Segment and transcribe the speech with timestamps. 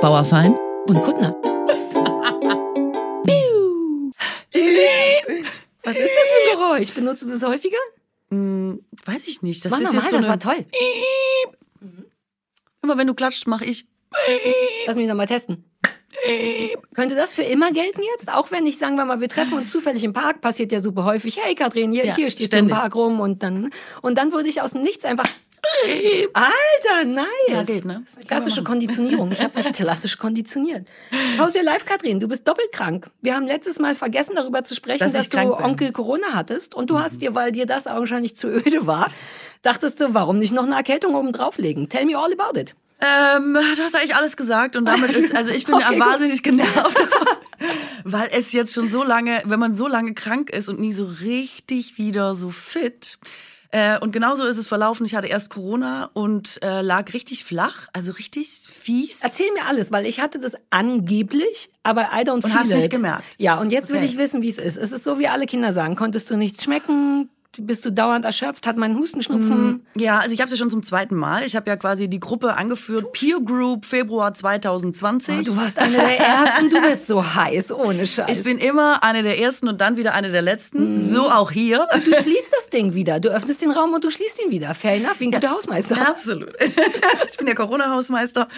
[0.00, 0.56] Bauerfein
[0.88, 1.34] und Kuttner.
[5.82, 6.92] Was ist das für ein Geräusch?
[6.92, 7.76] Benutzt du das häufiger?
[8.30, 9.64] Hm, weiß ich nicht.
[9.64, 10.64] Das Mach ist nochmal, jetzt so das eine, war toll.
[12.82, 13.86] Immer wenn du klatscht, mache ich.
[14.86, 15.64] Lass mich nochmal testen.
[16.94, 18.32] Könnte das für immer gelten jetzt?
[18.32, 21.04] Auch wenn ich, sagen wir mal, wir treffen uns zufällig im Park, passiert ja super
[21.04, 21.38] häufig.
[21.42, 22.70] Hey Katrin, hier, Ja, hier stehst ständig.
[22.72, 23.70] du im Park rum und dann,
[24.02, 25.26] und dann würde ich aus dem Nichts einfach
[26.32, 27.26] Alter, nice.
[27.48, 28.04] Ja, geht, ne?
[28.26, 29.32] Klassische Konditionierung.
[29.32, 30.86] Ich habe dich klassisch konditioniert.
[31.38, 32.20] Your life, Katrin?
[32.20, 33.10] Du bist doppelt krank.
[33.22, 35.48] Wir haben letztes Mal vergessen, darüber zu sprechen, Dass dass, du bin.
[35.48, 35.54] Mhm.
[35.54, 36.74] Onkel Corona hattest.
[36.74, 39.10] Und du hast dir, weil dir das augenscheinlich zu öde war,
[39.62, 41.88] dachtest du, warum nicht noch eine Erkältung oben drauflegen?
[41.88, 42.74] Tell me all about it.
[43.02, 46.00] Ähm, du hast eigentlich alles gesagt und damit ist, also ich bin Okay, ja gut.
[46.00, 46.98] wahnsinnig genervt
[48.04, 51.04] weil es jetzt schon so lange, wenn man so lange krank ist und nie so
[51.04, 53.18] richtig wieder so fit.
[53.72, 55.06] Äh, und genauso ist es verlaufen.
[55.06, 59.20] Ich hatte erst Corona und äh, lag richtig flach, also richtig fies.
[59.22, 62.76] Erzähl mir alles, weil ich hatte das angeblich, aber I don't feel hast it.
[62.76, 63.24] nicht gemerkt?
[63.38, 64.06] Ja, und jetzt will Okay.
[64.06, 64.76] ich wissen, wie es ist.
[64.76, 65.94] Es ist so, wie alle Kinder sagen.
[65.94, 67.30] Konntest du nichts schmecken?
[67.58, 68.64] Bist du dauernd erschöpft?
[68.64, 69.84] Hat mein Hustenschnupfen?
[69.96, 71.42] Ja, also ich habe es ja schon zum zweiten Mal.
[71.42, 75.38] Ich habe ja quasi die Gruppe angeführt, Peer Group Februar 2020.
[75.40, 76.70] Oh, du warst eine der Ersten.
[76.70, 78.38] Du bist so heiß, ohne Scheiß.
[78.38, 80.96] ich bin immer eine der ersten und dann wieder eine der letzten.
[80.96, 81.88] So auch hier.
[81.92, 83.18] du schließt das Ding wieder.
[83.18, 84.72] Du öffnest den Raum und du schließt ihn wieder.
[84.74, 85.96] Fair enough, wie ein guter Hausmeister.
[85.96, 86.52] Ja, absolut.
[87.28, 88.48] Ich bin ja Corona-Hausmeister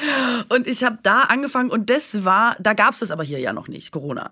[0.49, 3.69] und ich habe da angefangen und das war, da gab's das aber hier ja noch
[3.69, 4.31] nicht, Corona.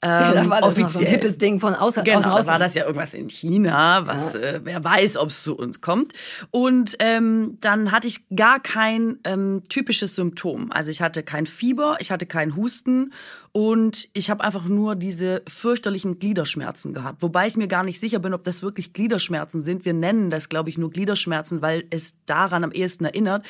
[0.00, 1.06] Ähm, das noch so ein offiziell.
[1.08, 2.62] hippes Ding von außer, aus Genau, dem da war Ausland.
[2.62, 6.12] das ja irgendwas in China, was äh, wer weiß, ob es zu uns kommt.
[6.50, 10.70] Und ähm, dann hatte ich gar kein ähm, typisches Symptom.
[10.72, 13.12] Also ich hatte kein Fieber, ich hatte keinen Husten
[13.52, 17.22] und ich habe einfach nur diese fürchterlichen Gliederschmerzen gehabt.
[17.22, 19.84] Wobei ich mir gar nicht sicher bin, ob das wirklich Gliederschmerzen sind.
[19.84, 23.44] Wir nennen das, glaube ich, nur Gliederschmerzen, weil es daran am ehesten erinnert.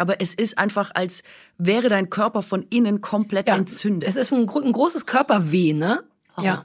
[0.00, 1.22] Aber es ist einfach, als
[1.58, 4.08] wäre dein Körper von innen komplett entzündet.
[4.08, 6.02] Es ist ein, ein großes Körperweh, ne?
[6.40, 6.64] Ja.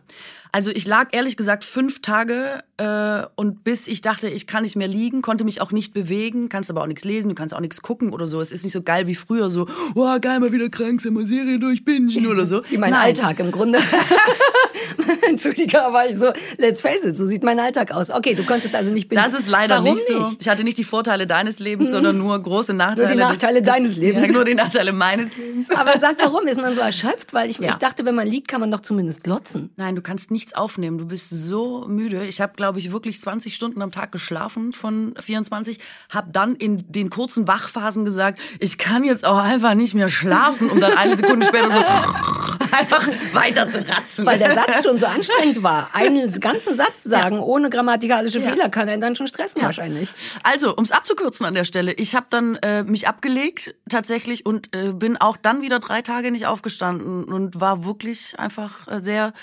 [0.56, 4.78] Also ich lag ehrlich gesagt fünf Tage äh, und bis ich dachte, ich kann nicht
[4.78, 7.60] mehr liegen, konnte mich auch nicht bewegen, kannst aber auch nichts lesen, du kannst auch
[7.60, 8.40] nichts gucken oder so.
[8.40, 11.28] Es ist nicht so geil wie früher, so, oh, geil, mal wieder krank sein, mal
[11.28, 12.62] Serie durchbingen oder so.
[12.70, 13.08] Wie mein Nein.
[13.08, 13.80] Alltag im Grunde.
[15.28, 18.12] Entschuldige, aber ich so, let's face it, so sieht mein Alltag aus.
[18.12, 20.20] Okay, du konntest also nicht Das ist leider Warum nicht so.
[20.20, 20.42] nicht?
[20.42, 23.08] Ich hatte nicht die Vorteile deines Lebens, sondern nur große Nachteile.
[23.08, 24.28] Nur die Nachteile des, deines Lebens.
[24.28, 25.70] Ja, nur die Nachteile meines Lebens.
[25.72, 27.34] Aber sag, warum ist man so erschöpft?
[27.34, 27.70] Weil ich, Ja.
[27.70, 29.72] ich dachte, wenn man liegt, kann man doch zumindest glotzen.
[29.76, 30.98] Nein, du kannst nichts aufnehmen.
[30.98, 32.26] Du bist so müde.
[32.26, 35.80] Ich habe, glaube ich, wirklich 20 Stunden am Tag geschlafen von 24.
[36.10, 40.70] Hab dann in den kurzen Wachphasen gesagt, ich kann jetzt auch einfach nicht mehr schlafen.
[40.70, 41.74] Und dann eine Sekunde später so
[42.76, 44.26] einfach weiter zu ratzen.
[44.26, 45.90] Weil der Satz schon so anstrengend war.
[45.94, 48.50] Einen ganzen Satz sagen, ohne grammatikalische Ja.
[48.50, 50.10] Fehler, kann er dann schon stressen wahrscheinlich.
[50.44, 54.94] Also, ums abzukürzen an der Stelle, ich habe dann äh, mich abgelegt tatsächlich und äh,
[54.94, 59.34] bin auch dann wieder drei Tage nicht aufgestanden und war wirklich einfach äh, sehr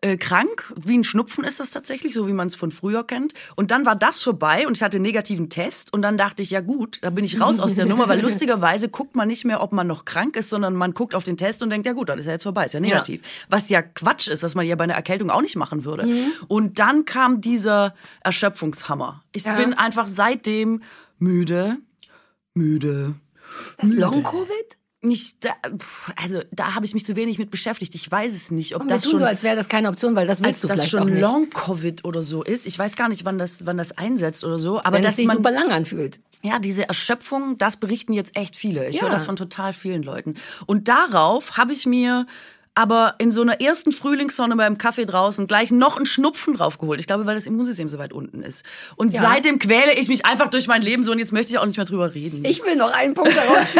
[0.00, 0.72] äh, krank.
[0.76, 3.34] Wie ein Schnupfen ist das tatsächlich, so wie man es von früher kennt.
[3.56, 6.50] Und dann war das vorbei und ich hatte einen negativen Test und dann dachte ich,
[6.50, 9.62] ja gut, da bin ich raus aus der Nummer, weil lustigerweise guckt man nicht mehr,
[9.62, 12.08] ob man noch krank ist, sondern man guckt auf den Test und denkt, ja gut,
[12.08, 13.22] dann ist er jetzt vorbei, ist ja negativ.
[13.48, 16.08] Was ja Quatsch ist, was man ja bei einer Erkältung auch nicht machen würde.
[16.48, 19.22] Und dann kam dieser Erschöpfungshammer.
[19.32, 19.54] Ich Ja.
[19.56, 20.82] bin einfach seitdem
[21.18, 21.76] müde,
[22.54, 23.14] müde.
[23.78, 24.76] Das Long-Covid?
[25.00, 25.50] Nicht, da,
[26.20, 27.94] also da habe ich mich zu wenig mit beschäftigt.
[27.94, 29.88] Ich weiß es nicht, ob Und wir das tun schon so, als wäre das keine
[29.90, 31.20] Option, weil das willst du das vielleicht auch schon nicht.
[31.20, 32.66] Long-Covid oder so ist.
[32.66, 34.80] Ich weiß gar nicht, wann das, wann das einsetzt oder so.
[34.80, 36.18] Aber wenn es dass sich man, super lang anfühlt.
[36.42, 38.88] ja, diese Erschöpfung, das berichten jetzt echt viele.
[38.88, 39.02] Ich Ja.
[39.02, 40.34] höre das von total vielen Leuten.
[40.66, 42.26] Und darauf habe ich mir
[42.78, 47.00] aber in so einer ersten Frühlingssonne beim Kaffee draußen gleich noch einen Schnupfen draufgeholt.
[47.00, 48.64] Ich glaube, weil das Immunsystem so weit unten ist.
[48.94, 49.20] Und Ja.
[49.20, 51.76] seitdem quäle ich mich einfach durch mein Leben so und jetzt möchte ich auch nicht
[51.76, 52.44] mehr drüber reden.
[52.44, 53.74] Ich will noch einen Punkt daraus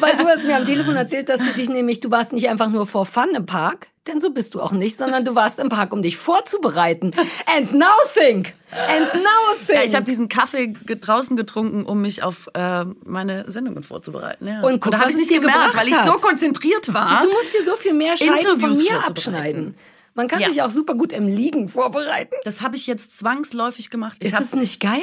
[0.00, 2.68] weil du hast mir am Telefon erzählt, dass du dich nämlich, du warst nicht einfach
[2.68, 5.68] nur for fun im Park, denn so bist du auch nicht, sondern du warst im
[5.68, 7.12] Park, um dich vorzubereiten.
[7.46, 8.54] And now think!
[8.88, 9.78] And now think!
[9.78, 14.48] ja, ich habe diesen Kaffee draußen getrunken, um mich auf äh, meine Sendungen vorzubereiten.
[14.48, 14.62] Ja.
[14.62, 17.22] Und guck, da habe ich es nicht gemerkt, weil ich so konzentriert war.
[17.22, 19.10] du musst dir so viel mehr Scheiben von Interviews mir vorzubereiten.
[19.10, 19.74] abschneiden.
[20.14, 20.48] Man kann Ja.
[20.50, 22.34] sich auch super gut im Liegen vorbereiten.
[22.44, 24.16] Das habe ich jetzt zwangsläufig gemacht.
[24.20, 25.00] Ich Ist das nicht geil?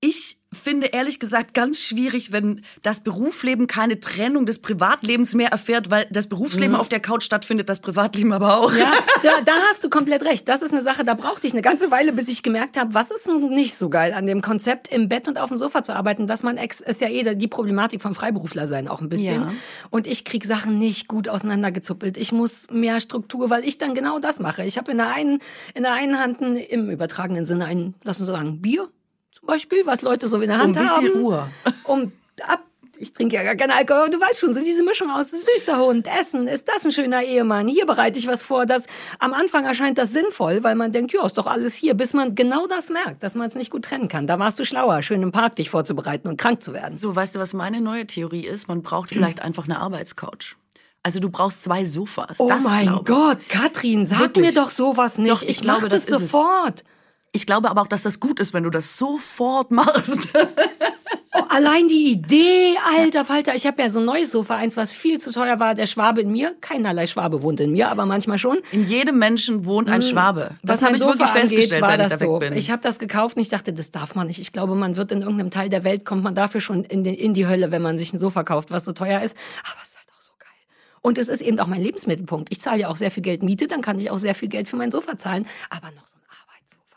[0.00, 5.90] Ich finde ehrlich gesagt ganz schwierig, wenn das Berufsleben keine Trennung des Privatlebens mehr erfährt,
[5.90, 8.72] weil das Berufsleben auf der Couch stattfindet, das Privatleben aber auch.
[8.72, 8.78] Mhm.
[8.78, 8.92] Ja,
[9.24, 10.48] da, da hast du komplett recht.
[10.48, 13.10] Das ist eine Sache, da brauchte ich eine ganze Weile, bis ich gemerkt habe, was
[13.10, 15.94] ist denn nicht so geil an dem Konzept, im Bett und auf dem Sofa zu
[15.94, 19.42] arbeiten, dass man ex ist ja eh die Problematik vom Freiberufler sein auch ein bisschen.
[19.42, 19.52] Ja.
[19.90, 22.16] Und ich krieg Sachen nicht gut auseinandergezuppelt.
[22.16, 24.62] Ich muss mehr Struktur, weil ich dann genau das mache.
[24.62, 25.40] Ich habe in der einen
[25.74, 28.88] in der einen Hand ein, im übertragenen Sinne ein, lass uns sagen, Bier
[29.38, 31.22] zum Beispiel, was Leute so in der Hand Um wie viel haben.
[31.22, 31.48] Uhr?
[31.84, 32.12] Um
[32.46, 32.62] ab
[33.00, 34.10] ich trinke ja gar keinen Alkohol.
[34.10, 37.68] Du weißt schon, so diese Mischung aus süßer Hund, Essen, ist das ein schöner Ehemann?
[37.68, 38.66] Hier bereite ich was vor.
[38.66, 38.86] Das,
[39.18, 42.34] am Anfang erscheint das sinnvoll, weil man denkt, ja, ist doch alles hier, bis man
[42.34, 44.26] genau das merkt, dass man es nicht gut trennen kann.
[44.26, 46.98] Da warst du schlauer, schön im Park dich vorzubereiten und krank zu werden.
[46.98, 48.68] So, weißt du, was meine neue Theorie ist?
[48.68, 50.56] Man braucht vielleicht einfach eine Arbeitscouch.
[51.02, 52.38] Also du brauchst zwei Sofas.
[52.38, 53.00] Oh das mein.
[53.04, 54.46] Gott, Katrin, sag Wirklich.
[54.46, 55.30] mir doch sowas nicht.
[55.30, 56.30] Doch, ich ich glaube, das das ist es.
[57.32, 60.28] Ich glaube aber auch, dass das gut ist, wenn du das sofort machst.
[61.34, 63.54] Oh, allein die Idee, alter Falter.
[63.54, 65.74] Ich habe ja so ein neues Sofa, eins, was viel zu teuer war.
[65.74, 68.58] Der Schwabe in mir, keinerlei Schwabe wohnt in mir, aber manchmal schon.
[68.72, 70.52] In jedem Menschen wohnt ein Schwabe.
[70.62, 72.38] Das habe ich Sofa wirklich festgestellt, seit ich da weg so.
[72.38, 72.54] bin.
[72.54, 74.38] Ich habe das gekauft und ich dachte, das darf man nicht.
[74.40, 77.14] Ich glaube, man wird in irgendeinem Teil der Welt, kommt man dafür schon in die,
[77.14, 79.36] in die Hölle, wenn man sich ein Sofa kauft, was so teuer ist.
[79.64, 80.48] Aber es ist halt auch so geil.
[81.02, 82.48] Und es ist eben auch mein Lebensmittelpunkt.
[82.50, 84.68] Ich zahle ja auch sehr viel Geld Miete, dann kann ich auch sehr viel Geld
[84.68, 85.46] für mein Sofa zahlen.
[85.68, 86.17] Aber noch so.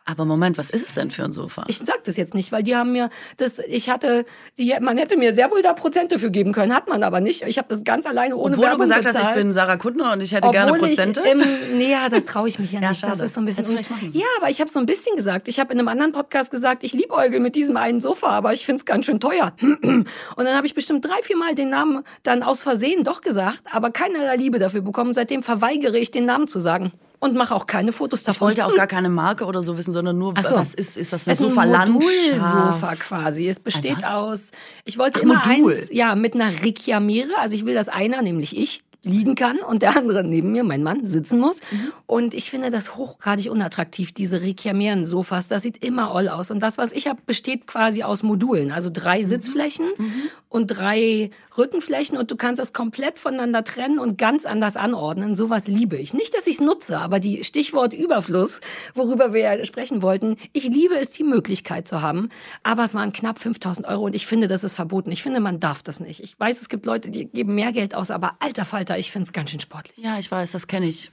[0.05, 1.65] Aber Moment, was ist es denn für ein Sofa?
[1.67, 4.25] Ich sag das jetzt nicht, weil die haben mir das, ich hatte,
[4.57, 7.43] die, man hätte mir sehr wohl da Prozente für geben können, hat man aber nicht.
[7.43, 9.37] Ich habe das ganz alleine ohne Obwohl du Werbung gesagt hast, bezahlt.
[9.37, 11.21] ich bin Sarah Kuttner und ich hätte gerne Obwohl Prozente.
[11.23, 11.43] Ich, ähm,
[11.77, 13.03] nee, ja, das traue ich mich ja Ja, nicht.
[13.03, 13.25] Das schade.
[13.25, 13.65] ist so ein bisschen.
[13.65, 13.73] Du
[14.17, 15.47] ja, aber ich habe so ein bisschen gesagt.
[15.47, 18.65] Ich habe in einem anderen Podcast gesagt, ich liebäugel mit diesem einen Sofa, aber ich
[18.65, 19.53] find's ganz schön teuer.
[19.61, 20.07] Und
[20.37, 23.91] dann habe ich bestimmt drei, vier Mal den Namen dann aus Versehen doch gesagt, aber
[23.91, 25.13] keinerlei Liebe dafür bekommen.
[25.13, 28.51] Seitdem verweigere ich den Namen zu sagen und mache auch keine Fotos davon.
[28.51, 30.55] ich wollte auch gar keine Marke oder so wissen, sondern nur, so.
[30.55, 31.91] was ist, ist das Es ist ein?
[31.91, 33.47] Modulsofa quasi.
[33.47, 34.49] Es besteht aus,
[34.83, 35.75] ich wollte Ach, immer Modul.
[35.77, 37.29] eins, ja, mit einer Ricciamere.
[37.39, 40.83] Also ich will, dass einer, nämlich ich, liegen kann und der andere neben mir, mein
[40.83, 41.59] Mann, sitzen muss.
[41.71, 41.91] Mhm.
[42.05, 45.47] Und ich finde das hochgradig unattraktiv, diese Ricciameren-Sofas.
[45.47, 46.51] Das sieht immer all aus.
[46.51, 48.71] Und das, was ich habe, besteht quasi aus Modulen.
[48.71, 48.93] Also Mhm.
[48.93, 49.87] drei Sitzflächen
[50.51, 52.17] und drei Rückenflächen.
[52.17, 55.35] Und du kannst das komplett voneinander trennen und ganz anders anordnen.
[55.35, 56.13] Sowas liebe ich.
[56.13, 58.59] Nicht, dass ich es nutze, aber die Stichwort Überfluss,
[58.93, 60.35] worüber wir ja sprechen wollten.
[60.51, 62.29] Ich liebe es, die Möglichkeit zu haben.
[62.63, 65.11] Aber es waren knapp 5000 Euro und ich finde, das ist verboten.
[65.11, 66.21] Ich finde, man darf das nicht.
[66.21, 69.27] Ich weiß, es gibt Leute, die geben mehr Geld aus, aber alter Falter, ich finde
[69.27, 69.97] es ganz schön sportlich.
[69.97, 71.11] Ja, ich weiß, das kenne ich.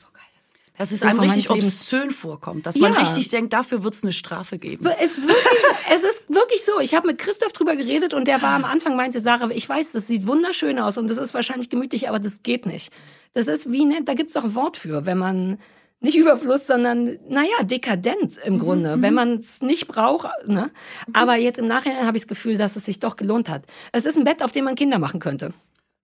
[0.79, 1.81] Dass es einem richtig meines Lebens.
[1.81, 2.67] obszön vorkommt.
[2.67, 3.01] Dass man Ja.
[3.01, 4.87] richtig denkt, dafür wird es eine Strafe geben.
[5.03, 5.37] Es, wirklich,
[5.95, 6.79] es ist wirklich so.
[6.81, 9.93] Ich habe mit Christoph drüber geredet und der war am Anfang, meinte Sarah, ich weiß,
[9.93, 12.93] das sieht wunderschön aus und das ist wahrscheinlich gemütlich, aber das geht nicht.
[13.35, 15.59] Das ist wie, ne, da gibt's doch ein Wort für, wenn man
[16.01, 20.29] nicht Überfluss, sondern, naja, Dekadenz im Grunde, wenn man es nicht braucht.
[20.47, 20.71] Ne?
[21.13, 23.65] Aber jetzt im Nachhinein habe ich das Gefühl, dass es sich doch gelohnt hat.
[23.91, 25.53] Es ist ein Bett, auf dem man Kinder machen könnte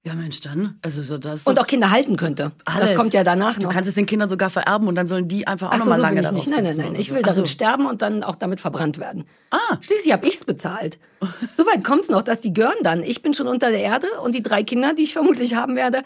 [0.06, 0.78] Ja, Mensch, dann.
[0.82, 1.46] Also so das.
[1.46, 2.52] und auch Kinder halten könnte.
[2.66, 2.90] alles.
[2.90, 3.70] Das kommt ja danach Du noch.
[3.72, 6.02] kannst es den Kindern sogar vererben und dann sollen die einfach auch so, nochmal so
[6.02, 6.48] lange will ich nicht.
[6.50, 6.94] Nein, nein, nein.
[6.96, 7.14] Ich so.
[7.14, 7.50] will Ach darin so.
[7.50, 9.24] sterben und dann auch damit verbrannt werden.
[9.50, 9.78] Ah.
[9.80, 10.98] Schließlich habe ich's bezahlt.
[11.54, 13.02] Soweit kommt's noch, dass die gehören dann.
[13.02, 16.02] Ich bin schon unter der Erde und die drei Kinder, die ich vermutlich haben werde,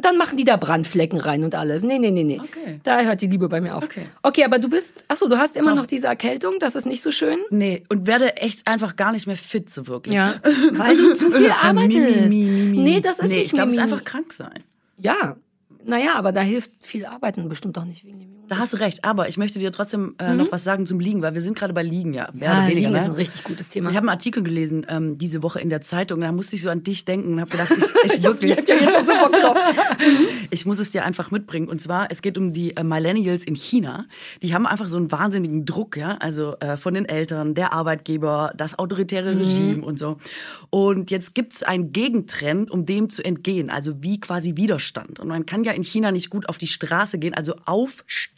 [0.00, 1.82] dann machen die da Brandflecken rein und alles.
[1.82, 2.40] Nee, nee, nee, nee.
[2.40, 2.80] Okay.
[2.82, 3.84] Da hört die Liebe bei mir auf.
[3.84, 4.06] Okay.
[4.22, 7.02] Okay, aber du bist, ach so, du hast immer noch diese Erkältung, das ist nicht
[7.02, 7.38] so schön.
[7.50, 10.14] Nee, und werde echt einfach gar nicht mehr fit, so wirklich.
[10.14, 10.34] Ja,
[10.72, 12.28] weil du zu viel arbeitest.
[12.28, 14.62] Nee, das ist nee, nicht ich glaube, es ist einfach krank sein.
[14.96, 15.36] Ja,
[15.84, 19.04] naja, aber da hilft viel Arbeiten bestimmt auch nicht wegen dem Da hast du recht,
[19.04, 21.72] aber ich möchte dir trotzdem äh, noch was sagen zum Liegen, weil wir sind gerade
[21.72, 22.28] bei Liegen, ja.
[22.32, 22.98] Mehr Ja, oder weniger, Liegen ne?
[22.98, 23.90] ist ein richtig gutes Thema.
[23.90, 26.70] Ich habe einen Artikel gelesen ähm, diese Woche in der Zeitung, da musste ich so
[26.70, 29.06] an dich denken und habe gedacht, ich, ich, Ich wirklich, ich hab ja jetzt schon
[29.06, 29.58] so Bock drauf.
[30.50, 31.68] ich muss es dir einfach mitbringen.
[31.68, 34.06] Und zwar, es geht um die äh, Millennials in China.
[34.42, 38.52] Die haben einfach so einen wahnsinnigen Druck, ja, also äh, von den Eltern, der Arbeitgeber,
[38.56, 39.40] das autoritäre Mhm.
[39.40, 40.18] Regime und so.
[40.70, 45.18] Und jetzt gibt's einen Gegentrend, um dem zu entgehen, also wie quasi Widerstand.
[45.18, 48.35] Und man kann ja in China nicht gut auf die Straße gehen, also aufstehen,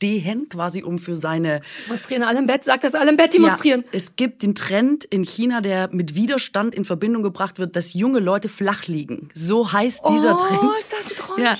[0.49, 3.83] quasi um für seine Demonstrieren alle im Bett, sagt das alle im Bett demonstrieren.
[3.85, 7.95] ja, es gibt den Trend in China, der mit Widerstand in Verbindung gebracht wird, dass
[7.95, 9.29] junge Leute flach liegen.
[9.35, 10.75] So heißt dieser Oh, Trend.
[10.79, 11.45] ist das ein Träumchen?
[11.45, 11.55] Ja.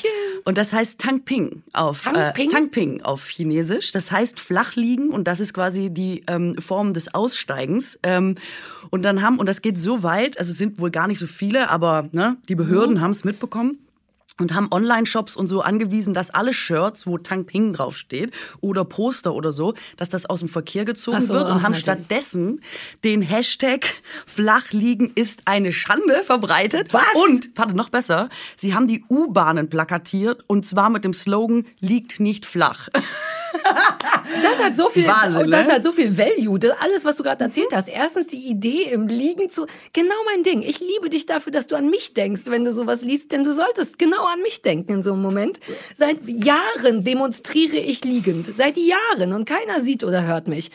[0.45, 2.49] Und das heißt Tangping auf Tangping?
[2.49, 3.93] Äh, Tangping auf Chinesisch.
[3.93, 7.99] Das heißt flach liegen und das ist quasi die ähm, Form des Aussteigens.
[8.03, 8.37] Ähm,
[8.91, 11.27] und dann haben und das geht so weit, also es sind wohl gar nicht so
[11.27, 13.01] viele, aber ne, die Behörden Mhm.
[13.03, 13.79] haben es mitbekommen
[14.41, 19.35] und haben Online-Shops und so angewiesen, dass alle Shirts, wo Tang Ping draufsteht oder Poster
[19.35, 21.81] oder so, dass das aus dem Verkehr gezogen so, wird und haben natürlich.
[21.81, 22.61] stattdessen
[23.05, 23.87] den Hashtag
[24.27, 26.93] Flachliegen ist eine Schande verbreitet.
[26.93, 27.03] Was?
[27.15, 32.21] Und, warte, noch besser, sie haben die U-Bahnen plakatiert und zwar mit dem Slogan, liegt
[32.21, 32.89] nicht flach.
[34.43, 35.75] Das hat so viel, Wahnsinn, und das ne?
[35.75, 36.59] hat so viel Value.
[36.59, 37.89] Das, alles, was du gerade erzählt hast.
[37.89, 40.63] Erstens die Idee im Liegen zu, genau mein Ding.
[40.63, 43.53] Ich liebe dich dafür, dass du an mich denkst, wenn du sowas liest, denn du
[43.53, 45.61] solltest genau an mich denken in so einem Moment.
[45.95, 48.47] Seit Jahren demonstriere ich liegend.
[48.47, 50.71] Seit Jahren und keiner sieht oder hört mich.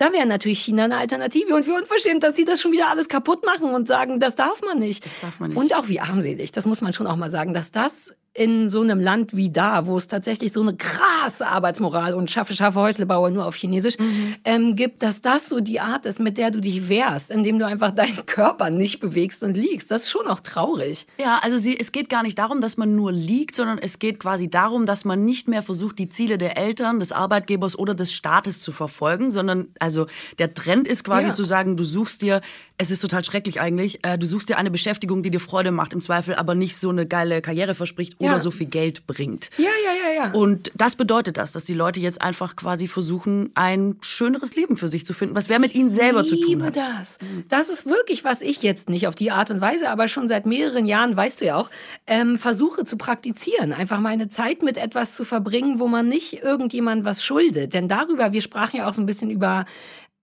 [0.00, 3.10] Da wäre natürlich China eine Alternative und wie unverschämt, dass sie das schon wieder alles
[3.10, 5.04] kaputt machen und sagen, das darf man nicht.
[5.04, 5.58] Das darf man nicht.
[5.58, 8.80] Und auch wie armselig, das muss man schon auch mal sagen, dass das in so
[8.80, 13.30] einem Land wie da, wo es tatsächlich so eine krasse Arbeitsmoral und schaffe, schaffe Häuslebauer
[13.30, 14.36] nur auf Chinesisch mhm.
[14.44, 17.66] ähm, gibt, dass das so die Art ist, mit der du dich wehrst, indem du
[17.66, 19.90] einfach deinen Körper nicht bewegst und liegst.
[19.90, 21.08] Das ist schon auch traurig.
[21.20, 24.20] Ja, also sie, es geht gar nicht darum, dass man nur liegt, sondern es geht
[24.20, 28.12] quasi darum, dass man nicht mehr versucht, die Ziele der Eltern, des Arbeitgebers oder des
[28.12, 30.06] Staates zu verfolgen, sondern also
[30.38, 31.32] der Trend ist quasi ja.
[31.32, 32.42] zu sagen, du suchst dir,
[32.78, 35.92] es ist total schrecklich eigentlich, äh, du suchst dir eine Beschäftigung, die dir Freude macht
[35.92, 38.38] im Zweifel, aber nicht so eine geile Karriere verspricht oder ja.
[38.38, 39.50] so viel Geld bringt.
[39.56, 40.32] Ja, ja, ja, ja.
[40.32, 44.88] Und das bedeutet das, dass die Leute jetzt einfach quasi versuchen, ein schöneres Leben für
[44.88, 46.76] sich zu finden, was wer mit ihnen selber zu tun hat.
[46.76, 47.18] das.
[47.48, 50.46] Das ist wirklich, was ich jetzt nicht auf die Art und Weise, aber schon seit
[50.46, 51.70] mehreren Jahren, weißt du ja auch,
[52.06, 53.72] ähm, versuche zu praktizieren.
[53.72, 57.72] Einfach meine Zeit mit etwas zu verbringen, wo man nicht irgendjemand was schuldet.
[57.74, 59.64] Denn darüber, wir sprachen ja auch so ein bisschen über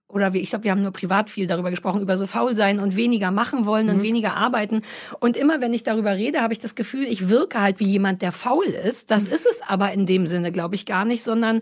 [0.10, 2.80] oder wie, ich glaube, wir haben nur privat viel darüber gesprochen, über so faul sein
[2.80, 4.04] und weniger machen wollen und mhm.
[4.04, 4.82] weniger arbeiten.
[5.20, 8.22] Und immer wenn ich darüber rede, habe ich das Gefühl, ich wirke halt wie jemand,
[8.22, 9.12] der faul ist.
[9.12, 9.34] Das mhm.
[9.34, 11.62] ist es aber in dem Sinne, glaube ich, gar nicht, sondern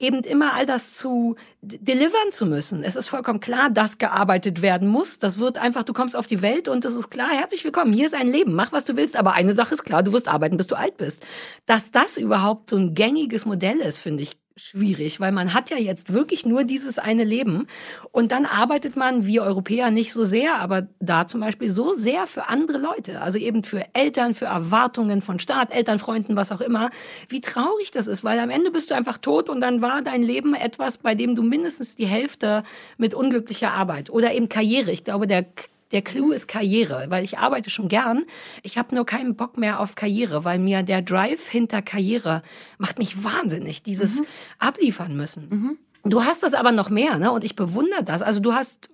[0.00, 2.82] eben immer all das zu delivern zu müssen.
[2.82, 5.18] Es ist vollkommen klar, dass gearbeitet werden muss.
[5.18, 8.06] Das wird einfach, du kommst auf die Welt und es ist klar, herzlich willkommen, hier
[8.06, 10.56] ist ein Leben, mach was du willst, aber eine Sache ist klar, du wirst arbeiten,
[10.56, 11.24] bis du alt bist.
[11.66, 15.78] Dass das überhaupt so ein gängiges Modell ist, finde ich schwierig, weil man hat ja
[15.78, 17.66] jetzt wirklich nur dieses eine Leben.
[18.12, 22.26] Und dann arbeitet man, wir Europäer nicht so sehr, aber da zum Beispiel so sehr
[22.26, 26.90] für andere Leute, also eben für Eltern, für Erwartungen von Staat, Elternfreunden, was auch immer,
[27.28, 30.22] wie traurig das ist, weil am Ende bist du einfach tot und dann war dein
[30.22, 32.62] Leben etwas, bei dem du mindestens die Hälfte
[32.98, 35.46] mit unglücklicher Arbeit oder eben Karriere, ich glaube, der
[35.92, 38.24] der Clou ist Karriere, weil ich arbeite schon gern.
[38.62, 42.42] Ich habe nur keinen Bock mehr auf Karriere, weil mir der Drive hinter Karriere
[42.78, 44.26] macht mich wahnsinnig, dieses mhm.
[44.58, 45.48] abliefern müssen.
[45.50, 45.78] Mhm.
[46.04, 47.30] Du hast das aber noch mehr, ne?
[47.30, 48.22] Und ich bewundere das.
[48.22, 48.88] Also du hast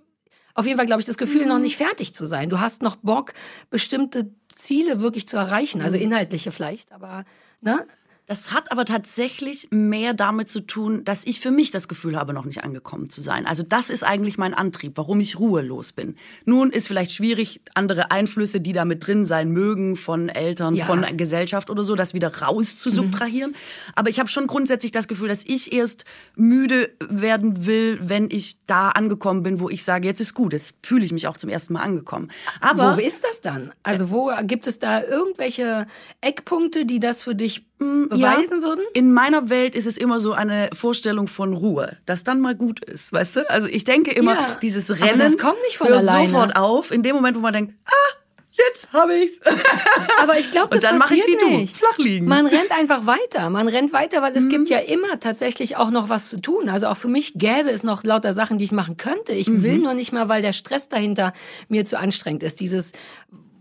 [0.54, 1.48] auf jeden Fall, glaube ich, das Gefühl, mhm.
[1.48, 2.48] noch nicht fertig zu sein.
[2.48, 3.34] Du hast noch Bock,
[3.70, 6.04] bestimmte Ziele wirklich zu erreichen, also mhm.
[6.04, 7.24] inhaltliche vielleicht, aber
[7.60, 7.86] ne?
[8.26, 12.32] Das hat aber tatsächlich mehr damit zu tun, dass ich für mich das Gefühl habe,
[12.32, 13.46] noch nicht angekommen zu sein.
[13.46, 16.16] Also das ist eigentlich mein Antrieb, warum ich ruhelos bin.
[16.44, 20.86] Nun ist vielleicht schwierig, andere Einflüsse, die da mit drin sein mögen, von Eltern, ja.
[20.86, 23.52] von Gesellschaft oder so, das wieder raus zu subtrahieren.
[23.52, 23.56] Mhm.
[23.94, 26.04] Aber ich habe schon grundsätzlich das Gefühl, dass ich erst
[26.34, 30.74] müde werden will, wenn ich da angekommen bin, wo ich sage, jetzt ist gut, jetzt
[30.82, 32.32] fühle ich mich auch zum ersten Mal angekommen.
[32.60, 33.72] Aber wo ist das dann?
[33.84, 35.86] Also wo gibt es da irgendwelche
[36.22, 38.84] Eckpunkte, die das für dich beweisen ja, würden?
[38.94, 42.84] In meiner Welt ist es immer so eine Vorstellung von Ruhe, dass dann mal gut
[42.84, 43.50] ist, weißt du?
[43.50, 46.28] Also ich denke immer, ja, dieses Rennen das kommt nicht von hört alleine.
[46.28, 48.16] sofort auf, in dem Moment, wo man denkt, ah,
[48.50, 49.38] jetzt habe ich's.
[50.22, 51.74] Aber ich glaube, das Und dann mache ich wie nicht.
[51.74, 52.26] du, flach liegen.
[52.26, 53.50] Man rennt einfach weiter.
[53.50, 54.50] Man rennt weiter, weil es mhm.
[54.50, 56.68] gibt ja immer tatsächlich auch noch was zu tun.
[56.68, 59.32] Also auch für mich gäbe es noch lauter Sachen, die ich machen könnte.
[59.32, 59.62] Ich mhm.
[59.62, 61.32] will nur nicht mal, weil der Stress dahinter
[61.68, 62.60] mir zu anstrengend ist.
[62.60, 62.92] Dieses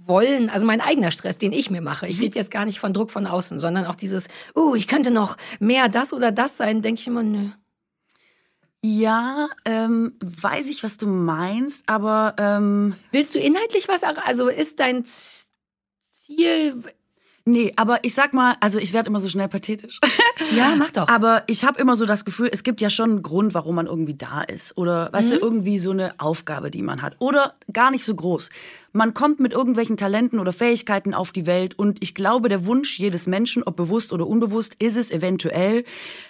[0.07, 2.07] wollen, also mein eigener Stress, den ich mir mache.
[2.07, 2.24] Ich mhm.
[2.24, 5.38] rede jetzt gar nicht von Druck von außen, sondern auch dieses, oh, ich könnte noch
[5.59, 7.50] mehr das oder das sein, denke ich immer, nö.
[8.83, 14.03] Ja, ähm, weiß ich, was du meinst, aber ähm willst du inhaltlich was?
[14.03, 16.83] Also ist dein Ziel
[17.47, 20.00] Nee, aber ich sag mal, also ich werde immer so schnell pathetisch.
[20.55, 21.07] Ja, mach doch.
[21.07, 23.88] aber ich habe immer so das Gefühl, es gibt ja schon einen Grund, warum man
[23.88, 24.77] irgendwie da ist.
[24.77, 25.35] Oder, weißt mhm.
[25.35, 27.15] du, irgendwie so eine Aufgabe, die man hat.
[27.19, 28.50] Oder gar nicht so groß
[28.95, 32.97] man kommt mit irgendwelchen Talenten oder Fähigkeiten auf die Welt und ich glaube, der Wunsch
[32.97, 35.83] jedes Menschen, ob bewusst oder unbewusst, ist es eventuell,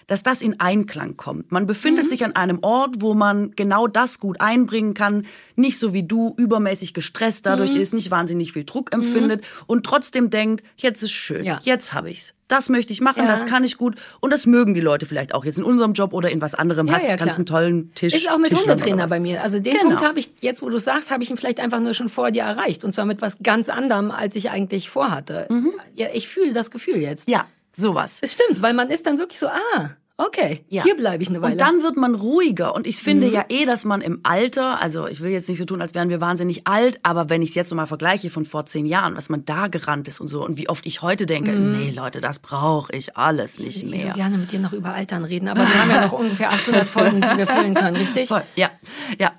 [0.08, 1.52] dass das in Einklang kommt.
[1.52, 2.10] Man befindet mhm.
[2.10, 6.34] sich an einem Ort, wo man genau das gut einbringen kann, nicht so wie du
[6.38, 7.82] übermäßig gestresst dadurch mhm.
[7.82, 9.64] ist, nicht wahnsinnig viel Druck empfindet mhm.
[9.68, 11.60] und trotzdem denkt, jetzt ist schön, ja.
[11.64, 13.28] jetzt habe ich's das möchte ich machen, ja.
[13.28, 16.14] das kann ich gut und das mögen die Leute vielleicht auch jetzt in unserem Job
[16.14, 16.88] oder in was anderem.
[16.88, 18.14] Ja, hast ja, kannst einen tollen Tisch.
[18.14, 19.42] Ist auch mit Hundetrainer bei mir.
[19.42, 19.90] Also den genau.
[19.90, 22.32] Punkt habe ich jetzt, wo du sagst, habe ich ihn vielleicht einfach nur schon vor
[22.32, 25.48] dir erreicht und zwar mit was ganz anderem, als ich eigentlich vorhatte.
[25.50, 25.74] Mhm.
[25.96, 27.30] Ja, ich fühle das Gefühl jetzt.
[27.30, 28.20] Ja, sowas.
[28.22, 30.84] Es stimmt, weil man ist dann wirklich so, ah, Okay, ja.
[30.84, 31.54] hier bleibe ich eine Weile.
[31.54, 32.74] Und dann wird man ruhiger.
[32.74, 33.34] Und ich finde mhm.
[33.34, 36.08] ja eh, dass man im Alter, also ich will jetzt nicht so tun, als wären
[36.08, 39.18] wir wahnsinnig alt, aber wenn ich es jetzt so mal vergleiche von vor zehn Jahren,
[39.18, 41.78] was man da gerannt ist und so und wie oft ich heute denke, mhm.
[41.78, 43.96] nee Leute, das brauche ich alles nicht mehr.
[43.96, 46.50] Ich würde gerne mit dir noch über Altern reden, aber wir haben ja noch ungefähr
[46.50, 48.30] 800 Folgen, die wir füllen können, richtig?
[48.30, 48.70] Voll, ja,
[49.20, 49.34] ja.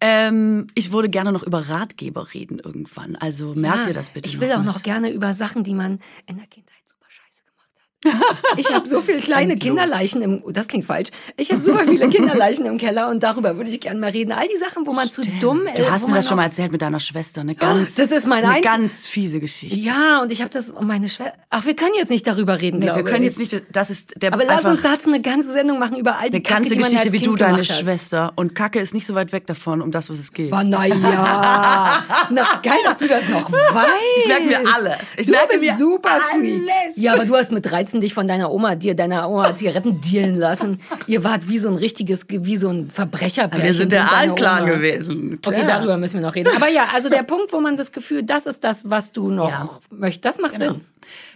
[0.00, 3.16] Ähm, ich würde gerne noch über Ratgeber reden irgendwann.
[3.16, 4.66] Also merkt ja, ihr das bitte Ich will auch mit.
[4.66, 6.71] noch gerne über Sachen, die man in der Kindheit
[8.56, 9.54] Ich habe so viele kleine.
[9.56, 11.10] Kinderleichen im, oh, das klingt falsch.
[11.36, 14.32] Ich habe super viele Kinderleichen im Keller und darüber würde ich gerne mal reden.
[14.32, 15.78] All die Sachen, wo man zu dumm ist.
[15.78, 17.42] Du hast mir das schon mal erzählt mit deiner Schwester.
[17.42, 19.78] Eine ganz, das ist mein eine ganz fiese Geschichte.
[19.78, 22.78] Ja, und ich habe das, oh, meine Schwester, ach, wir können jetzt nicht darüber reden,
[22.80, 23.36] Nee, wir können ich.
[23.36, 26.30] jetzt nicht, das ist der Aber lass uns dazu eine ganze Sendung machen über all
[26.30, 27.66] die eine Kacke, ganze die Geschichte, als wie kind du deine hat.
[27.66, 28.32] Schwester.
[28.36, 30.52] Und Kacke ist nicht so weit weg davon, um das, was es geht.
[30.52, 32.04] Oh, na ja.
[32.30, 33.88] Na, geil, dass du das noch weißt.
[34.18, 34.96] Ich merke mir alles.
[35.16, 36.96] Ich du merke bist mir super alles.
[36.96, 40.36] Ja, aber du hast mit 13 dich von deiner Oma, dir deiner Oma Zigaretten dealen
[40.36, 40.80] lassen.
[41.06, 43.66] Ihr wart wie so ein richtiges, wie so ein Verbrecherpärchen.
[43.66, 45.38] Wir sind der Altclan gewesen.
[45.44, 45.78] Okay, Klar.
[45.78, 46.50] darüber müssen wir noch reden.
[46.56, 49.48] Aber ja, also der Punkt, wo man das Gefühl, das ist das, was du noch
[49.48, 49.68] Ja.
[49.90, 50.80] möchtest, das macht Sinn.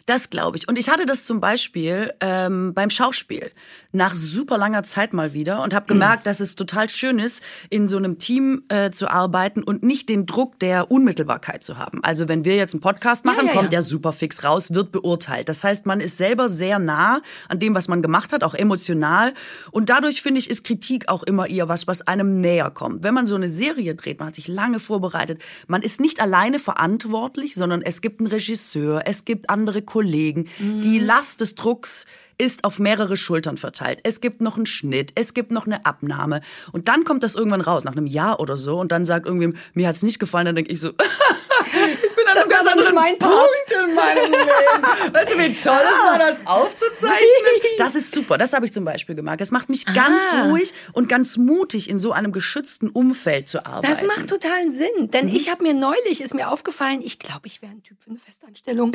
[0.07, 0.69] Das glaube ich.
[0.69, 3.51] Und ich hatte das zum Beispiel ähm, beim Schauspiel
[3.91, 7.89] nach super langer Zeit mal wieder und habe gemerkt, dass es total schön ist, in
[7.89, 12.05] so einem Team äh, zu arbeiten und nicht den Druck der Unmittelbarkeit zu haben.
[12.05, 13.71] Also wenn wir jetzt einen Podcast machen, ja, kommt ja.
[13.71, 15.49] der super fix raus, wird beurteilt.
[15.49, 19.35] Das heißt, man ist selber sehr nah an dem, was man gemacht hat, auch emotional.
[19.73, 23.03] Und dadurch finde ich, ist Kritik auch immer eher was, was einem näher kommt.
[23.03, 26.61] Wenn man so eine Serie dreht, man hat sich lange vorbereitet, man ist nicht alleine
[26.61, 29.96] verantwortlich, sondern es gibt einen Regisseur, es gibt andere Kollegen.
[30.03, 32.07] Die Last des Drucks
[32.39, 34.01] ist auf mehrere Schultern verteilt.
[34.03, 36.43] Es gibt noch einen Schnitt, es gibt noch eine Abnahme.
[36.73, 38.79] Und dann kommt das irgendwann raus, nach einem Jahr oder so.
[38.79, 40.45] Und dann sagt irgendwem, mir hat's nicht gefallen.
[40.45, 43.33] Dann denke ich so, ich bin an einem ganz anderen mein Part.
[43.33, 45.13] Punkt in meinem Leben.
[45.15, 47.17] Weißt du, wie toll es war, das aufzuzeichnen?
[47.79, 48.39] Das ist super.
[48.39, 49.41] Das habe ich zum Beispiel gemerkt.
[49.41, 50.49] Das macht mich ganz Ah.
[50.49, 53.93] ruhig und ganz mutig, in so einem geschützten Umfeld zu arbeiten.
[53.93, 55.35] Das macht totalen Sinn, denn Mhm.
[55.37, 58.19] ich habe mir neulich ist mir aufgefallen, ich glaube, ich wäre ein Typ für eine
[58.19, 58.93] Festanstellung.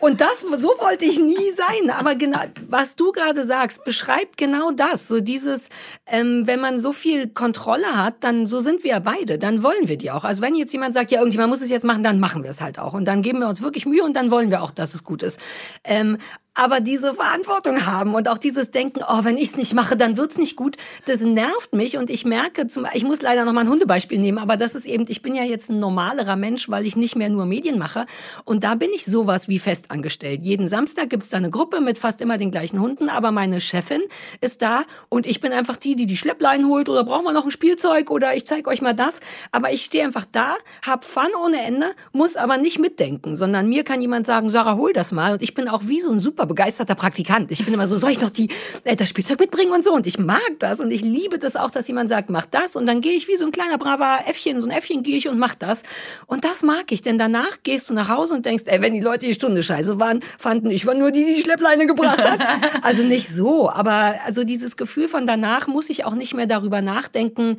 [0.00, 4.70] Und das so wollte ich nie sein, aber genau was du gerade sagst, beschreibt genau
[4.70, 5.68] das, so dieses
[6.06, 9.88] ähm, wenn man so viel Kontrolle hat, dann so sind wir ja beide, dann wollen
[9.88, 10.24] wir die auch.
[10.24, 12.60] Also wenn jetzt jemand sagt, ja, irgendjemand muss es jetzt machen, dann machen wir es
[12.60, 14.94] halt auch und dann geben wir uns wirklich Mühe und dann wollen wir auch, dass
[14.94, 15.40] es gut ist.
[15.84, 16.18] Ähm,
[16.56, 20.16] aber diese Verantwortung haben und auch dieses Denken, oh, wenn ich es nicht mache, dann
[20.16, 21.98] wird's nicht gut, das nervt mich.
[21.98, 24.86] Und ich merke, zum, ich muss leider noch mal ein Hundebeispiel nehmen, aber das ist
[24.86, 28.06] eben, ich bin ja jetzt ein normalerer Mensch, weil ich nicht mehr nur Medien mache.
[28.44, 30.42] Und da bin ich sowas wie festangestellt.
[30.42, 34.00] Jeden Samstag gibt's da eine Gruppe mit fast immer den gleichen Hunden, aber meine Chefin
[34.40, 37.44] ist da und ich bin einfach die, die die Schlepplein holt oder brauchen wir noch
[37.44, 39.20] ein Spielzeug oder ich zeige euch mal das,
[39.52, 43.84] aber ich stehe einfach da, hab Fun ohne Ende, muss aber nicht mitdenken, sondern mir
[43.84, 45.34] kann jemand sagen, Sarah, hol das mal.
[45.34, 47.50] Und ich bin auch wie so ein super begeisterter Praktikant.
[47.50, 48.48] Ich bin immer so, soll ich noch die,
[48.84, 51.70] äh, das Spielzeug mitbringen und so und ich mag das und ich liebe das auch,
[51.70, 54.60] dass jemand sagt, mach das und dann gehe ich wie so ein kleiner braver Äffchen,
[54.60, 55.82] so ein Äffchen gehe ich und mach das
[56.26, 59.00] und das mag ich, denn danach gehst du nach Hause und denkst, ey, wenn die
[59.00, 62.40] Leute die Stunde scheiße waren, fanden, ich war nur die, die die Schleppleine gebracht hat.
[62.82, 66.82] Also nicht so, aber also dieses Gefühl von danach muss ich auch nicht mehr darüber
[66.82, 67.56] nachdenken,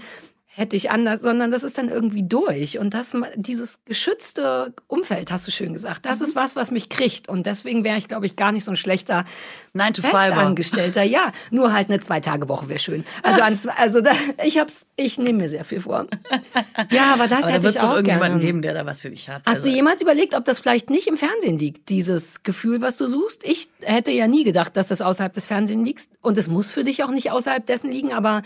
[0.58, 2.80] hätte ich anders, sondern das ist dann irgendwie durch.
[2.80, 7.30] Und das, dieses geschützte Umfeld, hast du schön gesagt, das ist was, was mich kriegt.
[7.30, 9.24] Und deswegen wäre ich, glaube ich, gar nicht so ein schlechter
[9.74, 10.02] Nine to.
[10.02, 11.04] Festangestellter.
[11.04, 13.06] Ja, nur halt eine Zwei-Tage-Woche wäre schön.
[13.22, 14.10] Also, ans, also da,
[14.44, 16.08] ich hab's, ich nehme mir sehr viel vor.
[16.92, 18.46] Ja, aber das Aber da hätte wird ich auch irgendjemanden gerne.
[18.46, 19.42] geben, der da was für dich hat.
[19.46, 22.98] Hast Also- du jemals überlegt, ob das vielleicht nicht im Fernsehen liegt, dieses Gefühl, was
[22.98, 23.44] du suchst?
[23.44, 26.08] Ich hätte ja nie gedacht, dass das außerhalb des Fernsehens liegt.
[26.22, 28.42] Und es muss für dich auch nicht außerhalb dessen liegen, aber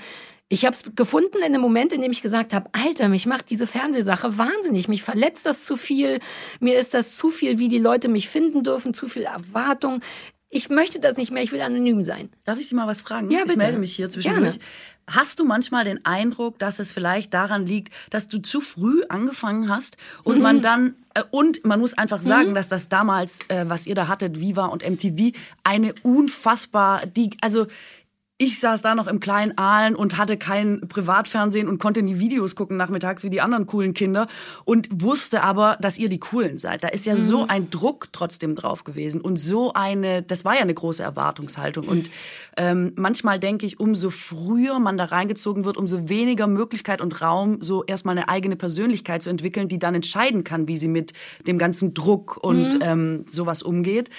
[0.51, 3.49] ich habe es gefunden in dem Moment, in dem ich gesagt habe, Alter, mich macht
[3.49, 6.19] diese Fernsehsache wahnsinnig, mich verletzt das zu viel,
[6.59, 10.01] mir ist das zu viel, wie die Leute mich finden dürfen, zu viel Erwartung.
[10.49, 12.29] Ich möchte das nicht mehr, ich will anonym sein.
[12.43, 13.31] Darf ich dich mal was fragen?
[13.31, 13.57] Ja, Ich bitte.
[13.59, 14.55] melde mich hier zwischendurch.
[14.59, 14.65] Gerne.
[15.07, 19.69] Hast du manchmal den Eindruck, dass es vielleicht daran liegt, dass du zu früh angefangen
[19.69, 20.41] hast und Mhm.
[20.43, 24.07] man dann äh, und man muss einfach sagen, dass das damals, äh, was ihr da
[24.09, 25.31] hattet, Viva und MTV,
[25.63, 27.67] eine unfassbar, die also
[28.41, 32.55] ich saß da noch im kleinen Aalen und hatte kein Privatfernsehen und konnte nie Videos
[32.55, 34.25] gucken nachmittags wie die anderen coolen Kinder
[34.65, 36.83] und wusste aber, dass ihr die Coolen seid.
[36.83, 40.61] Da ist ja so ein Druck trotzdem drauf gewesen und so eine, das war ja
[40.61, 41.87] eine große Erwartungshaltung.
[41.87, 42.09] Und
[42.57, 47.61] ähm, manchmal denke ich, umso früher man da reingezogen wird, umso weniger Möglichkeit und Raum,
[47.61, 51.13] so erstmal eine eigene Persönlichkeit zu entwickeln, die dann entscheiden kann, wie sie mit
[51.45, 54.09] dem ganzen Druck und ähm, sowas umgeht.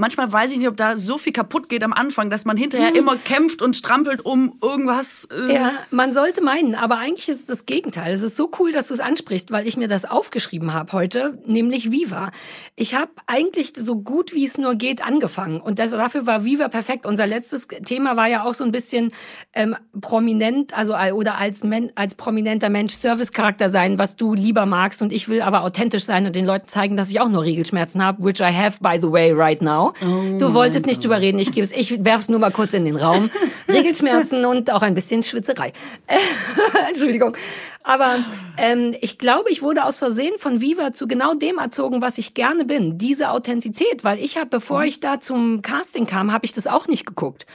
[0.00, 2.94] Manchmal weiß ich nicht, ob da so viel kaputt geht am Anfang, dass man hinterher
[2.94, 5.26] immer kämpft und strampelt um irgendwas.
[5.48, 8.12] Äh, Ja, man sollte meinen, aber eigentlich ist es das Gegenteil.
[8.14, 11.42] Es ist so cool, dass du es ansprichst, weil ich mir das aufgeschrieben habe heute,
[11.46, 12.30] nämlich Viva.
[12.76, 16.68] Ich habe eigentlich so gut wie es nur geht angefangen und das, dafür war Viva
[16.68, 17.04] perfekt.
[17.04, 19.10] Unser letztes Thema war ja auch so ein bisschen
[19.52, 24.64] ähm, prominent, also äh, oder als Men als prominenter Mensch Servicecharakter sein, was du lieber
[24.64, 27.42] magst und ich will aber authentisch sein und den Leuten zeigen, dass ich auch nur
[27.42, 29.87] Regelschmerzen habe, which I have by the way right now.
[30.00, 32.96] Du wolltest nicht drüber reden, ich gebe es, ich werf's nur mal kurz in den
[32.96, 33.30] Raum.
[33.68, 35.72] Regelschmerzen und auch ein bisschen Schwitzerei.
[36.88, 37.36] Entschuldigung.
[37.82, 38.16] Aber
[38.58, 42.34] ähm, ich glaube, ich wurde aus Versehen von Viva zu genau dem erzogen, was ich
[42.34, 42.98] gerne bin.
[42.98, 46.86] Diese Authentizität, weil ich habe, bevor ich da zum Casting kam, habe ich das auch
[46.86, 47.46] nicht geguckt.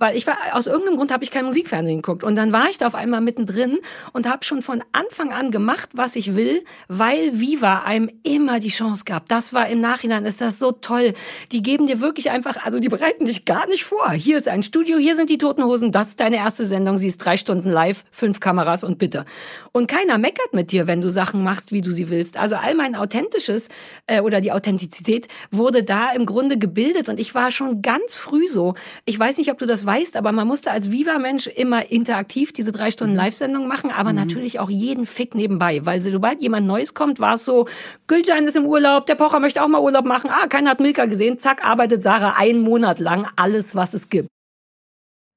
[0.00, 2.24] Weil ich war, aus irgendeinem Grund habe ich kein Musikfernsehen geguckt.
[2.24, 3.78] Und dann war ich da auf einmal mittendrin
[4.14, 8.70] und habe schon von Anfang an gemacht, was ich will, weil Viva einem immer die
[8.70, 9.28] Chance gab.
[9.28, 11.12] Das war im Nachhinein, ist das so toll.
[11.52, 14.10] Die geben dir wirklich einfach, also die bereiten dich gar nicht vor.
[14.12, 17.08] Hier ist ein Studio, hier sind die Toten Hosen, das ist deine erste Sendung, sie
[17.08, 19.26] ist drei Stunden live, fünf Kameras und bitte.
[19.72, 22.38] Und keiner meckert mit dir, wenn du Sachen machst, wie du sie willst.
[22.38, 23.68] Also all mein Authentisches
[24.06, 28.48] äh, oder die Authentizität wurde da im Grunde gebildet und ich war schon ganz früh
[28.48, 28.72] so.
[29.04, 32.70] Ich weiß nicht, ob du das weißt, aber man musste als Viva-Mensch immer interaktiv diese
[32.70, 33.18] drei Stunden mhm.
[33.18, 34.20] Live-Sendung machen, aber mhm.
[34.20, 37.66] natürlich auch jeden Fick nebenbei, weil sobald jemand Neues kommt, war es so,
[38.06, 41.06] Gülcan ist im Urlaub, der Pocher möchte auch mal Urlaub machen, ah, keiner hat Milka
[41.06, 44.28] gesehen, zack, arbeitet Sarah einen Monat lang alles, was es gibt.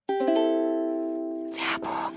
[0.07, 2.13] Werbung.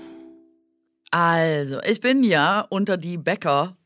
[1.09, 3.77] Also, ich bin ja unter die Bäcker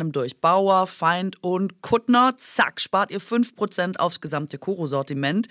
[0.00, 0.40] einem durch.
[0.40, 2.36] Bauer, Feind und Kuttner.
[2.36, 5.48] Zack, spart ihr 5% aufs gesamte Koro-Sortiment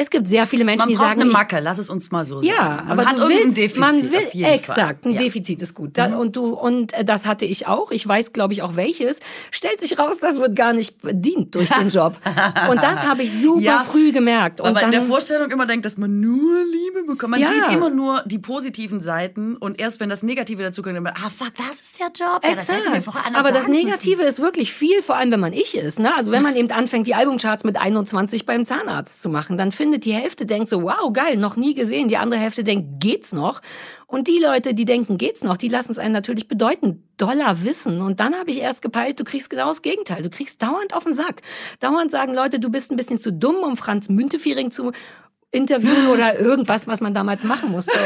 [0.00, 2.24] Es gibt sehr viele Menschen, Man die sagen, eine ich- Macke, lass es uns mal
[2.24, 2.46] so sagen.
[2.46, 5.20] ja, aber hat du willst, Defizit man will exakt, ein Ja.
[5.20, 5.24] Mhm.
[5.24, 5.98] Defizit ist gut.
[5.98, 7.90] Da, Und du und äh, das hatte ich auch.
[7.90, 9.20] Ich weiß, glaube ich, auch welches.
[9.50, 12.16] Stellt sich raus, das wird gar nicht bedient durch den Job.
[12.70, 14.60] Und das habe ich super Ja, früh gemerkt.
[14.60, 17.32] Und Weil man in der Vorstellung immer denkt, dass man nur Liebe bekommt.
[17.32, 17.48] Man Ja.
[17.48, 21.12] sieht immer nur die positiven Seiten und erst wenn das Negative dazu kommt, dann man,
[21.16, 22.40] ah fuck, das ist der Job.
[22.44, 22.86] Ja, das Exakt.
[22.86, 23.86] einer Aber das sagen müssen.
[23.86, 25.98] Negative ist wirklich viel, vor allem wenn man ich ist.
[25.98, 26.14] Ne?
[26.16, 29.89] Also wenn man eben anfängt, die Albumcharts mit 21 beim Zahnarzt zu machen, dann findet
[29.98, 32.08] die Hälfte denkt so, wow, geil, noch nie gesehen.
[32.08, 33.60] Die andere Hälfte denkt, geht's noch?
[34.06, 38.00] Und die Leute, die denken, geht's noch, die lassen es einen natürlich bedeuten, Dollar wissen.
[38.00, 40.22] Und dann habe ich erst gepeilt, du kriegst genau das Gegenteil.
[40.22, 41.42] Du kriegst dauernd auf den Sack.
[41.80, 44.92] Dauernd sagen Leute, du bist ein bisschen zu dumm, um Franz Müntefering zu
[45.52, 47.98] interviewen oder irgendwas, was man damals machen musste.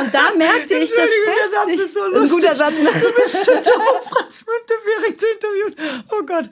[0.00, 2.56] Und da merkte ich, das Entschuldigung, der fetzt Satz ist so Das ist ein guter
[2.56, 2.74] Satz.
[2.78, 2.90] Ne?
[2.90, 6.04] Franz Müntefering zu interviewen.
[6.12, 6.50] Oh Gott.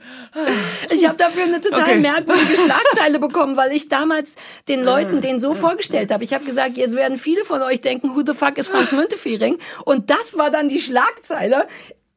[0.89, 1.99] Ich habe dafür eine total Okay.
[1.99, 4.31] merkwürdige Schlagzeile bekommen, weil ich damals
[4.67, 6.23] den Leuten den so vorgestellt habe.
[6.23, 9.59] Ich habe gesagt, jetzt werden viele von euch denken, who the fuck ist Franz Müntefering?
[9.85, 11.67] Und das war dann die Schlagzeile.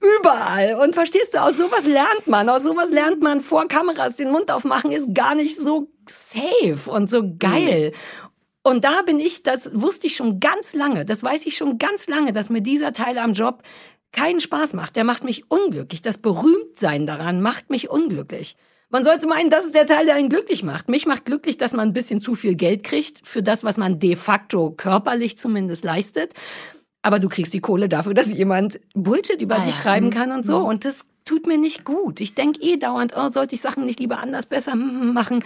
[0.01, 0.75] Überall.
[0.83, 2.49] Und verstehst du, aus sowas lernt man.
[2.49, 7.11] Aus sowas lernt man vor Kameras den Mund aufmachen, ist gar nicht so safe und
[7.11, 7.93] so geil.
[8.63, 12.07] Und da bin ich, das wusste ich schon ganz lange, das weiß ich schon ganz
[12.07, 13.63] lange, dass mir dieser Teil am Job
[14.13, 14.95] keinen Spaß macht.
[14.97, 16.03] Der macht mich unglücklich.
[16.03, 18.57] Das Berühmtsein daran macht mich unglücklich.
[18.91, 20.91] Man sollte meinen, das ist der Teil, der einen glücklich macht.
[20.91, 23.99] Mich macht glücklich, dass man ein bisschen zu viel Geld kriegt für das, was man
[23.99, 26.35] de facto körperlich zumindest leistet.
[27.01, 30.45] Aber du kriegst die Kohle dafür, dass jemand Bullshit über Ah dich schreiben kann und
[30.45, 30.59] so.
[30.59, 32.21] Und das tut mir nicht gut.
[32.21, 35.43] Ich denke eh dauernd, oh, sollte ich Sachen nicht lieber anders, besser machen.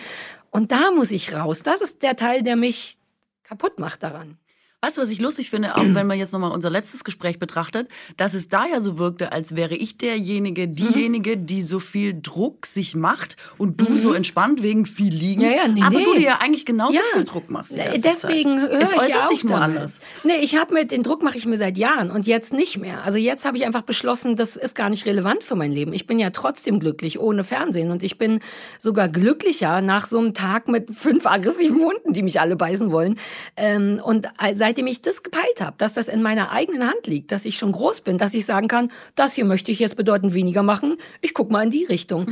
[0.57, 1.62] Und da muss ich raus.
[1.62, 2.97] Das ist der Teil, der mich
[3.42, 4.38] kaputt macht daran.
[4.87, 7.88] Weißt du, was ich lustig finde, auch wenn man jetzt nochmal unser letztes Gespräch betrachtet,
[8.16, 12.66] dass es da ja so wirkte, als wäre ich derjenige, diejenige, die so viel Druck
[12.66, 15.40] sich macht und du so entspannt wegen viel liegen.
[15.40, 16.05] Ja, ja, nee, aber nee.
[16.05, 17.75] du dir ja eigentlich genauso viel Druck machst.
[17.75, 19.77] deswegen höre es ich äußert ja auch sich nur damit.
[19.77, 19.99] anders.
[20.22, 23.03] Nee, ich habe mit den Druck mache ich mir seit Jahren und jetzt nicht mehr.
[23.03, 25.94] Also jetzt habe ich einfach beschlossen, das ist gar nicht relevant für mein Leben.
[25.94, 28.38] Ich bin ja trotzdem glücklich ohne Fernsehen und ich bin
[28.79, 33.18] sogar glücklicher nach so einem Tag mit fünf aggressiven Hunden, die mich alle beißen wollen.
[33.57, 37.33] Ähm, und äh, seitdem ich das gepeilt habe, dass das in meiner eigenen Hand liegt,
[37.33, 40.35] dass ich schon groß bin, dass ich sagen kann, das hier möchte ich jetzt bedeutend
[40.35, 40.99] weniger machen.
[41.23, 42.27] Ich guck mal in die Richtung.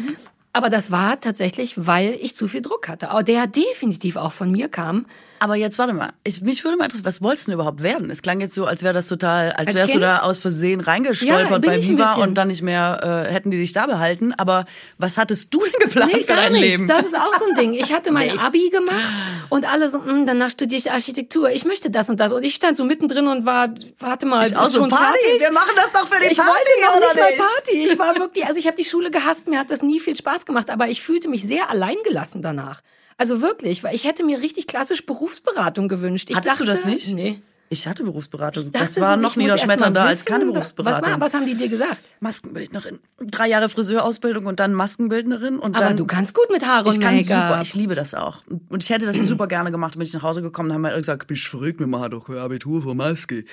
[0.53, 4.51] Aber das war tatsächlich, weil ich zu viel Druck hatte, Aber der definitiv auch von
[4.51, 5.07] mir kam.
[5.45, 8.09] Aber jetzt warte mal, ich, mich würde mal interessieren, was wolltest du denn überhaupt werden?
[8.09, 10.05] Es klang jetzt so, als wäre das total, als, Als wärst du Kind?
[10.11, 13.59] da aus Versehen Ja, reingestolpert bin bei Viva und dann nicht mehr, äh, hätten die
[13.59, 14.33] dich da behalten.
[14.39, 14.65] Aber
[14.97, 16.67] was hattest du denn geplant Nee, für dein nichts.
[16.71, 16.89] Leben?
[16.89, 17.75] Das ist auch so ein Ding.
[17.75, 18.43] Ich hatte mein Echt?
[18.43, 19.05] Abi gemacht
[19.51, 21.51] und alle so, "Mm, danach studiere ich Architektur.
[21.51, 22.33] Ich möchte das und das.
[22.33, 25.41] Und ich stand so mittendrin und war, warte mal, Ich auch so, schon Party, fertig?
[25.43, 27.47] wir machen das doch für die ich Party, wollte noch oder nicht mal?
[27.55, 27.89] Party.
[27.93, 30.47] Ich war wirklich, also ich habe die Schule gehasst, mir hat das nie viel Spaß
[30.47, 32.81] gemacht, aber ich fühlte mich sehr alleingelassen danach.
[33.19, 36.31] Also wirklich, weil ich hätte mir richtig klassisch Berufsberatung gewünscht.
[36.31, 37.13] Ich Hattest du dachte, das nicht?
[37.15, 37.41] Nee.
[37.71, 38.71] Ich hatte Berufsberatung.
[38.71, 41.13] dachte Das war so, noch ich niederschmetternder als keine Was, Berufsberatung.
[41.13, 41.99] war, was haben die dir gesagt?
[42.21, 43.01] Maskenbildnerin.
[43.19, 45.97] Drei Jahre Friseurausbildung und dann Maskenbildnerin und Aber dann.
[45.97, 47.49] du kannst gut mit Haare ich und kann Make-up.
[47.49, 48.43] super, ich liebe das auch.
[48.69, 50.99] Und ich hätte das super gerne gemacht, bin ich nach Hause gekommen, dann haben alle
[50.99, 53.45] gesagt, bist du verrückt, wir machen doch Abitur für Maske.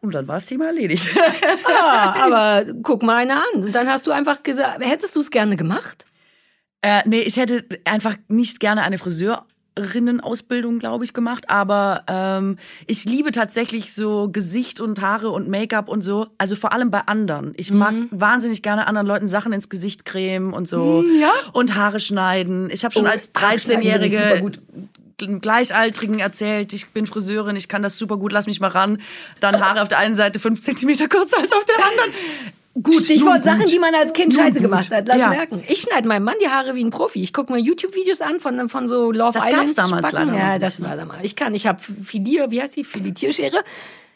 [0.00, 1.06] Und dann war das Thema erledigt.
[1.68, 3.64] Ja, aber guck mal eine an.
[3.64, 6.06] Und dann hast du einfach gesagt, hättest du es gerne gemacht?
[6.82, 11.50] Äh, nee, ich hätte einfach nicht gerne eine Friseurinnen-Ausbildung, glaube ich, gemacht.
[11.50, 16.28] Aber ähm, ich liebe tatsächlich so Gesicht und Haare und Make-up und so.
[16.38, 17.52] Also vor allem bei anderen.
[17.56, 21.04] Ich mag wahnsinnig gerne anderen Leuten Sachen ins Gesicht cremen und so.
[21.20, 21.32] ja?
[21.52, 22.70] Und Haare schneiden.
[22.70, 24.60] Ich habe schon Oh, als Haare schneiden bin ich super 13-Jährige gut.
[25.40, 28.98] Gleichaltrigen erzählt, ich bin Friseurin, ich kann das super gut, lass mich mal ran.
[29.40, 32.12] Dann Haare auf der einen Seite fünf Zentimeter kürzer als auf der anderen.
[32.80, 33.72] Gut, Stichwort Sachen, gut.
[33.72, 35.08] die man als Kind scheiße gemacht hat.
[35.08, 35.28] Lass Ja.
[35.30, 35.64] merken.
[35.68, 37.20] Ich schneide meinem Mann die Haare wie ein Profi.
[37.22, 39.56] Ich gucke mir YouTube-Videos an von, von so Love Das Island.
[39.66, 40.28] gab's damals Spacken.
[40.32, 40.88] leider Ja, das ne?
[40.88, 41.24] war damals.
[41.24, 41.54] Ich kann.
[41.54, 42.84] Ich habe Filier, wie heißt die?
[42.84, 43.64] Filitierschere?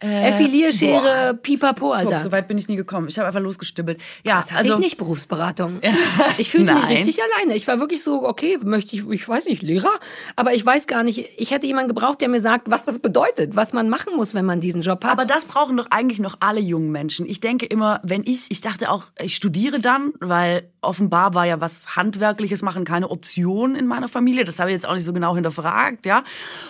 [0.03, 2.17] Äh, Filierschere, Pipapo, Alter.
[2.17, 3.09] Guck, so weit bin ich nie gekommen.
[3.09, 4.01] Ich habe einfach losgestibbelt.
[4.25, 5.81] Ja, Das hatte also ich nicht Berufsberatung.
[6.39, 7.55] Ich fühlte mich richtig alleine.
[7.55, 9.93] Ich war wirklich so, okay, möchte ich, ich weiß nicht, Lehrer,
[10.35, 13.55] aber ich weiß gar nicht, ich hätte jemanden gebraucht, der mir sagt, was das bedeutet,
[13.55, 15.13] was man machen muss, wenn man diesen Job hat.
[15.13, 17.27] Aber das brauchen doch eigentlich noch alle jungen Menschen.
[17.27, 21.61] Ich denke immer, wenn ich, ich dachte auch, ich studiere dann, weil offenbar war ja
[21.61, 24.45] was Handwerkliches machen keine Option in meiner Familie.
[24.45, 26.25] Das habe ich jetzt auch nicht so genau hinterfragt, ja.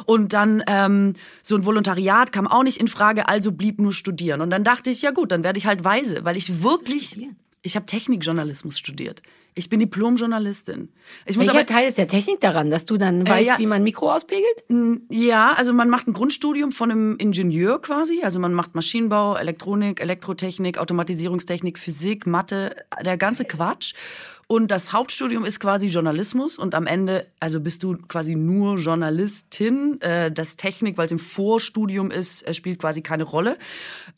[0.05, 4.41] Und dann ähm, so ein Volontariat kam auch nicht in Frage, also blieb nur studieren.
[4.41, 7.29] Und dann dachte ich, ja gut, dann werde ich halt weise, weil ich wirklich,
[7.63, 9.23] ich habe Technikjournalismus studiert.
[9.55, 10.89] Ich bin Diplom-Journalistin.
[11.27, 13.59] Ich muss Welcher aber, Teil ist der Technik daran, dass du dann äh, weißt, ja,
[13.59, 14.65] wie man ein Mikro auspegelt?
[15.11, 18.23] Ja, also man macht ein Grundstudium von einem Ingenieur quasi.
[18.23, 23.93] Also man macht Maschinenbau, Elektronik, Elektrotechnik, Automatisierungstechnik, Physik, Mathe, der ganze Quatsch.
[24.53, 29.99] Und das Hauptstudium ist quasi Journalismus und am Ende, also bist du quasi nur Journalistin.
[30.03, 33.57] Äh, das Technik, weil es im Vorstudium ist, äh, spielt quasi keine Rolle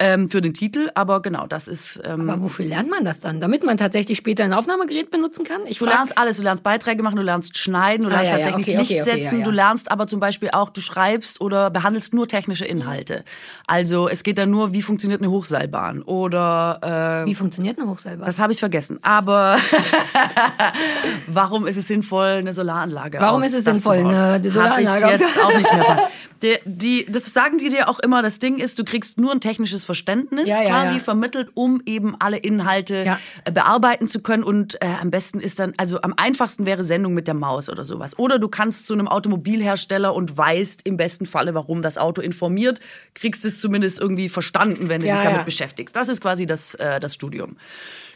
[0.01, 0.91] ähm, für den Titel.
[0.97, 2.03] Aber genau, das ist.
[2.05, 3.41] Ähm, aber wofür lernt man das dann?
[3.41, 5.61] Damit man tatsächlich später ein Aufnahmegerät benutzen kann?
[5.67, 6.39] Ich du lernst alles.
[6.39, 9.03] Du lernst Beiträge machen, du lernst schneiden, du ah, lernst ja, tatsächlich ja, okay, Licht
[9.03, 9.39] okay, okay, setzen.
[9.39, 13.25] Ja, du lernst aber zum Beispiel auch, du schreibst oder behandelst nur technische Inhalte.
[13.69, 17.23] Also es geht dann nur, wie funktioniert eine Hochseilbahn oder.
[17.23, 18.27] Äh, wie funktioniert eine Hochseilbahn?
[18.27, 18.99] Das habe ich vergessen.
[19.03, 19.59] Aber
[21.27, 25.45] Warum ist es sinnvoll, eine Solaranlage Warum ist es sinnvoll, eine Solaranlage Hab ich jetzt
[25.45, 26.11] auch nicht mehr.
[26.45, 29.41] Die, die, das sagen die dir auch immer, das Ding ist, du kriegst nur ein
[29.41, 31.01] technisches Verständnis ja, ja, quasi ja.
[31.01, 34.43] vermittelt, um eben alle Inhalte äh, bearbeiten zu können.
[34.43, 37.87] Und äh, am besten ist dann, also am einfachsten wäre Sendung mit der Maus oder
[37.87, 38.19] sowas.
[38.19, 42.79] Oder du kannst zu einem Automobilhersteller und weißt im besten Falle, warum das Auto informiert,
[43.15, 45.97] kriegst es zumindest irgendwie verstanden, wenn du dich damit beschäftigst.
[45.97, 47.57] Das ist quasi das, äh, das Studium.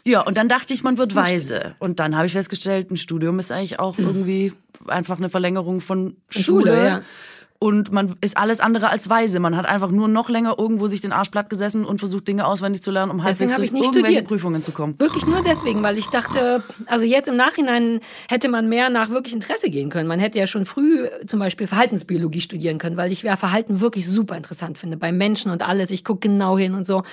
[0.09, 1.75] Ja, und dann dachte ich, man wird weise.
[1.79, 4.05] Und dann habe ich festgestellt, ein Studium ist eigentlich auch hm.
[4.07, 4.53] irgendwie
[4.87, 6.71] einfach eine Verlängerung von Schule.
[6.71, 7.01] Schule ja
[7.61, 9.39] und man ist alles andere als weise.
[9.41, 12.47] Man hat einfach nur noch länger irgendwo sich den Arsch platt gesessen und versucht Dinge
[12.47, 14.27] auswendig zu lernen, um halbwegs durch irgendwelche studiert.
[14.27, 14.97] Prüfungen zu kommen.
[14.97, 19.33] Wirklich nur deswegen, weil ich dachte, also jetzt im Nachhinein hätte man mehr nach wirklich
[19.33, 20.07] Interesse gehen können.
[20.07, 24.07] Man hätte ja schon früh zum Beispiel Verhaltensbiologie studieren können, weil ich ja Verhalten wirklich
[24.07, 25.91] super interessant finde bei Menschen und alles.
[25.91, 27.03] Ich gucke genau hin und so.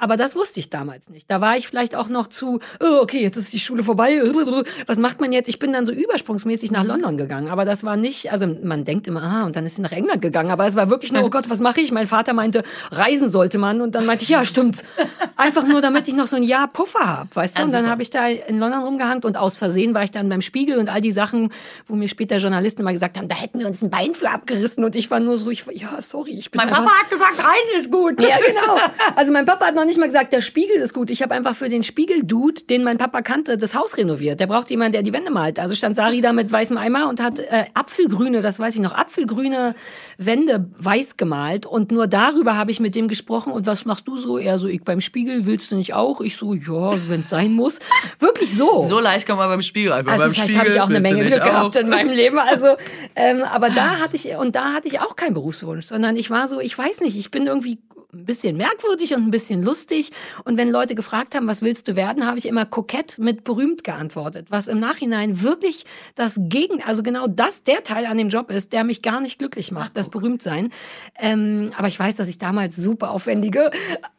[0.00, 1.30] Aber das wusste ich damals nicht.
[1.30, 4.20] Da war ich vielleicht auch noch zu, oh, okay, jetzt ist die Schule vorbei.
[4.86, 5.48] Was macht man jetzt?
[5.48, 7.48] Ich bin dann so übersprungsmäßig nach London gegangen.
[7.48, 10.22] Aber das war nicht, also man denkt immer, ah, und dann ist sie nach England
[10.22, 10.50] gegangen.
[10.50, 11.92] Aber es war wirklich nur, oh Gott, was mache ich?
[11.92, 13.80] Mein Vater meinte, reisen sollte man.
[13.80, 14.84] Und dann meinte ich, ja, stimmt.
[15.36, 17.62] Einfach nur, damit ich noch so ein Jahr Puffer habe, weißt du?
[17.62, 20.42] Und dann habe ich da in London rumgehangt und aus Versehen war ich dann beim
[20.42, 21.52] Spiegel und all die Sachen,
[21.86, 24.84] wo mir später Journalisten mal gesagt haben, da hätten wir uns ein Bein für abgerissen.
[24.84, 27.78] Und ich war nur so, ich, ja, sorry, ich bin Mein Papa hat gesagt, Reisen
[27.78, 28.20] ist gut.
[28.20, 28.78] Ja, genau.
[29.16, 31.10] Also mein Papa hat noch nicht mal gesagt, der Spiegel ist gut.
[31.10, 34.40] Ich habe einfach für den Spiegel-Dude, den mein Papa kannte, das Haus renoviert.
[34.40, 35.58] Der braucht jemanden, der die Wände malt.
[35.58, 38.92] Also stand Sari da mit weißem Eimer und hat äh, Apfelgrüne, das weiß ich noch,
[38.92, 39.74] Apfelgrüne
[40.18, 41.66] Wände weiß gemalt.
[41.66, 43.52] Und nur darüber habe ich mit dem gesprochen.
[43.52, 44.38] Und was machst du so?
[44.38, 46.20] Er so, ich beim Spiegel, willst du nicht auch?
[46.20, 47.78] Ich so, ja, wenn es sein muss.
[48.18, 48.84] Wirklich so.
[48.88, 50.12] So leicht kann man beim Spiegel einfach.
[50.12, 51.44] Also beim vielleicht habe ich auch eine Menge Glück auch.
[51.44, 52.38] gehabt in meinem Leben.
[52.50, 52.76] Also,
[53.14, 56.48] ähm, aber da hatte ich, und da hatte ich auch keinen Berufswunsch, sondern ich war
[56.48, 57.78] so, ich weiß nicht, ich bin irgendwie
[58.12, 60.12] ein bisschen merkwürdig und ein bisschen lustig.
[60.44, 63.84] Und wenn Leute gefragt haben, was willst du werden, habe ich immer kokett mit berühmt
[63.84, 64.46] geantwortet.
[64.50, 68.72] Was im Nachhinein wirklich das Gegen, also genau das der Teil an dem Job ist,
[68.72, 70.70] der mich gar nicht glücklich macht, Ach, das Berühmtsein.
[71.18, 73.70] Ähm, aber ich weiß, dass ich damals super aufwendige,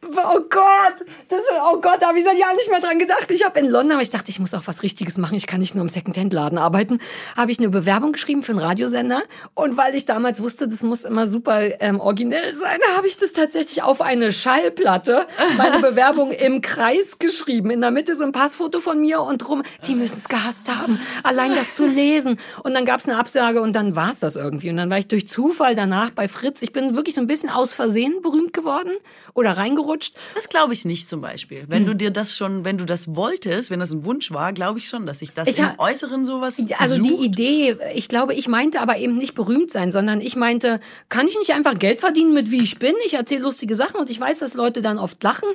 [0.02, 1.40] oh Gott, das,
[1.72, 3.30] oh Gott, da habe ich seit Jahren nicht mehr dran gedacht.
[3.30, 5.36] Ich habe in London, aber ich dachte, ich muss auch was Richtiges machen.
[5.36, 6.98] Ich kann nicht nur im Secondhand-Laden arbeiten.
[7.36, 9.22] Habe ich eine Bewerbung geschrieben für einen Radiosender.
[9.54, 13.32] Und weil ich damals wusste, das muss immer super ähm, originell sein, habe ich das
[13.32, 17.70] tatsächlich auf eine Schallplatte meine Bewerbung im Kreis geschrieben.
[17.70, 20.98] In der Mitte so ein Passfoto von mir und drum, die müssen es gehasst haben,
[21.22, 22.38] allein das zu lesen.
[22.62, 24.70] Und dann gab es eine Absage und dann war es das irgendwie.
[24.70, 26.62] Und dann war ich durch Zufall danach bei Fritz.
[26.62, 28.92] Ich bin wirklich so ein bisschen aus Versehen berühmt geworden
[29.34, 30.14] oder reingerutscht.
[30.34, 31.64] Das glaube ich nicht zum Beispiel.
[31.68, 31.86] Wenn hm.
[31.86, 34.88] du dir das schon, wenn du das wolltest, wenn das ein Wunsch war, glaube ich
[34.88, 37.08] schon, dass sich das ich im Äußeren sowas Also sucht.
[37.08, 41.26] die Idee, ich glaube, ich meinte aber eben nicht berühmt sein, sondern ich meinte, kann
[41.26, 42.94] ich nicht einfach Geld verdienen mit wie ich bin?
[43.06, 45.48] Ich erzähle lustige Sachen und ich weiß, dass Leute dann oft lachen.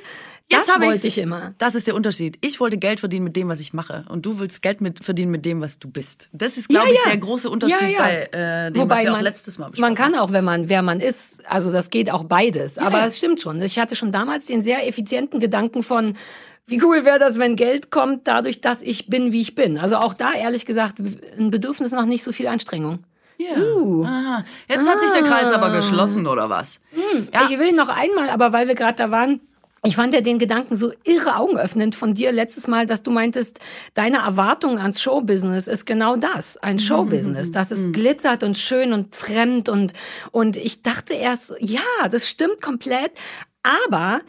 [0.50, 1.54] Jetzt das wollte ich immer.
[1.58, 2.38] Das ist der Unterschied.
[2.40, 4.04] Ich wollte Geld verdienen mit dem, was ich mache.
[4.08, 6.28] Und du willst Geld mit, verdienen mit dem, was du bist.
[6.32, 9.10] Das ist, glaube ja, ich, der große Unterschied ja, bei äh, dem, Wobei was wir
[9.10, 11.90] man, auch letztes Mal besprochen Man kann auch, wenn man, wer man ist, also das
[11.90, 12.78] geht auch beides.
[12.78, 13.60] Aber es stimmt schon.
[13.60, 16.14] Ich hatte schon damals den sehr effizienten Gedanken von,
[16.66, 19.78] wie cool wäre das, wenn Geld kommt, dadurch, dass ich bin, wie ich bin.
[19.78, 20.98] Also auch da, ehrlich gesagt,
[21.38, 23.04] ein Bedürfnis nach nicht so viel Anstrengung.
[23.38, 23.56] Ja.
[23.56, 24.04] Uh.
[24.04, 24.44] Aha.
[24.68, 24.90] Jetzt ah.
[24.90, 25.76] hat sich der Kreis aber ah.
[25.76, 26.80] geschlossen, oder was?
[26.90, 27.28] Hm.
[27.32, 27.48] Ja.
[27.48, 29.40] Ich will noch einmal, aber weil wir gerade da waren,
[29.84, 33.60] ich fand ja den Gedanken so irre augenöffnend von dir letztes Mal, dass du meintest,
[33.94, 36.80] deine Erwartung ans Showbusiness ist genau das, ein mhm.
[36.80, 37.92] Showbusiness, dass es mhm.
[37.92, 39.92] glitzert und schön und fremd und,
[40.32, 43.12] und ich dachte erst, ja, das stimmt komplett,
[43.62, 44.20] aber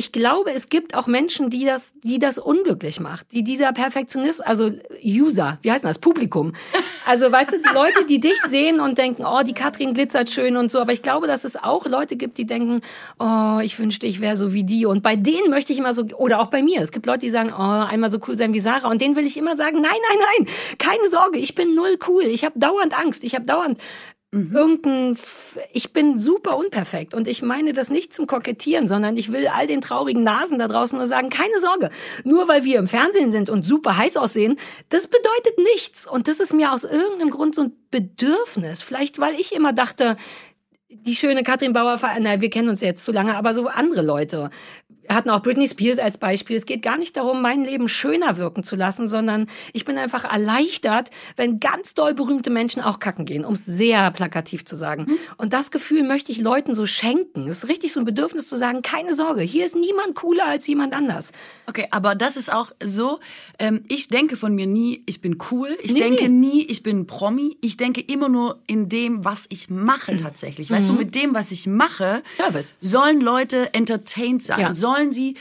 [0.00, 4.46] ich glaube, es gibt auch Menschen, die das, die das unglücklich macht, die dieser Perfektionist,
[4.46, 4.70] also
[5.04, 6.54] User, wie heißt das, Publikum.
[7.06, 10.56] Also, weißt du, die Leute, die dich sehen und denken, oh, die Katrin glitzert schön
[10.56, 10.80] und so.
[10.80, 12.80] Aber ich glaube, dass es auch Leute gibt, die denken,
[13.18, 14.86] oh, ich wünschte, ich wäre so wie die.
[14.86, 16.80] Und bei denen möchte ich immer so, oder auch bei mir.
[16.80, 18.88] Es gibt Leute, die sagen, oh, einmal so cool sein wie Sarah.
[18.88, 22.22] Und denen will ich immer sagen, nein, nein, nein, keine Sorge, ich bin null cool.
[22.24, 23.22] Ich habe dauernd Angst.
[23.22, 23.78] Ich habe dauernd
[24.32, 24.54] Mhm.
[24.54, 25.18] Irgendein,
[25.72, 29.66] ich bin super unperfekt und ich meine das nicht zum Kokettieren, sondern ich will all
[29.66, 31.90] den traurigen Nasen da draußen nur sagen, keine Sorge,
[32.22, 34.56] nur weil wir im Fernsehen sind und super heiß aussehen,
[34.88, 36.06] das bedeutet nichts.
[36.06, 38.82] Und das ist mir aus irgendeinem Grund so ein Bedürfnis.
[38.82, 40.16] Vielleicht, weil ich immer dachte,
[40.88, 44.50] die schöne Katrin Bauer, na, wir kennen uns jetzt zu lange, aber so andere Leute
[45.14, 46.56] hatten auch Britney Spears als Beispiel.
[46.56, 50.24] Es geht gar nicht darum, mein Leben schöner wirken zu lassen, sondern ich bin einfach
[50.24, 55.06] erleichtert, wenn ganz doll berühmte Menschen auch kacken gehen, um es sehr plakativ zu sagen.
[55.08, 55.18] Mhm.
[55.36, 57.48] Und das Gefühl möchte ich Leuten so schenken.
[57.48, 60.66] Es ist richtig so ein Bedürfnis zu sagen, keine Sorge, hier ist niemand cooler als
[60.66, 61.32] jemand anders.
[61.66, 63.20] Okay, aber das ist auch so,
[63.58, 65.76] ähm, ich denke von mir nie, ich bin cool.
[65.82, 66.00] Ich nee.
[66.00, 67.56] denke nie, ich bin Promi.
[67.60, 70.70] Ich denke immer nur in dem, was ich mache tatsächlich.
[70.70, 70.74] Mhm.
[70.74, 72.74] Weißt du, mit dem, was ich mache, Service.
[72.80, 74.74] sollen Leute entertained sein, ja.
[74.74, 75.34] sollen sollen sie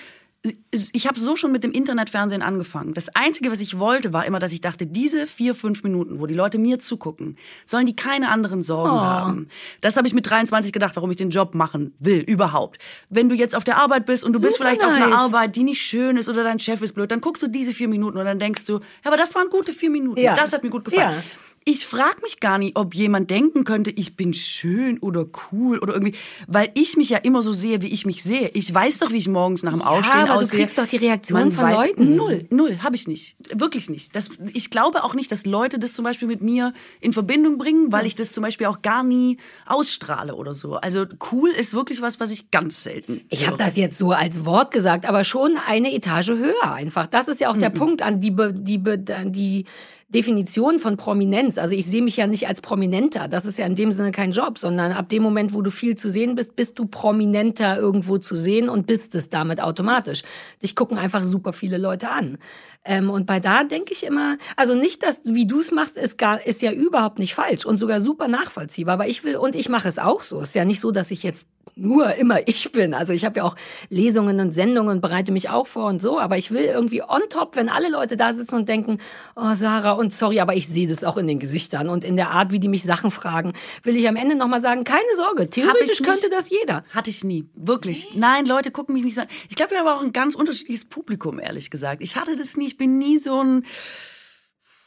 [0.72, 2.94] ich habe so schon mit dem Internetfernsehen angefangen.
[2.94, 6.28] Das Einzige, was ich wollte, war immer, dass ich dachte, diese vier, fünf Minuten, wo
[6.28, 9.02] die Leute mir zugucken, sollen die keine anderen Sorgen oh.
[9.02, 9.50] haben.
[9.82, 12.80] Das habe ich mit 23 gedacht, warum ich den Job machen will, überhaupt.
[13.10, 14.96] Wenn du jetzt auf der Arbeit bist und du Super bist vielleicht nice.
[14.96, 17.48] auf einer Arbeit, die nicht schön ist oder dein Chef ist blöd, dann guckst du
[17.48, 20.22] diese vier Minuten und dann denkst du, ja, aber das waren gute vier Minuten.
[20.22, 20.36] Ja.
[20.36, 21.18] Das hat mir gut gefallen.
[21.18, 21.24] Ja
[21.66, 25.94] ich frage mich gar nicht, ob jemand denken könnte, ich bin schön oder cool oder
[25.94, 26.16] irgendwie,
[26.48, 28.50] weil ich mich ja immer so sehe, wie ich mich sehe.
[28.54, 30.52] Ich weiß doch, wie ich morgens nach dem Aufstehen ja, aber aussehe.
[30.52, 32.16] Du kriegst doch die Reaktion Man von weiß, Leuten.
[32.16, 34.16] Null, null, habe ich nicht, wirklich nicht.
[34.16, 37.92] Das, ich glaube auch nicht, dass Leute das zum Beispiel mit mir in Verbindung bringen,
[37.92, 40.76] weil ich das zum Beispiel auch gar nie ausstrahle oder so.
[40.76, 43.22] Also cool ist wirklich was, was ich ganz selten.
[43.30, 47.06] Ich habe das jetzt so als Wort gesagt, aber schon eine Etage höher einfach.
[47.06, 47.76] Das ist ja auch der mhm.
[47.76, 48.80] Punkt an die die
[49.26, 49.66] die
[50.10, 51.60] Definition von Prominenz.
[51.60, 53.28] Also ich sehe mich ja nicht als Prominenter.
[53.28, 55.96] Das ist ja in dem Sinne kein Job, sondern ab dem Moment, wo du viel
[55.96, 60.24] zu sehen bist, bist du Prominenter irgendwo zu sehen und bist es damit automatisch.
[60.64, 62.40] Dich gucken einfach super viele Leute an.
[62.86, 66.18] Ähm, und bei da denke ich immer, also nicht, dass wie du es machst, ist
[66.18, 68.94] gar ist ja überhaupt nicht falsch und sogar super nachvollziehbar.
[68.94, 70.40] Aber ich will und ich mache es auch so.
[70.40, 72.94] Ist ja nicht so, dass ich jetzt nur immer ich bin.
[72.94, 73.56] Also ich habe ja auch
[73.90, 76.20] Lesungen und Sendungen und bereite mich auch vor und so.
[76.20, 78.98] Aber ich will irgendwie on top, wenn alle Leute da sitzen und denken,
[79.36, 82.32] oh Sarah und sorry, aber ich sehe das auch in den Gesichtern und in der
[82.32, 83.54] Art, wie die mich Sachen fragen,
[83.84, 86.84] will ich am Ende nochmal sagen, keine Sorge, theoretisch könnte das jeder.
[86.94, 88.10] Hatte ich nie, wirklich.
[88.14, 89.22] Nein, Leute gucken mich nicht so.
[89.50, 92.02] Ich glaube, wir haben auch ein ganz unterschiedliches Publikum, ehrlich gesagt.
[92.02, 93.64] Ich hatte das nie, ich bin nie so ein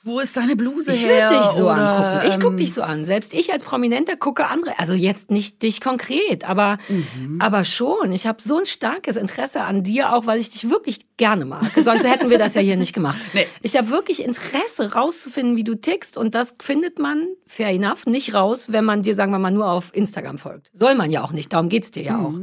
[0.04, 1.26] wo ist deine Bluse ich her?
[1.26, 2.28] Ich würde dich so oder, angucken.
[2.28, 3.04] Ich ähm, dich so an.
[3.04, 4.76] Selbst ich als Prominenter gucke andere.
[4.78, 7.40] Also jetzt nicht dich konkret, aber, mhm.
[7.40, 8.10] aber schon.
[8.10, 11.70] Ich habe so ein starkes Interesse an dir, auch weil ich dich wirklich gerne mag.
[11.76, 13.18] Sonst hätten wir das ja hier nicht gemacht.
[13.34, 13.46] Nee.
[13.62, 16.18] Ich habe wirklich Interesse, rauszufinden, wie du tickst.
[16.18, 19.70] Und das findet man, fair enough, nicht raus, wenn man dir, sagen wir mal, nur
[19.70, 20.70] auf Instagram folgt.
[20.74, 21.52] Soll man ja auch nicht.
[21.52, 22.26] Darum geht's dir ja mhm.
[22.26, 22.34] auch.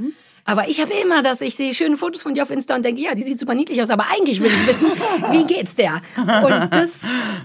[0.49, 3.01] Aber ich habe immer das, ich sehe schöne Fotos von dir auf Insta und denke,
[3.01, 4.87] ja, die sieht super niedlich aus, aber eigentlich will ich wissen,
[5.31, 6.01] wie geht's der?
[6.17, 7.01] Und das,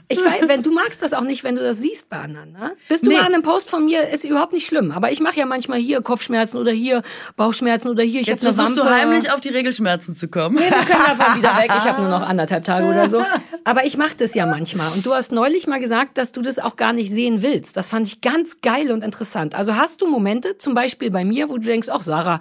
[0.09, 2.52] ich weiß, wenn du magst das auch nicht, wenn du das siehst bei anderen.
[2.52, 2.74] Ne?
[2.88, 3.16] Bist du nee.
[3.16, 4.90] mal an einem Post von mir, ist überhaupt nicht schlimm.
[4.90, 7.02] Aber ich mache ja manchmal hier Kopfschmerzen oder hier
[7.36, 8.22] Bauchschmerzen oder hier.
[8.22, 10.57] Ich Jetzt versuchst du heimlich auf die Regelschmerzen zu kommen.
[10.57, 11.72] Nee, wir können davon wieder weg.
[11.76, 13.22] Ich habe nur noch anderthalb Tage oder so.
[13.64, 14.90] Aber ich mache das ja manchmal.
[14.92, 17.76] Und du hast neulich mal gesagt, dass du das auch gar nicht sehen willst.
[17.76, 19.55] Das fand ich ganz geil und interessant.
[19.55, 22.40] Also hast du Momente, zum Beispiel bei mir, wo du denkst, ach Sarah,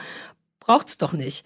[0.64, 1.45] braucht's doch nicht.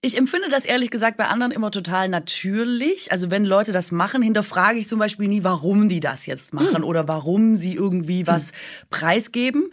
[0.00, 3.10] Ich empfinde das ehrlich gesagt bei anderen immer total natürlich.
[3.10, 6.76] Also wenn Leute das machen, hinterfrage ich zum Beispiel nie, warum die das jetzt machen
[6.76, 6.84] hm.
[6.84, 8.56] oder warum sie irgendwie was hm.
[8.90, 9.70] preisgeben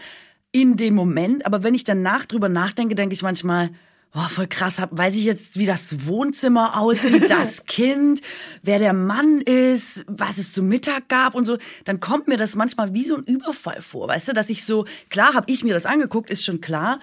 [0.51, 1.45] in dem Moment.
[1.45, 3.69] Aber wenn ich danach drüber nachdenke, denke ich manchmal,
[4.15, 8.21] oh, voll krass, weiß ich jetzt, wie das Wohnzimmer aussieht, das Kind,
[8.63, 12.55] wer der Mann ist, was es zum Mittag gab und so, dann kommt mir das
[12.55, 15.73] manchmal wie so ein Überfall vor, weißt du, dass ich so, klar habe ich mir
[15.73, 16.99] das angeguckt, ist schon klar,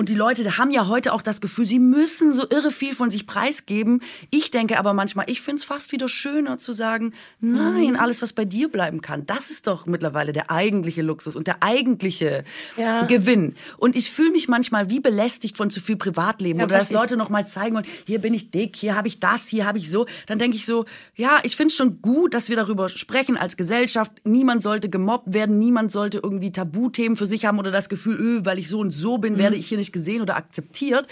[0.00, 3.10] und die Leute haben ja heute auch das Gefühl, sie müssen so irre viel von
[3.10, 4.00] sich preisgeben.
[4.30, 7.96] Ich denke aber manchmal, ich finde es fast wieder schöner zu sagen, nein, mhm.
[7.96, 11.62] alles, was bei dir bleiben kann, das ist doch mittlerweile der eigentliche Luxus und der
[11.62, 12.44] eigentliche
[12.78, 13.04] ja.
[13.04, 13.56] Gewinn.
[13.76, 17.18] Und ich fühle mich manchmal wie belästigt von zu viel Privatleben ja, oder dass Leute
[17.18, 19.90] noch mal zeigen und hier bin ich dick, hier habe ich das, hier habe ich
[19.90, 20.06] so.
[20.24, 23.58] Dann denke ich so, ja, ich finde es schon gut, dass wir darüber sprechen als
[23.58, 24.12] Gesellschaft.
[24.24, 28.40] Niemand sollte gemobbt werden, niemand sollte irgendwie Tabuthemen für sich haben oder das Gefühl, öh,
[28.44, 29.38] weil ich so und so bin, mhm.
[29.38, 31.06] werde ich hier nicht nicht gesehen oder akzeptiert.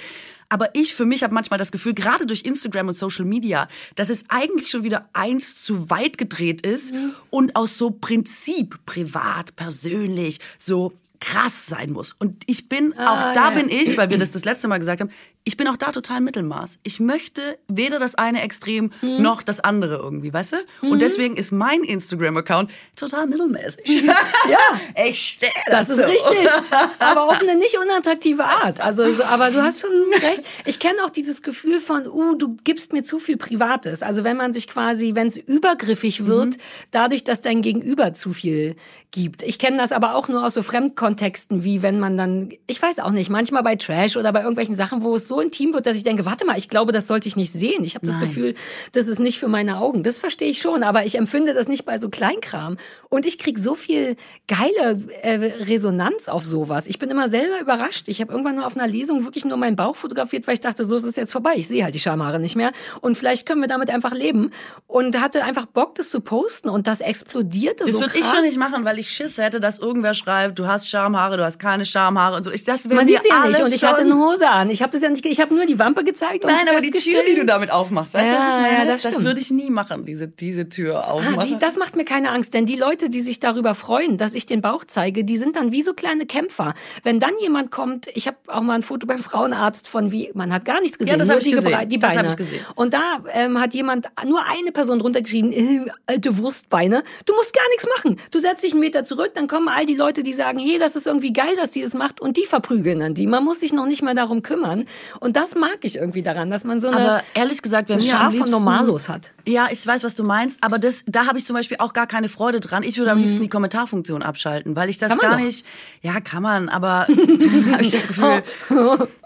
[0.50, 4.08] Aber ich für mich habe manchmal das Gefühl, gerade durch Instagram und Social Media, dass
[4.08, 7.14] es eigentlich schon wieder eins zu weit gedreht ist mhm.
[7.28, 12.12] und aus so Prinzip, privat, persönlich, so krass sein muss.
[12.12, 13.56] Und ich bin, ah, auch da ja.
[13.56, 15.10] bin ich, weil wir das das letzte Mal gesagt haben,
[15.48, 16.78] ich bin auch da total Mittelmaß.
[16.82, 19.22] Ich möchte weder das eine Extrem mhm.
[19.22, 20.56] noch das andere irgendwie, weißt du?
[20.82, 20.92] Mhm.
[20.92, 24.02] Und deswegen ist mein Instagram-Account total mittelmäßig.
[24.48, 26.48] ja, ich stehe Das ist richtig.
[27.00, 28.80] Aber auf eine nicht unattraktive Art.
[28.80, 29.90] Also, so, aber du hast schon
[30.20, 30.42] recht.
[30.66, 34.02] Ich kenne auch dieses Gefühl von, uh, du gibst mir zu viel Privates.
[34.02, 36.62] Also wenn man sich quasi, wenn es übergriffig wird, mhm.
[36.90, 38.76] dadurch, dass dein Gegenüber zu viel
[39.10, 39.42] gibt.
[39.42, 42.80] Ich kenne das aber auch nur aus so Fremdkontakten Kontexten, wie wenn man dann, ich
[42.80, 45.86] weiß auch nicht, manchmal bei Trash oder bei irgendwelchen Sachen, wo es so intim wird,
[45.86, 47.84] dass ich denke, warte mal, ich glaube, das sollte ich nicht sehen.
[47.84, 48.54] Ich habe das Gefühl,
[48.92, 50.02] das ist nicht für meine Augen.
[50.02, 52.76] Das verstehe ich schon, aber ich empfinde das nicht bei so Kleinkram.
[53.08, 54.16] Und ich krieg so viel
[54.46, 55.34] geile äh,
[55.64, 56.86] Resonanz auf sowas.
[56.86, 58.08] Ich bin immer selber überrascht.
[58.08, 60.84] Ich habe irgendwann mal auf einer Lesung wirklich nur meinen Bauch fotografiert, weil ich dachte,
[60.84, 61.52] so ist es jetzt vorbei.
[61.56, 62.72] Ich sehe halt die Schamhaare nicht mehr.
[63.00, 64.50] Und vielleicht können wir damit einfach leben.
[64.86, 66.68] Und hatte einfach Bock, das zu posten.
[66.68, 68.20] Und das explodierte Das so würde krass.
[68.20, 71.44] ich schon nicht machen, weil ich Schiss hätte, dass irgendwer schreibt, du hast Schamhaare, du
[71.44, 72.50] hast keine Schamhaare und so.
[72.50, 73.60] Ich, das Man sieht sie ja nicht.
[73.60, 74.70] Und ich hatte eine Hose an.
[74.70, 76.90] Ich habe das ja nicht, ich habe nur die Wampe gezeigt und Nein, aber die
[76.90, 78.78] Tür, die du damit aufmachst, weißt du, was Ja, ich meine?
[78.86, 81.48] ja, das das würde ich nie machen, diese, diese Tür Ah, aufmachen.
[81.48, 84.46] die, das macht mir keine Angst, denn die Leute, die sich darüber freuen, dass ich
[84.46, 86.74] den Bauch zeige, die sind dann wie so kleine Kämpfer.
[87.02, 90.52] Wenn dann jemand kommt, ich habe auch mal ein Foto beim Frauenarzt von wie, man
[90.52, 91.88] hat gar nichts gesehen, Ja, das nur die, gesehen.
[91.88, 92.28] Die Beine.
[92.28, 92.60] ich gesehen.
[92.74, 97.52] Und da ähm, hat jemand, nur eine Person drunter geschrieben, äh, alte Wurstbeine, du musst
[97.54, 98.16] gar nichts machen.
[98.30, 100.96] Du setzt dich einen Meter zurück, dann kommen all die Leute, die sagen, hey, das
[100.96, 103.26] ist irgendwie geil, dass die das macht und die verprügeln dann die.
[103.26, 104.84] Man muss sich noch nicht mal darum kümmern.
[105.20, 108.30] Und das mag ich irgendwie daran, dass man so eine aber ehrlich gesagt, am Schar
[108.32, 109.30] von Normalos hat.
[109.46, 112.06] Ja, ich weiß, was du meinst, aber das, da habe ich zum Beispiel auch gar
[112.06, 112.82] keine Freude dran.
[112.82, 115.18] Ich würde am liebsten die Kommentarfunktion abschalten, weil ich das Mhm.
[115.22, 115.44] Man gar doch.
[115.44, 115.66] nicht.
[116.02, 117.06] Ja, kann man, aber
[117.72, 118.42] habe ich das Gefühl,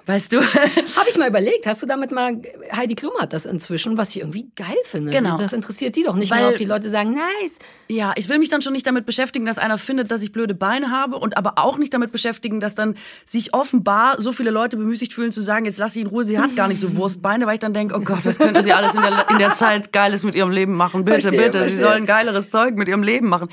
[0.07, 0.41] weißt du.
[0.97, 2.41] Habe ich mal überlegt, hast du damit mal,
[2.75, 5.11] Heidi Klum hat das inzwischen, was ich irgendwie geil finde.
[5.13, 5.39] Genau.
[5.39, 7.59] Das interessiert die doch nicht Weil- mehr, ob die Leute sagen, nice.
[7.89, 10.55] Ja, ich will mich dann schon nicht damit beschäftigen, dass einer findet, dass ich blöde
[10.55, 12.97] Beine habe und aber auch nicht damit beschäftigen, dass dann
[13.27, 16.39] sich offenbar so viele Leute bemüßigt fühlen zu sagen, jetzt lass sie in Ruhe, sie
[16.39, 18.95] hat gar nicht so Wurstbeine, weil ich dann denke, oh Gott, was könnten sie alles
[18.95, 21.05] in der, in der Zeit Geiles mit ihrem Leben machen?
[21.05, 21.85] Bitte, Verstehe, bitte, sie verstehe.
[21.85, 23.49] sollen geileres Zeug mit ihrem Leben machen.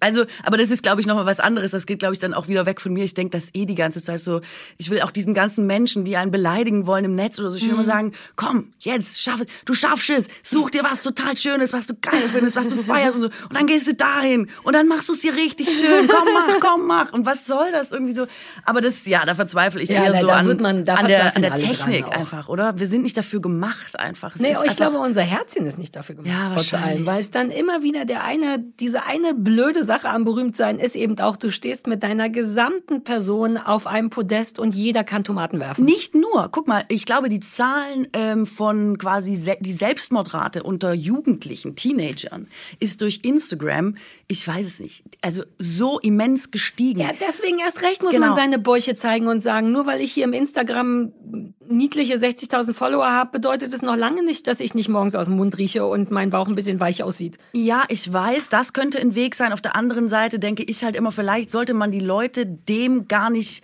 [0.00, 1.70] Also, aber das ist, glaube ich, nochmal was anderes.
[1.70, 3.04] Das geht, glaube ich, dann auch wieder weg von mir.
[3.04, 4.42] Ich denke das eh die ganze Zeit so,
[4.76, 7.64] ich will auch diesen ganzen Menschen, die einen beleidigen wollen im Netz oder so, ich
[7.66, 11.86] will immer sagen, komm, jetzt, schaff du schaffst es, such dir was total Schönes, was
[11.86, 14.86] du geil findest, was du feierst und so, und dann gehst du dahin und dann
[14.88, 17.12] machst du es dir richtig schön, komm, mach, komm, mach.
[17.12, 18.26] Und was soll das irgendwie so?
[18.64, 21.06] Aber das, ja, da verzweifle ich Ja, eher da- so da an, man- da an
[21.08, 22.78] der, an der Technik einfach, oder?
[22.78, 24.34] Wir sind nicht dafür gemacht einfach.
[24.34, 26.32] Es Nee, ich einfach- glaube, unser Herzchen ist nicht dafür gemacht.
[26.32, 27.06] Ja, wahrscheinlich.
[27.06, 31.18] weil es dann immer wieder der eine, diese eine blöde Sache am Berühmtsein ist eben
[31.20, 35.77] auch, du stehst mit deiner gesamten Person auf einem Podest und jeder kann Tomaten werfen.
[35.78, 36.48] Nicht nur.
[36.50, 42.48] Guck mal, ich glaube, die Zahlen ähm, von quasi se die Selbstmordrate unter Jugendlichen, Teenagern,
[42.80, 47.00] ist durch Instagram, ich weiß es nicht, also so immens gestiegen.
[47.00, 48.26] Ja, deswegen erst recht muss Genau.
[48.26, 51.12] man seine Bäuche zeigen und sagen, nur weil ich hier im Instagram
[51.68, 55.36] niedliche 60.000 Follower habe, bedeutet es noch lange nicht, dass ich nicht morgens aus dem
[55.36, 57.38] Mund rieche und mein Bauch ein bisschen weich aussieht.
[57.52, 59.52] Ja, ich weiß, das könnte ein Weg sein.
[59.52, 63.30] Auf der anderen Seite denke ich halt immer, vielleicht sollte man die Leute dem gar
[63.30, 63.62] nicht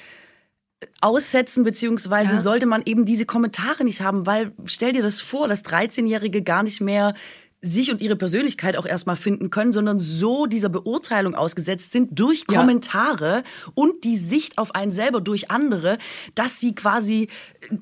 [1.00, 2.40] aussetzen, beziehungsweise Ja.
[2.42, 6.62] sollte man eben diese Kommentare nicht haben, weil stell dir das vor, dass 13-Jährige gar
[6.62, 7.14] nicht mehr
[7.66, 12.44] sich und ihre Persönlichkeit auch erstmal finden können, sondern so dieser Beurteilung ausgesetzt sind durch
[12.50, 12.58] Ja.
[12.60, 13.42] Kommentare
[13.74, 15.96] und die Sicht auf einen selber durch andere,
[16.34, 17.28] dass sie quasi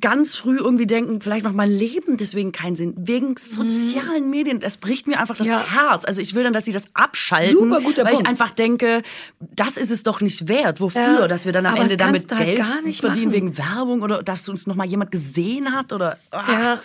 [0.00, 2.94] ganz früh irgendwie denken, vielleicht macht mein Leben deswegen keinen Sinn.
[2.96, 5.52] Wegen sozialen Medien, das bricht mir einfach das Mhm.
[5.54, 5.90] Ja.
[5.90, 6.04] Herz.
[6.04, 8.28] Also ich will dann, dass sie das abschalten, Super guter weil ich Punkt.
[8.28, 9.02] einfach denke,
[9.40, 10.80] das ist es doch nicht wert.
[10.80, 11.02] Wofür?
[11.22, 13.32] Ja, Dass wir dann am aber Ende damit halt Geld gar nicht verdienen machen.
[13.34, 16.52] wegen Werbung oder dass uns noch mal jemand gesehen hat oder ah.
[16.52, 16.82] Ja.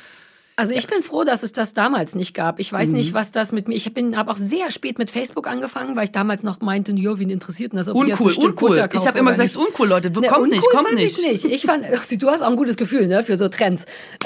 [0.59, 2.59] Also ich bin froh, dass es das damals nicht gab.
[2.59, 2.77] Ich Mhm.
[2.77, 3.75] weiß nicht, was das mit mir.
[3.75, 7.19] Ich bin habe auch sehr spät mit Facebook angefangen, weil ich damals noch meinte, ja,
[7.19, 7.87] wen interessiert denn das?
[7.89, 8.89] Ob ich Uncool, Stück uncool.
[8.91, 9.67] Ich habe immer gesagt, nicht.
[9.67, 10.09] uncool, Leute.
[10.09, 11.19] Ne, kommt nicht, uncool kommt fand nicht.
[11.19, 11.45] Ich, nicht.
[11.45, 13.85] ich fand, ach, du hast auch ein gutes Gefühl, ne, für so Trends.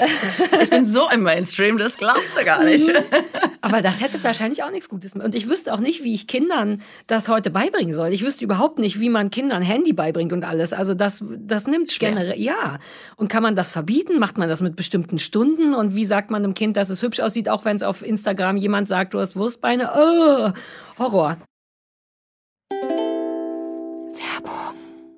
[0.62, 2.88] Ich bin so im Mainstream, das glaubst du gar nicht.
[3.60, 5.24] Aber das hätte wahrscheinlich auch nichts Gutes mehr.
[5.26, 8.08] Und ich wüsste auch nicht, wie ich Kindern das heute beibringen soll.
[8.12, 10.72] Ich wüsste überhaupt nicht, wie man Kindern Handy beibringt und alles.
[10.72, 12.10] Also das, das nimmt Schwer.
[12.10, 12.78] generell, ja.
[13.16, 14.18] Und kann man das verbieten?
[14.18, 15.74] Macht man das mit bestimmten Stunden?
[15.74, 18.56] Und wie sagt man einem Kind, dass es hübsch aussieht, auch wenn es auf Instagram
[18.56, 19.90] jemand sagt, du hast Wurstbeine?
[19.94, 20.50] Oh,
[20.98, 21.36] Horror.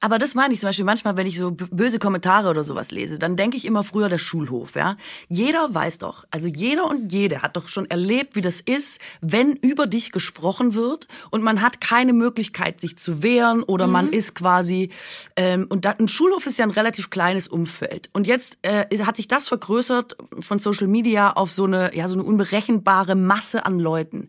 [0.00, 3.18] Aber das meine ich zum Beispiel manchmal, wenn ich so böse Kommentare oder sowas lese,
[3.18, 4.96] dann denke ich immer früher der Schulhof, ja.
[5.28, 9.54] Jeder weiß doch, also jeder und jede hat doch schon erlebt, wie das ist, wenn
[9.54, 14.36] über dich gesprochen wird und man hat keine Möglichkeit, sich zu wehren oder man ist
[14.36, 14.90] quasi,
[15.36, 18.08] ähm, und da, ein Schulhof ist ja ein relativ kleines Umfeld.
[18.12, 22.14] Und jetzt äh, hat sich das vergrößert von Social Media auf so eine, ja, so
[22.14, 24.28] eine unberechenbare Masse an Leuten.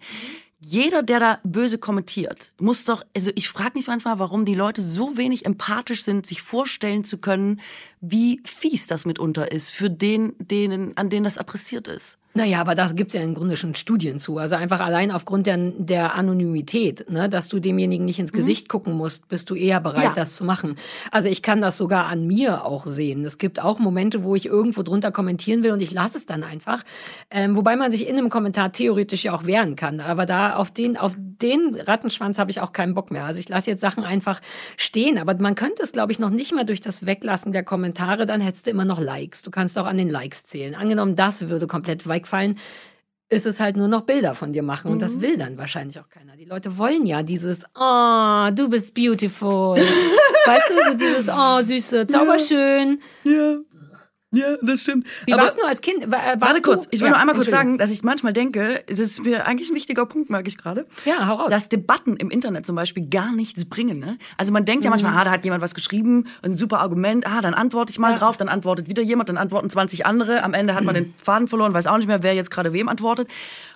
[0.62, 4.82] Jeder, der da böse kommentiert, muss doch, also ich frage mich manchmal, warum die Leute
[4.82, 7.62] so wenig empathisch sind, sich vorstellen zu können,
[8.02, 12.18] wie fies das mitunter ist für den, denen, an denen das adressiert ist.
[12.36, 14.38] Naja, aber da gibt's ja im Grunde schon Studien zu.
[14.38, 18.94] Also einfach allein aufgrund der, der Anonymität, ne, dass du demjenigen nicht ins Gesicht gucken
[18.94, 20.14] musst, bist du eher bereit, Ja.
[20.14, 20.76] das zu machen.
[21.12, 23.26] Also ich kann das sogar an mir auch sehen.
[23.26, 26.44] Es gibt auch Momente, wo ich irgendwo drunter kommentieren will und ich lasse es dann
[26.44, 26.84] einfach.
[27.32, 30.00] Ähm, wobei man sich in einem Kommentar theoretisch ja auch wehren kann.
[30.00, 33.26] Aber da auf den, auf den Rattenschwanz habe ich auch keinen Bock mehr.
[33.26, 34.40] Also ich lasse jetzt Sachen einfach
[34.78, 35.18] stehen.
[35.18, 38.40] Aber man könnte es, glaube ich, noch nicht mal durch das Weglassen der Kommentare, dann
[38.40, 39.42] hättest du immer noch Likes.
[39.42, 40.76] Du kannst auch an den Likes zählen.
[40.76, 42.58] Angenommen, das würde komplett wegfallen,
[43.30, 44.92] ist es halt nur noch Bilder von dir machen.
[44.92, 46.36] Und das will dann wahrscheinlich auch keiner.
[46.36, 49.78] Die Leute wollen ja dieses, oh, du bist beautiful.
[50.46, 53.00] weißt du, so dieses, oh, süße, zauberschön.
[53.24, 53.32] Ja.
[53.32, 53.58] Ja,
[54.62, 55.08] das stimmt.
[55.26, 56.04] Wie warst du als Kind?
[56.12, 58.84] War- warst Warte kurz, ich will Ja, nur einmal kurz sagen, dass ich manchmal denke,
[58.88, 60.86] das ist mir eigentlich ein wichtiger Punkt, merke ich gerade.
[61.06, 61.50] Ja, hau raus.
[61.50, 63.98] Dass Debatten im Internet zum Beispiel gar nichts bringen.
[64.00, 64.18] Ne?
[64.38, 67.42] Also man denkt ja manchmal, ah, da hat jemand was geschrieben, ein super Argument, ah,
[67.42, 68.14] dann antworte ich mal Mhm.
[68.14, 68.20] Ja.
[68.20, 70.44] drauf, dann antwortet wieder jemand, dann antworten 20 andere.
[70.44, 72.88] Am Ende hat man den Faden verloren, weiß auch nicht mehr, wer jetzt gerade wem
[72.88, 73.28] antwortet.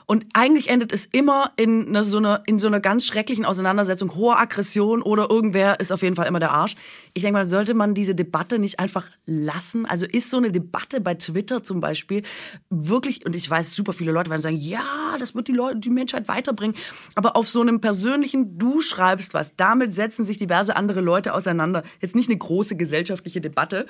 [0.05, 4.15] Und eigentlich endet es immer in einer, so einer, in so einer ganz schrecklichen Auseinandersetzung,
[4.15, 6.75] hoher Aggression oder irgendwer ist auf jeden Fall immer der Arsch.
[7.13, 9.85] Ich denke mal, sollte man diese Debatte nicht einfach lassen?
[9.85, 12.23] Also ist so eine Debatte bei Twitter zum Beispiel
[12.69, 15.89] wirklich, und ich weiß, super viele Leute werden sagen, ja, das wird die Leute, die
[15.89, 16.75] Menschheit weiterbringen.
[17.15, 21.83] Aber auf so einem persönlichen, du schreibst was, damit setzen sich diverse andere Leute auseinander.
[22.01, 23.85] Jetzt nicht eine große gesellschaftliche Debatte.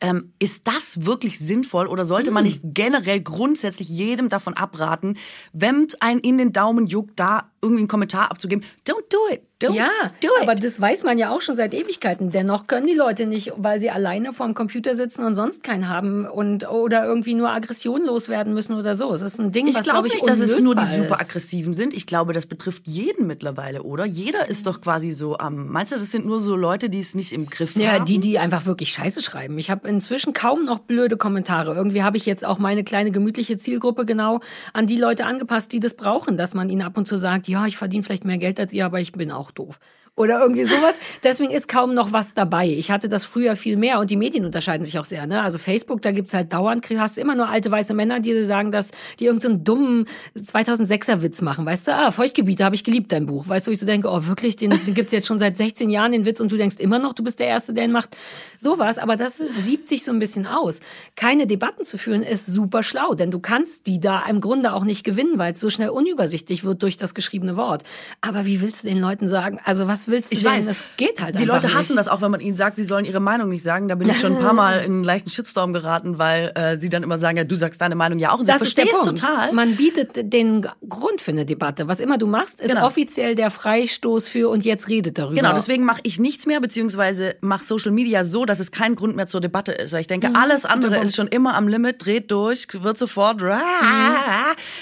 [0.00, 5.16] Ähm, ist das wirklich sinnvoll oder sollte man nicht generell grundsätzlich jedem davon abraten,
[5.52, 8.64] wenn ein in den Daumen juckt, da irgendwie einen Kommentar abzugeben.
[8.86, 9.42] Don't do it.
[9.62, 9.90] Don't Ja,
[10.22, 10.42] do it.
[10.42, 12.30] aber das weiß man ja auch schon seit Ewigkeiten.
[12.30, 16.24] Dennoch können die Leute nicht, weil sie alleine vorm Computer sitzen und sonst keinen haben
[16.26, 19.12] und oder irgendwie nur Aggression loswerden müssen oder so.
[19.12, 21.20] Es ist ein Ding, ich was glaube glaub ich nicht, dass es nur die super
[21.20, 21.92] aggressiven sind.
[21.92, 24.06] Ich glaube, das betrifft jeden mittlerweile, oder?
[24.06, 25.68] Jeder ist doch quasi so am.
[25.68, 28.06] meinst du, das sind nur so Leute, die es nicht im Griff Ja, haben?
[28.06, 29.58] die, die einfach wirklich Scheiße schreiben.
[29.58, 31.74] Ich habe inzwischen kaum noch blöde Kommentare.
[31.74, 34.40] Irgendwie habe ich jetzt auch meine kleine gemütliche Zielgruppe genau
[34.72, 37.66] an die Leute angepasst, die das brauchen, dass man ihnen ab und zu sagt, ja,
[37.66, 39.78] ich verdiene vielleicht mehr Geld als ihr, aber ich bin auch doof.
[40.20, 40.96] Oder irgendwie sowas.
[41.22, 42.68] Deswegen ist kaum noch was dabei.
[42.68, 45.26] Ich hatte das früher viel mehr und die Medien unterscheiden sich auch sehr.
[45.26, 45.40] Ne?
[45.40, 48.90] Also Facebook, da gibt's halt dauernd, hast immer nur alte weiße Männer, die sagen, dass
[49.18, 50.06] die irgendeinen so dummen
[50.36, 51.64] 2006er Witz machen.
[51.64, 53.48] Weißt du, ah, Feuchtgebiete habe ich geliebt, dein Buch.
[53.48, 56.12] Weißt du, ich so denke, oh wirklich, den, den gibt's jetzt schon seit 16 Jahren,
[56.12, 58.14] den Witz, und du denkst immer noch, du bist der Erste, der ihn macht.
[58.58, 60.80] Sowas, aber das siebt sich so ein bisschen aus.
[61.16, 64.84] Keine Debatten zu führen ist super schlau, denn du kannst die da im Grunde auch
[64.84, 67.84] nicht gewinnen, weil es so schnell unübersichtlich wird durch das geschriebene Wort.
[68.20, 70.52] Aber wie willst du den Leuten sagen, also was willst du Ich denn?
[70.52, 70.66] weiß.
[70.66, 71.98] Das geht halt Die Leute hassen nicht.
[71.98, 73.88] das auch, wenn man ihnen sagt, sie sollen ihre Meinung nicht sagen.
[73.88, 76.88] Da bin ich schon ein paar Mal in einen leichten Shitstorm geraten, weil äh, sie
[76.88, 78.38] dann immer sagen, ja, du sagst deine Meinung ja auch.
[78.40, 79.52] Und Das ich verstehe es total.
[79.52, 81.88] Man bietet den Grund für eine Debatte.
[81.88, 82.86] Was immer du machst, ist Genau.
[82.86, 85.34] offiziell der Freistoß für und jetzt redet darüber.
[85.36, 89.16] Genau, deswegen mache ich nichts mehr, beziehungsweise mache Social Media so, dass es kein Grund
[89.16, 89.92] mehr zur Debatte ist.
[89.92, 93.40] Weil ich denke, alles andere ist schon immer am Limit, dreht durch, wird sofort.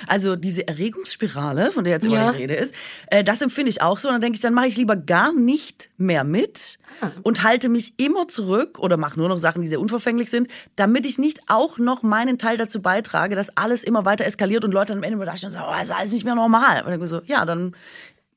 [0.07, 2.33] Also diese Erregungsspirale, von der jetzt immer Ja.
[2.33, 2.75] die Rede ist,
[3.09, 4.09] äh, das empfinde ich auch so.
[4.09, 6.79] Und dann denke ich, dann mache ich lieber gar nicht mehr mit
[7.23, 11.07] und halte mich immer zurück oder mache nur noch Sachen, die sehr unverfänglich sind, damit
[11.07, 14.93] ich nicht auch noch meinen Teil dazu beitrage, dass alles immer weiter eskaliert und Leute
[14.93, 16.83] am Ende da stehen und sagen, oh, ist alles nicht mehr normal.
[16.83, 17.75] Und dann so, ja, dann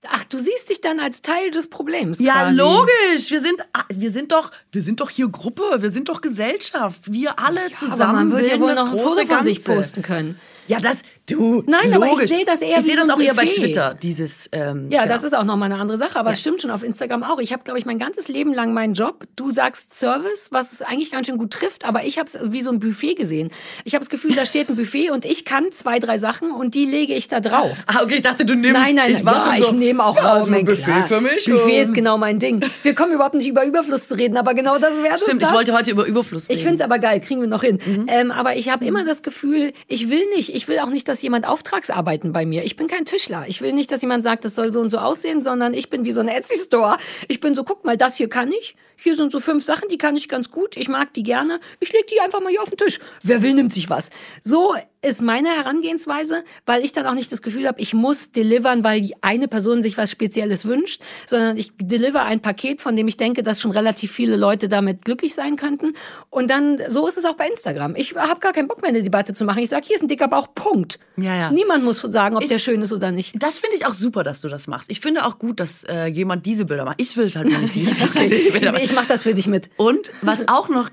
[0.09, 2.17] Ach, du siehst dich dann als Teil des Problems.
[2.19, 2.57] ja, quasi.
[2.57, 3.29] logisch.
[3.29, 5.63] Wir sind, ah, wir sind doch, wir sind doch hier Gruppe.
[5.79, 7.13] Wir sind doch Gesellschaft.
[7.13, 9.57] Wir alle Aber zusammen man wird ja wohl das noch ein große Foto von sich
[9.57, 9.75] Ganze.
[9.75, 10.39] posten können.
[10.67, 12.29] Ja, das, du, Nein, aber ich logisch.
[12.29, 13.45] sehe das eher Ich sehe so das ein auch eher bei.
[13.45, 15.13] Twitter, dieses, ähm, Ja, genau.
[15.13, 17.39] das ist auch nochmal eine andere Sache, aber es stimmt schon auf Instagram auch.
[17.39, 19.25] Ich habe, glaube ich, mein ganzes Leben lang meinen Job.
[19.35, 22.61] Du sagst Service, was es eigentlich ganz schön gut trifft, aber ich habe es wie
[22.61, 23.51] so ein Buffet gesehen.
[23.83, 26.75] Ich habe das Gefühl, da steht ein Buffet und ich kann zwei, drei Sachen und
[26.75, 27.83] die lege ich da drauf.
[27.87, 30.03] Ah, okay, ich dachte, du nimmst, Nein, nein, ich war ja, schon so, ich nehme
[30.05, 30.45] auch ja, raus.
[30.45, 31.03] so ein mein Buffet klar.
[31.05, 31.45] für mich.
[31.45, 32.61] Buffet ist genau mein Ding.
[32.83, 35.49] Wir kommen überhaupt nicht über Überfluss zu reden, aber genau das wäre Stimmt, das.
[35.49, 36.57] ich wollte heute über Überfluss reden.
[36.57, 37.79] Ich finde es aber geil, kriegen wir noch hin.
[37.85, 38.05] Mhm.
[38.07, 41.20] Ähm, aber ich habe immer das Gefühl, ich will nicht, ich will auch nicht, dass
[41.21, 42.63] jemand Auftragsarbeiten bei mir.
[42.63, 43.45] Ich bin kein Tischler.
[43.47, 46.05] Ich will nicht, dass jemand sagt, das soll so und so aussehen, sondern ich bin
[46.05, 46.97] wie so ein Etsy-Store.
[47.27, 48.75] Ich bin so, guck mal, das hier kann ich.
[48.97, 50.77] Hier sind so fünf Sachen, die kann ich ganz gut.
[50.77, 51.59] Ich mag die gerne.
[51.79, 52.99] Ich leg die einfach mal hier auf den Tisch.
[53.23, 54.09] Wer will, nimmt sich was.
[54.41, 58.83] So ist meine Herangehensweise, weil ich dann auch nicht das Gefühl habe, ich muss delivern,
[58.83, 63.17] weil eine Person sich was Spezielles wünscht, sondern ich deliver ein Paket, von dem ich
[63.17, 65.93] denke, dass schon relativ viele Leute damit glücklich sein könnten.
[66.29, 67.95] Und dann, so ist es auch bei Instagram.
[67.95, 69.59] Ich habe gar keinen Bock mehr, eine Debatte zu machen.
[69.63, 70.99] Ich sage, hier ist ein dicker Bauch, Punkt.
[71.17, 71.51] Ja, ja.
[71.51, 73.33] Niemand muss sagen, ob Ich- der schön ist oder nicht.
[73.41, 74.89] Das finde ich auch super, dass du das machst.
[74.91, 77.01] Ich finde auch gut, dass äh, jemand diese Bilder macht.
[77.01, 78.83] Ich will halt nicht die, die Bilder machen.
[78.83, 79.69] Ich mache das für dich mit.
[79.77, 80.89] Und was auch noch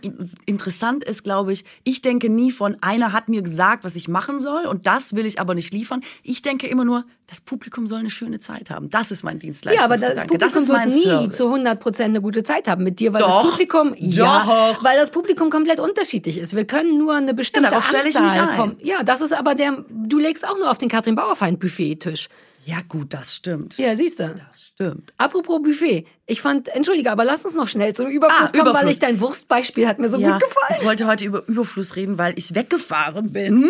[0.47, 4.41] interessant ist, glaube ich, ich denke nie von, einer hat mir gesagt, was ich machen
[4.41, 6.01] soll und das will ich aber nicht liefern.
[6.23, 8.89] Ich denke immer nur, das Publikum soll eine schöne Zeit haben.
[8.89, 9.39] Das ist mein
[9.77, 10.27] Ja, aber das.
[10.27, 11.37] Publikum ist wird nie Service.
[11.37, 13.43] zu 100 Prozent eine gute Zeit haben mit dir, weil Doch.
[13.43, 14.83] das Publikum, ja, Doch.
[14.85, 16.57] weil das Publikum komplett unterschiedlich ist.
[16.57, 18.57] Wir können nur eine bestimmte stelle ich Anzahl mich ein.
[18.57, 22.29] vom, ja, das ist aber der, du legst auch nur auf den Katrin Bauerfeind Buffet-Tisch.
[22.69, 23.79] Ja gut, das stimmt.
[23.79, 24.35] Ja, siehst du.
[24.35, 25.15] Das stimmt.
[25.17, 28.71] Apropos Buffet, ich fand, entschuldige, aber lass uns noch schnell zum Überfluss Ah, kommen, weil
[28.73, 28.93] Überfluss.
[28.93, 30.77] ich dein Wurstbeispiel hat mir so Ja, gut gefallen.
[30.79, 33.65] ich wollte heute über Überfluss reden, weil ich weggefahren bin.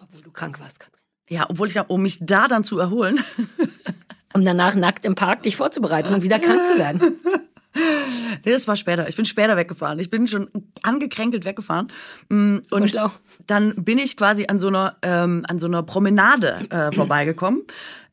[0.00, 1.00] Obwohl du krank warst, Katrin.
[1.30, 3.18] Ja, obwohl ich, um mich da dann zu erholen.
[4.34, 7.00] Um danach nackt im Park dich vorzubereiten und wieder krank zu werden.
[8.44, 9.06] Nee, das war später.
[9.06, 9.98] Ich bin später weggefahren.
[9.98, 10.48] Ich bin schon
[10.82, 11.88] angekränkelt weggefahren.
[12.30, 12.98] Mm, Und
[13.46, 17.64] dann bin ich quasi an so einer, ähm, an so einer Promenade äh, vorbeigekommen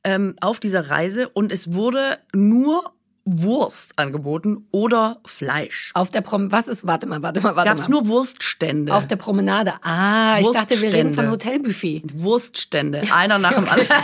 [0.03, 1.29] ähm, auf dieser Reise.
[1.29, 2.93] Und es wurde nur
[3.25, 5.91] Wurst angeboten oder Fleisch.
[5.93, 8.01] Auf der Prom, was ist, warte mal, warte mal, warte Gab's mal.
[8.01, 8.93] nur Wurststände.
[8.93, 9.75] Auf der Promenade.
[9.81, 12.01] Ah, ich dachte, wir reden von Hotelbuffet.
[12.15, 13.87] Wurststände, einer nach dem anderen.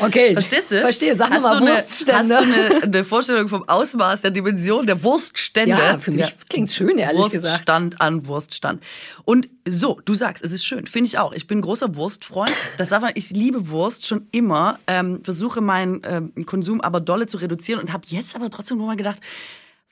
[0.00, 0.32] Okay.
[0.32, 0.80] Verstehst du?
[0.80, 1.14] Verstehe.
[1.14, 2.18] Sag hast mal du eine, Wurststände.
[2.18, 5.70] Hast du eine, eine Vorstellung vom Ausmaß der Dimension der Wurststände?
[5.70, 7.44] Ja, für mich klingt's schön, ehrlich gesagt.
[7.44, 8.82] Wurststand an Wurststand.
[9.24, 10.86] Und so, du sagst, es ist schön.
[10.86, 11.32] Finde ich auch.
[11.32, 12.52] Ich bin großer Wurstfreund.
[12.76, 14.78] Das darf man, ich liebe Wurst schon immer.
[14.86, 18.86] Ähm, versuche meinen ähm, Konsum aber dolle zu reduzieren und habe jetzt aber trotzdem nur
[18.86, 19.20] mal gedacht,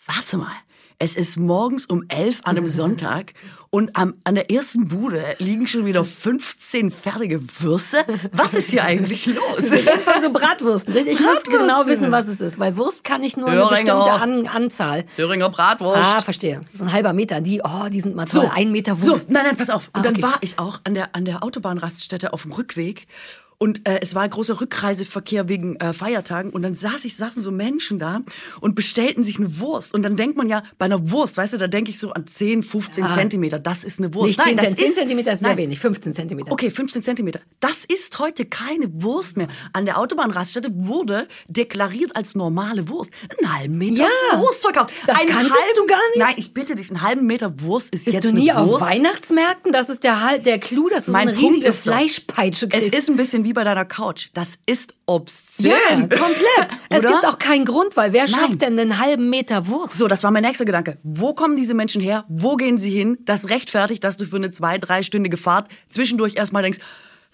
[0.06, 0.52] warte mal.
[0.98, 3.32] Es ist morgens um elf an einem Sonntag
[3.70, 8.04] und am, an der ersten Bude liegen schon wieder 15 fertige Würste.
[8.30, 9.58] Was ist hier eigentlich los?
[10.22, 10.94] So Bratwürsten.
[10.96, 11.50] Ich muss Bratwürste.
[11.50, 13.96] genau wissen, was es ist, weil Wurst kann ich nur eine Thüringer.
[13.96, 15.04] bestimmte An Anzahl.
[15.16, 15.98] Thüringer Bratwurst.
[16.16, 16.60] Ah, verstehe.
[16.72, 17.40] So ein halber Meter.
[17.40, 18.48] Die, oh, die sind mal toll.
[18.54, 19.28] ein Meter So, Wurst.
[19.30, 19.88] nein, nein, pass auf.
[19.88, 20.22] Und Ah, dann okay.
[20.22, 23.08] war ich auch an der, an der Autobahnraststätte auf dem Rückweg
[23.62, 26.50] Und äh, es war ein großer Rückreiseverkehr wegen äh, Feiertagen.
[26.50, 28.22] Und dann saß ich, saßen so Menschen da
[28.60, 29.94] und bestellten sich eine Wurst.
[29.94, 32.26] Und dann denkt man ja, bei einer Wurst, weißt du, da denke ich so an
[32.26, 33.14] 10, 15 Ja.
[33.14, 33.60] Zentimeter.
[33.60, 34.26] Das ist eine Wurst.
[34.26, 35.56] Nicht Nein, 10, das 10 ist, Zentimeter ist sehr nein.
[35.58, 36.50] wenig, 15 Zentimeter.
[36.50, 37.38] Okay, 15 Zentimeter.
[37.60, 39.46] Das ist heute keine Wurst mehr.
[39.72, 43.12] An der Autobahnraststätte wurde deklariert als normale Wurst.
[43.38, 44.40] Einen halben Meter Ja.
[44.40, 44.92] Wurst verkauft.
[45.06, 46.18] Das Einen kanntest halben, du gar nicht?
[46.18, 48.80] Nein, ich bitte dich, einen halben Meter Wurst ist Bist jetzt du nie auf.
[48.80, 49.72] Weihnachtsmärkten?
[49.72, 52.94] Das ist der, der Clou, dass du Mein so eine Punkt riesige Fleischpeitsche Es kriegst.
[52.98, 54.28] ist ein bisschen wie bei deiner Couch.
[54.34, 55.70] Das ist obszön.
[55.70, 56.68] ja, komplett.
[56.88, 58.34] es gibt auch keinen Grund, weil wer Nein.
[58.34, 59.96] schafft denn einen halben Meter Wurst?
[59.96, 60.98] So, das war mein nächster Gedanke.
[61.02, 62.24] Wo kommen diese Menschen her?
[62.28, 63.18] Wo gehen sie hin?
[63.22, 66.80] Das rechtfertigt, dass du für eine zwei-, dreistündige Fahrt zwischendurch erstmal denkst,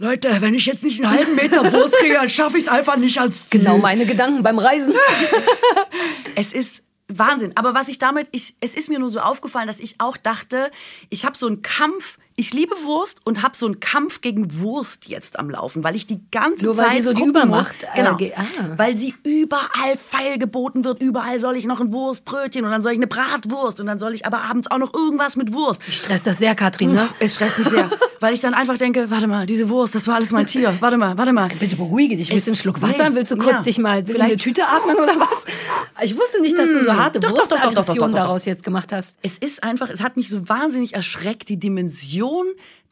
[0.00, 2.96] Leute, wenn ich jetzt nicht einen halben Meter Wurst kriege, dann schaffe ich es einfach
[2.96, 4.94] nicht als Genau meine Gedanken beim Reisen.
[6.36, 7.52] Es ist Wahnsinn.
[7.56, 10.70] Aber was ich damit, ich, es ist mir nur so aufgefallen, dass ich auch dachte,
[11.10, 12.18] ich habe so einen Kampf.
[12.40, 16.06] Ich liebe Wurst und habe so einen Kampf gegen Wurst jetzt am Laufen, weil ich
[16.06, 18.44] die ganze Nur weil Zeit so die Übermacht, muss, äh, genau, ge- ah.
[18.76, 21.02] weil sie überall feil geboten wird.
[21.02, 24.14] Überall soll ich noch ein Wurstbrötchen und dann soll ich eine Bratwurst und dann soll
[24.14, 25.82] ich aber abends auch noch irgendwas mit Wurst.
[25.90, 27.08] Stresst das sehr, Katrin, ne?
[27.18, 30.14] Es stresst mich sehr, weil ich dann einfach denke, warte mal, diese Wurst, das war
[30.14, 30.72] alles mein Tier.
[30.78, 31.48] Warte mal, warte mal.
[31.58, 32.30] Bitte beruhige dich.
[32.30, 33.10] Willst du einen Schluck Wasser?
[33.10, 33.62] nee, Willst du kurz ja.
[33.62, 35.44] dich mal in Vielleicht- eine Tüte atmen oder was?
[36.04, 39.16] Ich wusste nicht, dass du so harte doch, doch, Wurstaggression daraus jetzt gemacht hast.
[39.22, 42.27] Es ist einfach, es hat mich so wahnsinnig erschreckt, die Dimension,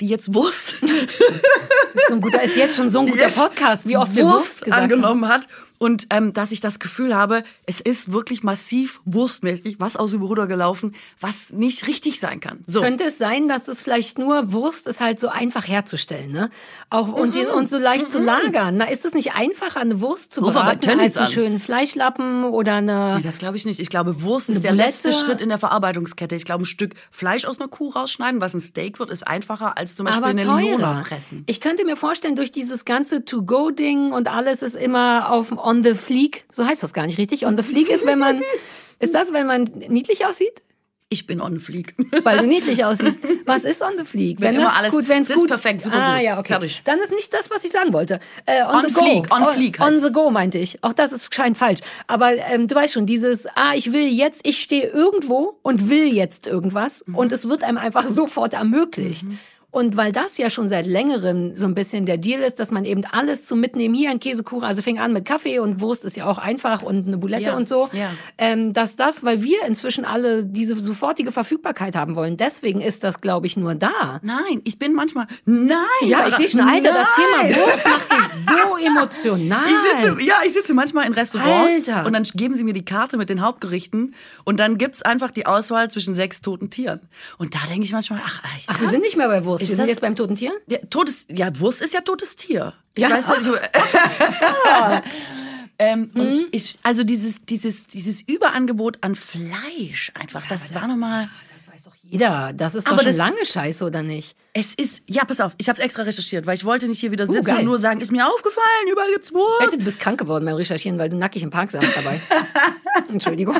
[0.00, 0.80] die jetzt Wurst,
[2.08, 4.64] so ein guter, ist jetzt schon so ein guter Podcast, wie oft wir Wurst Wurst
[4.64, 4.82] gesagt haben.
[4.92, 5.48] angenommen hat.
[5.78, 10.22] Und ähm, dass ich das Gefühl habe, es ist wirklich massiv wurstmäßig, was aus dem
[10.22, 12.60] Ruder gelaufen, was nicht richtig sein kann.
[12.66, 12.80] So.
[12.80, 16.50] Könnte es sein, dass das vielleicht nur Wurst ist halt so einfach herzustellen, ne?
[16.90, 18.76] Auch und, die, und so leicht zu lagern.
[18.76, 22.76] Na, ist es nicht einfacher, eine Wurst zu Ruf braten als einen schönen Fleischlappen oder
[22.76, 23.80] eine Nee, das glaube ich nicht.
[23.80, 25.12] Ich glaube, Wurst ist der letzte.
[25.12, 26.34] Schritt in der Verarbeitungskette.
[26.34, 29.76] Ich glaube, ein Stück Fleisch aus einer Kuh rausschneiden, was ein Steak wird, ist einfacher
[29.76, 30.60] als zum Beispiel aber eine teurer.
[30.60, 31.44] Linola pressen.
[31.46, 35.94] Ich könnte mir vorstellen, durch dieses ganze To-Go-Ding und alles ist immer auf on the
[35.94, 36.46] fleek.
[36.52, 37.44] So heißt das gar nicht richtig.
[37.46, 38.40] On the fleek ist, wenn man,
[39.00, 40.62] ist das, wenn man niedlich aussieht?
[41.08, 41.94] Ich bin on fleek.
[42.24, 43.20] Weil du niedlich aussiehst.
[43.44, 44.40] Was ist on the fleek?
[44.40, 46.24] Wenn das alles gut, wenn's sitzt gut, perfekt, super ah, gut.
[46.24, 46.48] ja, okay.
[46.54, 46.80] Fertig.
[46.84, 48.18] Dann ist nicht das, was ich sagen wollte.
[48.44, 49.00] Äh, on, On the go.
[49.02, 50.82] fleek, on fleek On heißt the go meinte ich.
[50.82, 51.78] Auch das ist scheint falsch.
[52.08, 56.12] Aber ähm, du weißt schon, dieses, ah, ich will jetzt, ich stehe irgendwo und will
[56.12, 57.14] jetzt irgendwas Mhm.
[57.14, 59.26] und es wird einem einfach sofort ermöglicht.
[59.70, 62.86] Und weil das ja schon seit längerem so ein bisschen der Deal ist, dass man
[62.86, 66.16] eben alles zum Mitnehmen, hier ein Käsekuchen, also fing an mit Kaffee und Wurst ist
[66.16, 68.10] ja auch einfach und eine Boulette Ja, und so, ja.
[68.38, 73.20] ähm, dass das, weil wir inzwischen alle diese sofortige Verfügbarkeit haben wollen, deswegen ist das,
[73.20, 74.18] glaube ich, nur da.
[74.22, 75.26] Nein, ich bin manchmal.
[75.44, 75.76] Nein!
[76.04, 77.08] Ja, ich sehe schon, Alter, das.
[77.14, 79.60] Thema Wurst macht dich so emotional.
[79.66, 82.06] Ich sitze, ja, ich sitze manchmal in Restaurants Alter.
[82.06, 84.14] und dann geben sie mir die Karte mit den Hauptgerichten
[84.44, 87.00] und dann gibt's einfach die Auswahl zwischen sechs toten Tieren.
[87.36, 89.68] Und da denke ich manchmal, ach, echt, Ach, wir sind nicht mehr bei Wurst, Ist
[89.70, 90.52] wir sind das- jetzt beim toten Tier?
[90.68, 92.74] ja, totes, ja, Wurst ist ja totes Tier.
[92.94, 93.10] Ich Ja.
[93.10, 93.48] weiß ja nicht.
[95.78, 101.28] ähm, Und ich, also dieses, dieses, dieses Überangebot an Fleisch einfach, das, war nochmal.
[101.54, 102.52] Das weiß doch jeder.
[102.54, 104.36] Das ist doch Aber schon das- lange scheiße, oder nicht?
[104.58, 107.10] Es ist, ja, pass auf, ich habe es extra recherchiert, weil ich wollte nicht hier
[107.12, 107.58] wieder sitzen geil.
[107.58, 109.60] und nur sagen, ist mir aufgefallen, überall gibt's Wurst.
[109.60, 112.18] Weißt du, du bist krank geworden beim Recherchieren, weil du nackig im Park saßt dabei.
[113.10, 113.54] Entschuldigung.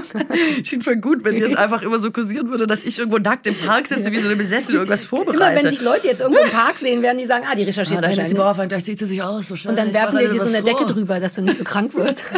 [0.59, 3.47] Ich finde voll gut, wenn jetzt einfach immer so kursieren würde, dass ich irgendwo nackt
[3.47, 5.69] im Park sitze, wie so eine Besessene irgendwas Immer wenn vorbereite.
[5.69, 8.09] dich Leute jetzt irgendwo im Park sehen, werden die sagen, ah, die Ah, recherchiert da
[8.09, 8.35] ist die.
[8.35, 9.49] Mauerfeind, da zieht sie sich aus.
[9.49, 11.95] So Und dann werfen die dir so eine Decke drüber, dass du nicht so krank
[11.95, 12.25] wirst.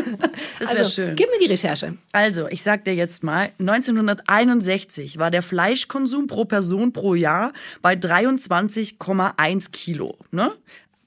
[0.60, 1.14] Das wär also, schön.
[1.16, 1.94] Gib mir die Recherche.
[2.10, 7.94] Also, ich sag dir jetzt mal, 1961 war der Fleischkonsum pro Person pro Jahr bei
[8.48, 10.16] 23,1 Kilo.
[10.30, 10.52] Ne?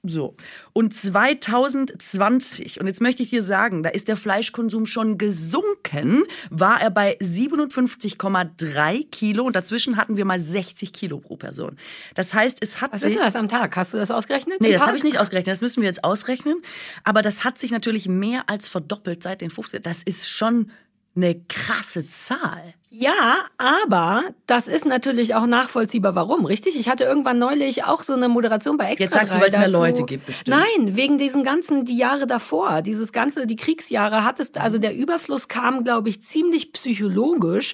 [0.04, 0.34] So.
[0.72, 6.80] Und 2020, und jetzt möchte ich dir sagen, da ist der Fleischkonsum schon gesunken, war
[6.80, 11.76] er bei 57,3 Kilo und dazwischen hatten wir mal 60 Kilo pro Person.
[12.16, 13.12] Das heißt, es hat Was sich...
[13.12, 13.76] ist denn das am Tag?
[13.76, 14.60] Hast du das ausgerechnet?
[14.60, 15.54] Nee, das habe ich nicht ausgerechnet.
[15.54, 16.60] Das müssen wir jetzt ausrechnen.
[17.04, 20.72] Aber das hat sich natürlich mehr als verdoppelt seit den 50 Das ist schon
[21.14, 22.74] eine krasse Zahl.
[22.94, 26.78] Ja, aber das ist natürlich auch nachvollziehbar, warum, richtig?
[26.78, 29.56] Ich hatte irgendwann neulich auch so eine Moderation bei Extra Jetzt sagst du, 3 weil's
[29.56, 29.68] mehr.
[29.70, 30.58] Leute gibt, bestimmt.
[30.58, 35.48] Nein, wegen diesen ganzen, die Jahre davor, dieses ganze, die Kriegsjahre hattest, also der Überfluss
[35.48, 37.72] kam, glaube ich, ziemlich psychologisch,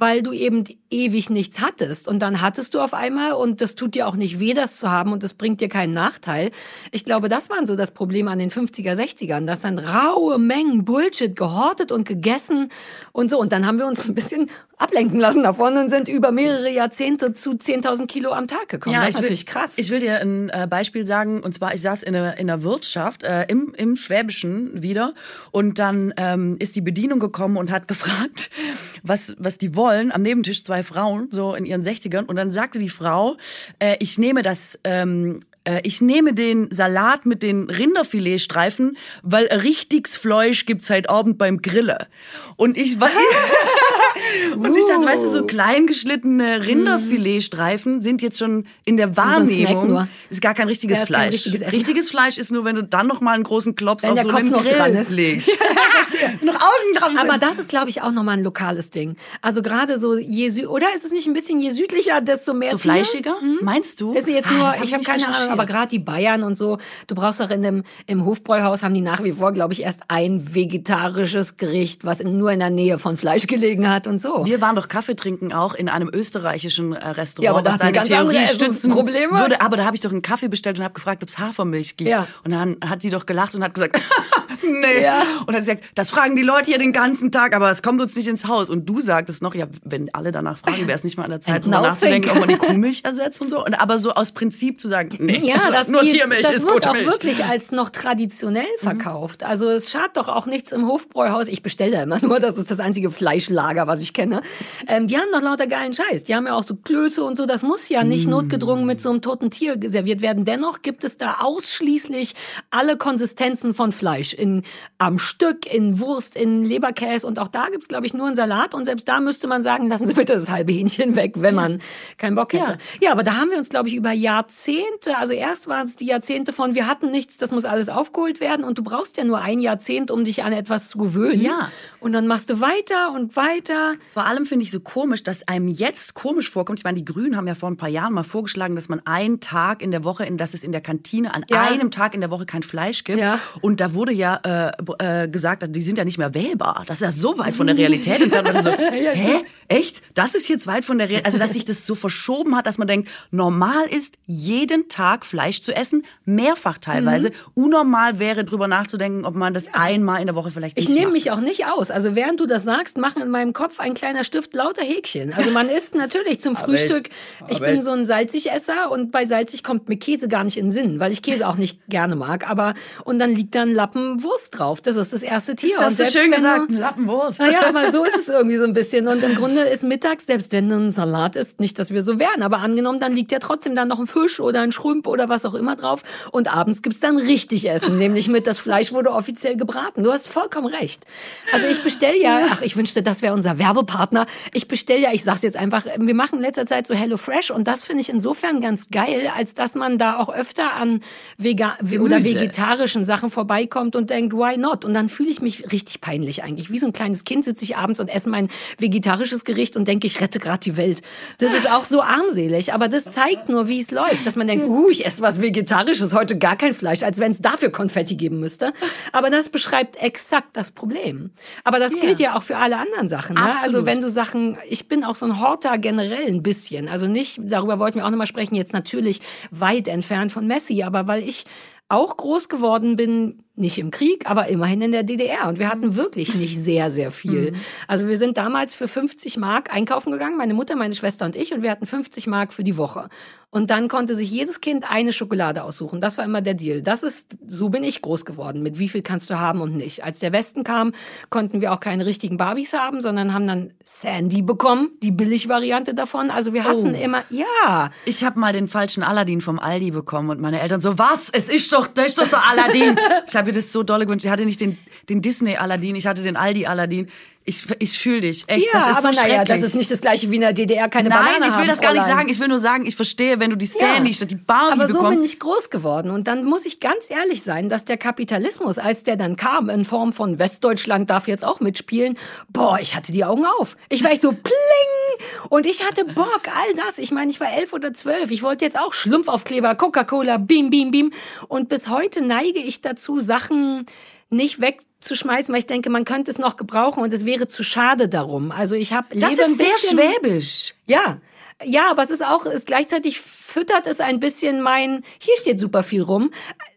[0.00, 2.08] weil du eben ewig nichts hattest.
[2.08, 4.90] Und dann hattest du auf einmal, und das tut dir auch nicht weh, das zu
[4.90, 6.50] haben, und das bringt dir keinen Nachteil.
[6.90, 10.84] Ich glaube, das waren so das Problem an den 50er, 60ern, dass dann raue Mengen
[10.84, 12.70] Bullshit gehortet und gegessen
[13.12, 13.38] und so.
[13.38, 17.32] Und dann haben wir uns ein bisschen ablenken lassen davon und sind über mehrere Jahrzehnte
[17.32, 18.94] zu 10.000 Kilo am Tag gekommen.
[19.00, 19.74] das ist will, natürlich krass.
[19.76, 22.62] Ich will dir ein äh, Beispiel sagen, und zwar, ich saß in einer, in einer
[22.62, 25.14] Wirtschaft, äh, im, im Schwäbischen wieder,
[25.50, 28.50] und dann ähm, ist die Bedienung gekommen und hat gefragt,
[29.02, 29.87] was, was die wollen.
[29.88, 33.36] Am Nebentisch zwei Frauen, so in ihren 60ern, und dann sagte die Frau,
[33.78, 40.16] äh, ich nehme das, ähm, äh, ich nehme den Salat mit den Rinderfiletstreifen, weil richtiges
[40.16, 42.08] Fleisch gibt's heute Abend beim Grille.
[42.56, 43.10] Und ich war
[44.56, 50.08] und ich dachte, weißt du, so klein geschlittene Rinderfiletstreifen sind jetzt schon in der Wahrnehmung
[50.30, 51.34] ist gar kein richtiges Ja, ist kein Fleisch.
[51.34, 54.22] richtiges richtiges Fleisch ist nur, wenn du dann noch mal einen großen Klops Wenn auf
[54.22, 55.48] so Kopf einen noch Grill legst.
[56.42, 57.18] noch außen dran sind.
[57.20, 59.16] Aber das ist, glaube ich, auch nochmal ein lokales Ding.
[59.42, 62.72] Also gerade so, je sü oder ist es nicht ein bisschen je südlicher, desto mehr
[62.72, 63.34] so fleischiger?
[63.60, 64.14] Meinst du?
[64.14, 66.56] Ist jetzt Ah, nur, das hab ich habe keine Ahnung, aber gerade die Bayern und
[66.58, 69.82] so, du brauchst auch in dem, im Hofbräuhaus haben die nach wie vor, glaube ich,
[69.82, 74.20] erst ein vegetarisches Gericht, was in, nur in der Nähe von Fleisch gelegen hat und
[74.20, 74.44] so.
[74.46, 77.78] Wir waren doch Kaffee trinken auch in einem österreichischen äh, Restaurant, Ja, aber da was
[77.78, 79.32] deine ganz Theorie stützen Essensprobleme.
[79.32, 79.60] würde.
[79.60, 82.10] Aber da habe ich doch einen Kaffee bestellt und habe gefragt, ob es Hafermilch gibt.
[82.10, 82.26] Ja.
[82.44, 83.98] Und dann hat die doch gelacht und hat gesagt,
[84.80, 85.02] nee.
[85.02, 85.22] Ja.
[85.46, 88.14] Und hat gesagt, das fragen die Leute hier den ganzen Tag, aber es kommt uns
[88.16, 88.70] nicht ins Haus.
[88.70, 91.40] Und du sagtest noch, ja, wenn alle danach fragen, wäre es nicht mal an der
[91.40, 93.64] Zeit, And drüber nachzudenken, ob man die Kuhmilch ersetzt und so.
[93.64, 96.64] Und aber so aus Prinzip zu sagen, nee, Ja, das, nur die- Tiermilch das ist
[96.64, 97.06] wird gute auch Milch.
[97.06, 99.42] wirklich als noch traditionell verkauft.
[99.42, 101.48] Also es schadet doch auch nichts im Hofbräuhaus.
[101.48, 104.42] Ich bestelle da immer nur, das ist das einzige Fleischlager, was ich kenne.
[104.86, 106.24] Ähm, die haben doch lauter geilen Scheiß.
[106.24, 107.46] Die haben ja auch so Klöße und so.
[107.46, 110.44] Das muss ja nicht notgedrungen mit so einem toten Tier serviert werden.
[110.44, 112.34] Dennoch gibt es da ausschließlich
[112.70, 114.32] alle Konsistenzen von Fleisch.
[114.34, 114.57] In,
[114.98, 117.26] am Stück, in Wurst, in Leberkäse.
[117.26, 118.74] Und auch da gibt's, glaube ich, nur einen Salat.
[118.74, 121.80] Und selbst da müsste man sagen, lassen Sie bitte das halbe Hähnchen weg, wenn man
[122.16, 122.78] keinen Bock hätte.
[123.00, 126.06] Ja, aber da haben wir uns, glaube ich, über Jahrzehnte, also erst waren es die
[126.06, 129.38] Jahrzehnte von, wir hatten nichts, das muss alles aufgeholt werden und du brauchst ja nur
[129.40, 131.40] ein Jahrzehnt, um dich an etwas zu gewöhnen.
[131.40, 131.70] Ja.
[132.00, 133.94] Und dann machst du weiter und weiter.
[134.12, 136.80] Vor allem finde ich so komisch, dass einem jetzt komisch vorkommt.
[136.80, 139.40] Ich meine, die Grünen haben ja vor ein paar Jahren mal vorgeschlagen, dass man einen
[139.40, 141.62] Tag in der Woche, in, dass es in der Kantine an Ja.
[141.62, 143.18] einem Tag in der Woche kein Fleisch gibt.
[143.20, 143.38] Ja.
[143.60, 146.84] Und da wurde ja äh, äh, gesagt, die sind ja nicht mehr wählbar.
[146.86, 148.48] Das ist ja so weit von der Realität entfernt.
[148.48, 149.44] Und so, hä?
[149.68, 150.02] Echt?
[150.14, 151.26] Das ist jetzt weit von der Realität.
[151.26, 155.60] Also, dass sich das so verschoben hat, dass man denkt, normal ist, jeden Tag Fleisch
[155.60, 157.28] zu essen, mehrfach teilweise.
[157.30, 157.64] Mhm.
[157.64, 161.12] Unnormal wäre, drüber nachzudenken, ob man das einmal in der Woche vielleicht nicht Ich nehme
[161.12, 161.90] mich auch nicht aus.
[161.90, 165.32] Also während du das sagst, machen in meinem Kopf ein kleiner Stift lauter Häkchen.
[165.34, 167.10] Also man isst natürlich zum Frühstück.
[167.48, 170.56] Ich, Aber bin ich- so ein Salzigesser und bei salzig kommt mir Käse gar nicht
[170.56, 172.48] in den Sinn, weil ich Käse auch nicht gerne mag.
[172.48, 172.74] Aber
[173.04, 174.80] und dann liegt da ein Lappen Wurst drauf.
[174.80, 175.74] Das ist das erste Tier.
[175.78, 177.38] Das hast du schön gesagt, ein Lappenwurst.
[177.38, 179.08] naja, aber so ist es irgendwie so ein bisschen.
[179.08, 182.42] Und im Grunde ist mittags, selbst wenn ein Salat ist, nicht, dass wir so wären,
[182.42, 185.46] aber angenommen, dann liegt ja trotzdem dann noch ein Fisch oder ein Schrump oder was
[185.46, 186.02] auch immer drauf.
[186.30, 190.04] Und abends gibt's dann richtig Essen, nämlich mit das Fleisch wurde offiziell gebraten.
[190.04, 191.04] Du hast vollkommen recht.
[191.52, 194.26] Also ich bestell ja, ach, ich wünschte, das wäre unser Werbepartner.
[194.52, 197.50] Ich bestell ja, ich sag's jetzt einfach, wir machen in letzter Zeit so Hello Fresh
[197.50, 201.00] und das finde ich insofern ganz geil, als dass man da auch öfter an
[201.38, 204.84] Vega oder vegetarischen Sachen vorbeikommt und denkt, why not?
[204.84, 206.70] Und dann fühle ich mich richtig peinlich eigentlich.
[206.70, 208.48] Wie so ein kleines Kind sitze ich abends und esse mein
[208.78, 211.02] vegetarisches Gericht und denke, ich rette gerade die Welt.
[211.38, 214.26] Das ist auch so armselig, aber das zeigt nur, wie es läuft.
[214.26, 217.40] Dass man denkt, uh, ich esse was Vegetarisches, heute gar kein Fleisch, als wenn es
[217.40, 218.72] dafür Konfetti geben müsste.
[219.12, 221.30] Aber das beschreibt exakt das Problem.
[221.64, 222.00] Aber das Ja.
[222.00, 223.34] gilt ja auch für alle anderen Sachen.
[223.34, 223.54] Ne?
[223.62, 226.88] Also wenn du Sachen, ich bin auch so ein Horter generell ein bisschen.
[226.88, 231.06] Also nicht, darüber wollten wir auch nochmal sprechen, jetzt natürlich weit entfernt von Messi, aber
[231.06, 231.44] weil ich
[231.88, 235.48] auch groß geworden bin, nicht im Krieg, aber immerhin in der DDR.
[235.48, 237.54] Und wir hatten wirklich nicht sehr, sehr viel.
[237.86, 241.52] Also wir sind damals für 50 Mark einkaufen gegangen, meine Mutter, meine Schwester und ich,
[241.52, 243.08] und wir hatten 50 Mark für die Woche.
[243.50, 246.02] Und dann konnte sich jedes Kind eine Schokolade aussuchen.
[246.02, 246.82] Das war immer der Deal.
[246.82, 248.62] Das ist, so bin ich groß geworden.
[248.62, 250.04] Mit wie viel kannst du haben und nicht.
[250.04, 250.92] Als der Westen kam,
[251.30, 256.30] konnten wir auch keine richtigen Barbies haben, sondern haben dann Sandy bekommen, die Billigvariante davon.
[256.30, 257.02] Also wir hatten Oh.
[257.04, 260.98] immer, ja, Ich habe mal den falschen Aladdin vom Aldi bekommen und meine Eltern so,
[260.98, 261.30] was?
[261.30, 262.98] Es ist doch, das ist doch der Aladdin.
[263.26, 264.24] ich habe mir das so dolle gewünscht.
[264.24, 264.78] Ich hatte nicht den,
[265.08, 267.08] den Disney Aladdin, ich hatte den Aldi Aladdin.
[267.48, 268.44] Ich, ich fühle dich.
[268.46, 269.58] Echt, ja, das ist aber so naja, schrecklich.
[269.60, 271.68] das ist nicht das gleiche wie in der DDR, keine Nein, Banane ich will haben,
[271.68, 272.28] das gar nicht sagen.
[272.28, 274.98] Ich will nur sagen, ich verstehe, wenn du die Sandy statt die Barbie Aber so
[274.98, 275.18] bekommst.
[275.18, 276.10] bin ich groß geworden.
[276.10, 279.86] Und dann muss ich ganz ehrlich sein, dass der Kapitalismus, als der dann kam, in
[279.86, 282.18] Form von Westdeutschland darf jetzt auch mitspielen,
[282.50, 283.76] boah, ich hatte die Augen auf.
[283.88, 285.26] Ich war echt so pling!
[285.48, 286.98] Und ich hatte Bock, all das.
[286.98, 288.30] Ich meine, ich war elf oder zwölf.
[288.30, 291.12] Ich wollte jetzt auch Schlumpfaufkleber, Coca-Cola, beam, beam, beam.
[291.48, 293.86] Und bis heute neige ich dazu, Sachen
[294.30, 298.08] nicht wegzuschmeißen, weil ich denke, man könnte es noch gebrauchen und es wäre zu schade
[298.08, 298.52] darum.
[298.52, 300.74] Also ich habe das ist sehr bisschen, schwäbisch.
[300.86, 301.20] ja.
[301.64, 305.82] Ja, aber es ist auch, es gleichzeitig füttert es ein bisschen mein, hier steht super
[305.82, 306.30] viel rum.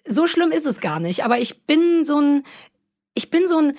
[0.07, 1.23] So schlimm ist es gar nicht.
[1.23, 2.43] Aber ich bin so ein,
[3.13, 3.77] ich bin so ein,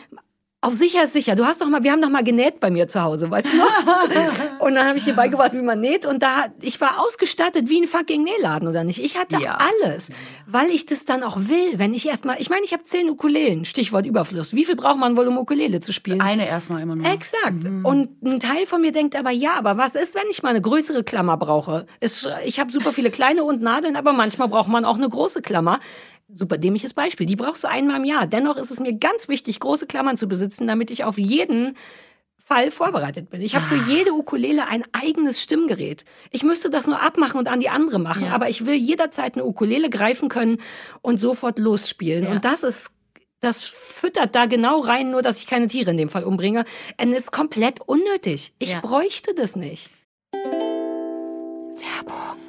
[0.64, 1.34] Auf sicher ist sicher.
[1.34, 3.56] Du hast doch mal, wir haben doch mal genäht bei mir zu Hause, weißt du
[3.56, 4.58] noch?
[4.60, 6.06] und dann habe ich dir beigebracht, wie man näht.
[6.06, 9.02] Und da, ich war ausgestattet wie ein fucking Nähladen, oder nicht?
[9.02, 9.58] Ich hatte Ja.
[9.82, 10.10] alles,
[10.46, 11.78] weil ich das dann auch will.
[11.80, 14.54] Wenn ich erstmal, ich meine, ich habe zehn Ukulelen, Stichwort Überfluss.
[14.54, 16.20] Wie viel braucht man wohl, um Ukulele zu spielen?
[16.20, 17.06] Eine erstmal immer nur.
[17.12, 17.64] Exakt.
[17.82, 20.60] Und ein Teil von mir denkt aber, ja, aber was ist, wenn ich mal eine
[20.60, 21.86] größere Klammer brauche?
[22.44, 25.80] Ich habe super viele kleine und Nadeln, aber manchmal braucht man auch eine große Klammer.
[26.34, 27.26] Super dämliches Beispiel.
[27.26, 28.26] Die brauchst du einmal im Jahr.
[28.26, 31.76] Dennoch ist es mir ganz wichtig, große Klammern zu besitzen, damit ich auf jeden
[32.38, 33.40] Fall vorbereitet bin.
[33.40, 36.04] Ich habe für jede Ukulele ein eigenes Stimmgerät.
[36.30, 38.32] Ich müsste das nur abmachen und an die andere machen, Ja.
[38.32, 40.58] aber ich will jederzeit eine Ukulele greifen können
[41.02, 42.24] und sofort losspielen.
[42.24, 42.30] Ja.
[42.32, 42.90] Und das ist
[43.40, 46.64] das füttert da genau rein, nur dass ich keine Tiere in dem Fall umbringe.
[47.00, 48.52] Und ist komplett unnötig.
[48.60, 48.80] Ich Ja.
[48.80, 49.90] bräuchte das nicht.
[51.74, 52.41] Werbung.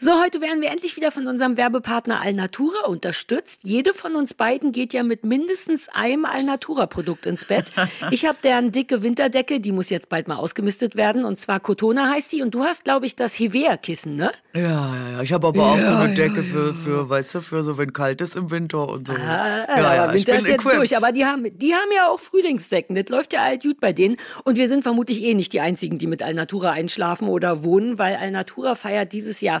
[0.00, 3.62] So, heute werden wir endlich wieder von unserem Werbepartner Alnatura unterstützt.
[3.64, 7.72] Jede von uns beiden geht ja mit mindestens einem Alnatura-Produkt ins Bett.
[8.10, 11.24] Ich habe deren dicke Winterdecke, die muss jetzt bald mal ausgemistet werden.
[11.24, 12.42] Und zwar Cotona heißt die.
[12.42, 14.30] Und du hast, glaube ich, das Hevea-Kissen, ne?
[14.54, 15.22] Ja, ja, ja.
[15.22, 18.20] Ich habe aber auch so eine Decke für, für, weißt du, für so, wenn kalt
[18.20, 19.14] ist im Winter und so.
[19.14, 20.78] Ah, ja, ja, ich Winter bin ist jetzt equipped.
[20.78, 20.96] durch.
[20.96, 22.94] Aber die haben, die haben ja auch Frühlingssäcken.
[22.94, 24.16] Das läuft ja alt gut bei denen.
[24.44, 28.14] Und wir sind vermutlich eh nicht die Einzigen, die mit Alnatura einschlafen oder wohnen, weil
[28.14, 29.60] Alnatura feiert dieses Jahr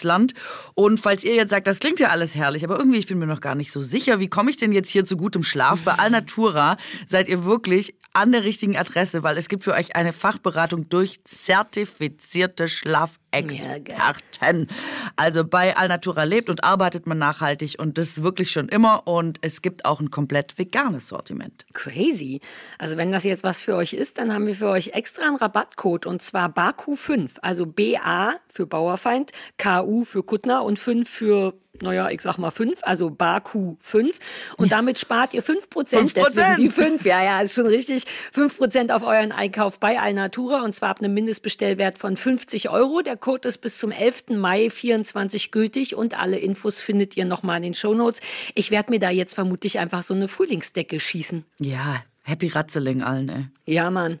[0.73, 3.27] Und falls ihr jetzt sagt, das klingt ja alles herrlich, aber irgendwie, ich bin mir
[3.27, 5.81] noch gar nicht so sicher, wie komme ich denn jetzt hier zu gutem Schlaf?
[5.81, 6.77] Bei Alnatura
[7.07, 11.23] seid ihr wirklich an der richtigen Adresse, weil es gibt für euch eine Fachberatung durch
[11.23, 14.67] zertifizierte Schlafexperten.
[15.15, 19.61] Also bei Alnatura lebt und arbeitet man nachhaltig und das wirklich schon immer und es
[19.61, 21.65] gibt auch ein komplett veganes Sortiment.
[21.73, 22.41] Crazy.
[22.77, 25.37] Also wenn das jetzt was für euch ist, dann haben wir für euch extra einen
[25.37, 27.37] Rabattcode und zwar BAKU5.
[27.41, 32.79] Also BA für Bauerfeind, KU für Kuttner und 5 für, naja, ich sag mal 5,
[32.83, 34.13] also BAKU5.
[34.57, 35.69] Und damit spart ihr 5%.
[35.71, 36.13] 5%.
[36.13, 38.05] Deswegen die 5, ja, ja, ist schon richtig.
[38.35, 43.01] 5% auf euren Einkauf bei Alnatura und zwar ab einem Mindestbestellwert von 50 Euro.
[43.01, 44.29] Der Code ist bis zum 11.
[44.29, 48.21] Mai 24 gültig und alle Infos findet ihr nochmal in den Shownotes.
[48.53, 51.45] Ich werde mir da jetzt vermutlich einfach so eine Frühlingsdecke schießen.
[51.59, 53.45] Ja, happy Ratzeling allen, ey.
[53.65, 54.19] Ja, Mann.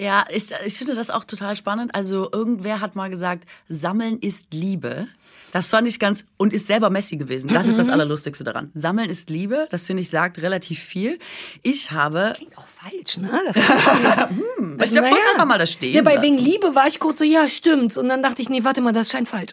[0.00, 1.94] Ja, ich, ich finde das auch total spannend.
[1.94, 5.08] Also irgendwer hat mal gesagt, Sammeln ist Liebe.
[5.52, 7.48] Das fand ich ganz und ist selber Messi gewesen.
[7.48, 8.70] Das ist das Allerlustigste daran.
[8.72, 11.18] Sammeln ist Liebe, das finde ich sagt relativ viel.
[11.62, 13.30] Ich habe, Klingt auch falsch, ne?
[13.46, 13.56] Das
[14.92, 16.22] ich habe kurz einfach mal das stehen Ja, bei lassen.
[16.24, 17.98] wegen Liebe war ich kurz so, ja, stimmt's.
[17.98, 19.52] Und dann dachte ich, nee, warte mal, das scheint falsch.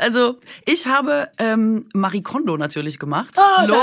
[0.00, 0.36] Also
[0.66, 3.34] ich habe ähm, Marie Kondo natürlich gemacht.
[3.36, 3.78] Oh, Logisch.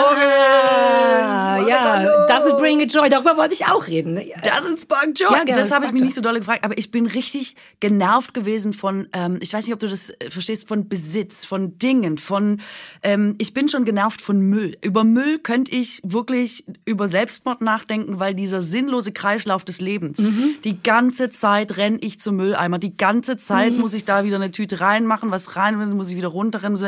[0.59, 3.09] Ah, ja, does it bring a joy?
[3.09, 4.15] Darüber wollte ich auch reden.
[4.15, 4.25] ne?
[4.43, 5.31] Doesn't spark joy.
[5.31, 8.33] Ja, genau, das habe ich mich nicht so doll gefragt, aber ich bin richtig genervt
[8.33, 12.17] gewesen von, ähm, ich weiß nicht, ob du das äh, verstehst, von Besitz, von Dingen,
[12.17, 12.61] von,
[13.03, 14.77] ähm, ich bin schon genervt von Müll.
[14.81, 20.55] Über Müll könnte ich wirklich über Selbstmord nachdenken, weil dieser sinnlose Kreislauf des Lebens, Mhm.
[20.63, 23.79] die ganze Zeit renne ich zum Mülleimer, die ganze Zeit Mhm.
[23.79, 26.77] muss ich da wieder eine Tüte reinmachen, was rein, muss ich wieder runterrennen.
[26.77, 26.87] So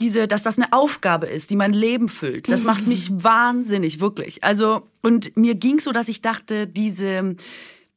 [0.00, 4.44] diese, dass das eine Aufgabe ist, die mein Leben füllt, das macht mich wahnsinnig, wirklich.
[4.44, 7.34] Also, und mir ging so, dass ich dachte, diese,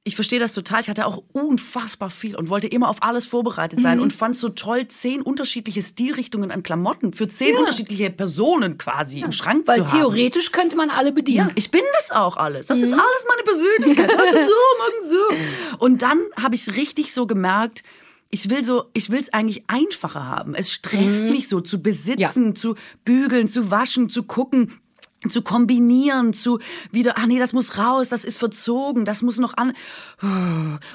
[0.03, 3.81] ich verstehe das total, ich hatte auch unfassbar viel und wollte immer auf alles vorbereitet
[3.83, 9.19] sein und fand so toll, zehn unterschiedliche Stilrichtungen an Klamotten für zehn unterschiedliche Personen quasi
[9.19, 9.99] im Schrank Weil zu haben.
[9.99, 11.49] theoretisch könnte man alle bedienen.
[11.49, 12.65] Ja, ich bin das auch alles.
[12.65, 14.11] Das ist alles meine Persönlichkeit.
[14.17, 15.37] Heute so, morgen
[15.69, 15.77] so.
[15.85, 17.83] Und dann habe ich richtig so gemerkt,
[18.31, 20.55] ich will so, ich will es eigentlich einfacher haben.
[20.55, 24.73] Es stresst mich so zu besitzen, zu bügeln, zu waschen, zu gucken
[25.29, 26.59] zu kombinieren, zu
[26.91, 29.73] wieder, ach nee, das muss raus, das ist verzogen, das muss noch an.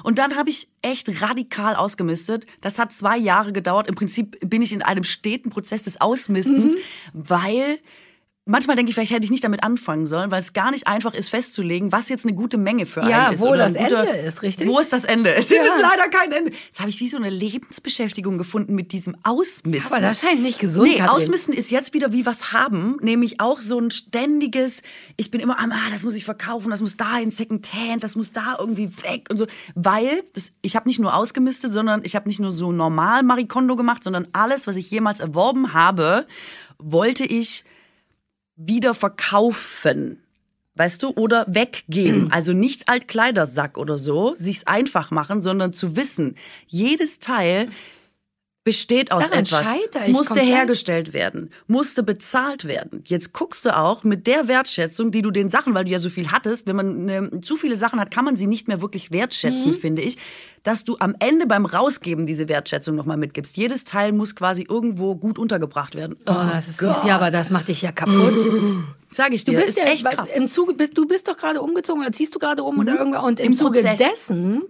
[0.03, 2.45] Und dann habe ich echt radikal ausgemistet.
[2.61, 3.87] Das hat zwei Jahre gedauert.
[3.87, 6.75] Im Prinzip bin ich in einem steten Prozess des Ausmistens,
[7.13, 7.79] weil
[8.49, 11.15] Manchmal denke ich, vielleicht hätte ich nicht damit anfangen sollen, weil es gar nicht einfach
[11.15, 13.41] ist festzulegen, was jetzt eine gute Menge für Ja, einen ist.
[13.43, 14.69] wo oder das ein guter, Ende ist, richtig?
[14.69, 15.35] Wo ist das Ende?
[15.35, 15.65] Es Ja.
[15.65, 16.53] findet leider kein Ende.
[16.67, 19.93] Jetzt habe ich wie so eine Lebensbeschäftigung gefunden mit diesem Ausmisten.
[19.93, 21.17] Aber das scheint nicht gesund, Nee, Katrin.
[21.17, 24.83] Ausmisten ist jetzt wieder wie was haben, nämlich auch so ein ständiges,
[25.17, 28.15] ich bin immer am, ah, das muss ich verkaufen, das muss da in Secondhand, das
[28.15, 32.15] muss da irgendwie weg und so, weil das, ich habe nicht nur ausgemistet, sondern ich
[32.15, 36.29] habe nicht nur so normal Marie Kondo gemacht, sondern alles, was ich jemals erworben habe,
[36.79, 37.65] wollte ich
[38.57, 40.23] wieder verkaufen.
[40.75, 42.29] Weißt du, oder weggeben.
[42.33, 46.35] Also nicht Altkleidersack oder so, sich's einfach machen, sondern zu wissen,
[46.67, 47.69] jedes Teil
[48.67, 49.65] besteht aus Daran etwas,
[50.09, 50.45] musste komplett.
[50.47, 53.03] hergestellt werden, musste bezahlt werden.
[53.07, 56.11] Jetzt guckst du auch mit der Wertschätzung, die du den Sachen, weil du ja so
[56.11, 59.13] viel hattest, wenn man ähm, zu viele Sachen hat, kann man sie nicht mehr wirklich
[59.13, 59.77] wertschätzen, Mhm.
[59.77, 60.19] finde ich,
[60.65, 63.57] dass du am Ende beim Rausgeben diese Wertschätzung nochmal mitgibst.
[63.57, 66.17] Jedes Teil muss quasi irgendwo gut untergebracht werden.
[66.27, 67.05] Oh, das ist süß.
[67.05, 68.35] Ja, aber das macht dich ja kaputt.
[69.13, 70.29] Sag ich Du dir, bist ist ja echt krass.
[70.35, 73.23] im Zuge bist du bist doch gerade umgezogen oder ziehst du gerade um oder irgendwas
[73.23, 73.99] und im, Im Zuge Prozess.
[73.99, 74.63] dessen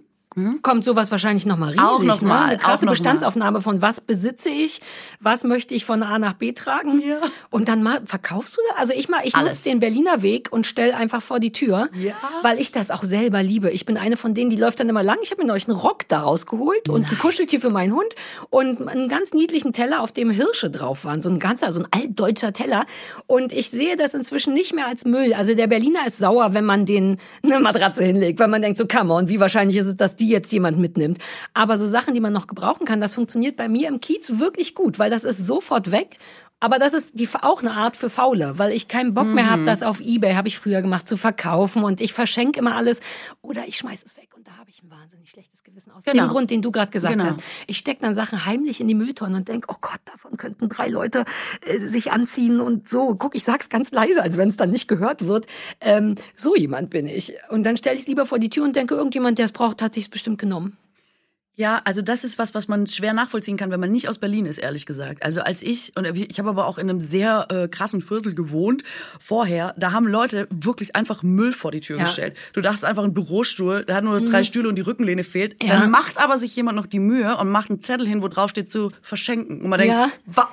[0.61, 2.27] kommt sowas wahrscheinlich noch mal riesig, Auch noch ne?
[2.27, 2.97] mal, Eine auch krasse noch mal.
[2.97, 4.81] Bestandsaufnahme von was besitze ich,
[5.19, 7.17] was möchte ich von A nach B tragen Ja.
[7.49, 8.79] und dann mal verkaufst du da?
[8.81, 9.49] Also ich mal ich Alles.
[9.59, 12.13] nutze den Berliner Weg und stell einfach vor die Tür, Ja.
[12.43, 13.71] weil ich das auch selber liebe.
[13.71, 15.17] Ich bin eine von denen, die läuft dann immer lang.
[15.23, 18.13] Ich habe mir neulich einen Rock da rausgeholt und ein Kuscheltier für meinen Hund
[18.49, 21.87] und einen ganz niedlichen Teller, auf dem Hirsche drauf waren, so ein ganzer, so ein
[21.91, 22.85] altdeutscher Teller.
[23.25, 25.33] Und ich sehe das inzwischen nicht mehr als Müll.
[25.33, 28.85] Also der Berliner ist sauer, wenn man den eine Matratze hinlegt, weil man denkt so,
[28.87, 31.17] come on, wie wahrscheinlich ist es, dass die jetzt jemand mitnimmt.
[31.53, 34.75] Aber so Sachen, die man noch gebrauchen kann, das funktioniert bei mir im Kiez wirklich
[34.75, 36.17] gut, weil das ist sofort weg.
[36.59, 39.49] Aber das ist die, auch eine Art für Faule, weil ich keinen Bock mehr Mhm.
[39.49, 42.99] habe, das auf Ebay, habe ich früher gemacht, zu verkaufen und ich verschenke immer alles
[43.43, 46.25] oder ich schmeiß es weg und da habe ich ein wahnsinnig schlechtes Gewissen aus Genau.
[46.25, 47.25] dem Grund, den du gerade gesagt Genau.
[47.25, 47.39] hast.
[47.67, 50.87] Ich stecke dann Sachen heimlich in die Mülltonne und denke, oh Gott, davon könnten drei
[50.87, 51.23] Leute
[51.67, 53.13] äh, sich anziehen und so.
[53.13, 55.45] Guck, ich sag's ganz leise, als wenn es dann nicht gehört wird.
[55.79, 57.33] Ähm, so jemand bin ich.
[57.49, 59.83] Und dann stelle ich es lieber vor die Tür und denke, irgendjemand, der es braucht,
[59.83, 60.77] hat sich's bestimmt genommen.
[61.59, 64.45] Ja, also das ist was, was man schwer nachvollziehen kann, wenn man nicht aus Berlin
[64.45, 65.23] ist, ehrlich gesagt.
[65.23, 68.83] Also als ich, und ich habe aber auch in einem sehr äh, krassen Viertel gewohnt
[69.19, 72.03] vorher, da haben Leute wirklich einfach Müll vor die Tür Ja.
[72.03, 72.37] gestellt.
[72.53, 75.55] Du dachtest einfach ein Bürostuhl, der hat nur drei Stühle und die Rückenlehne fehlt.
[75.63, 75.79] Ja.
[75.79, 78.51] Dann macht aber sich jemand noch die Mühe und macht einen Zettel hin, wo drauf
[78.51, 79.61] steht zu verschenken.
[79.63, 80.11] Und man denkt, Ja.
[80.27, 80.47] wa,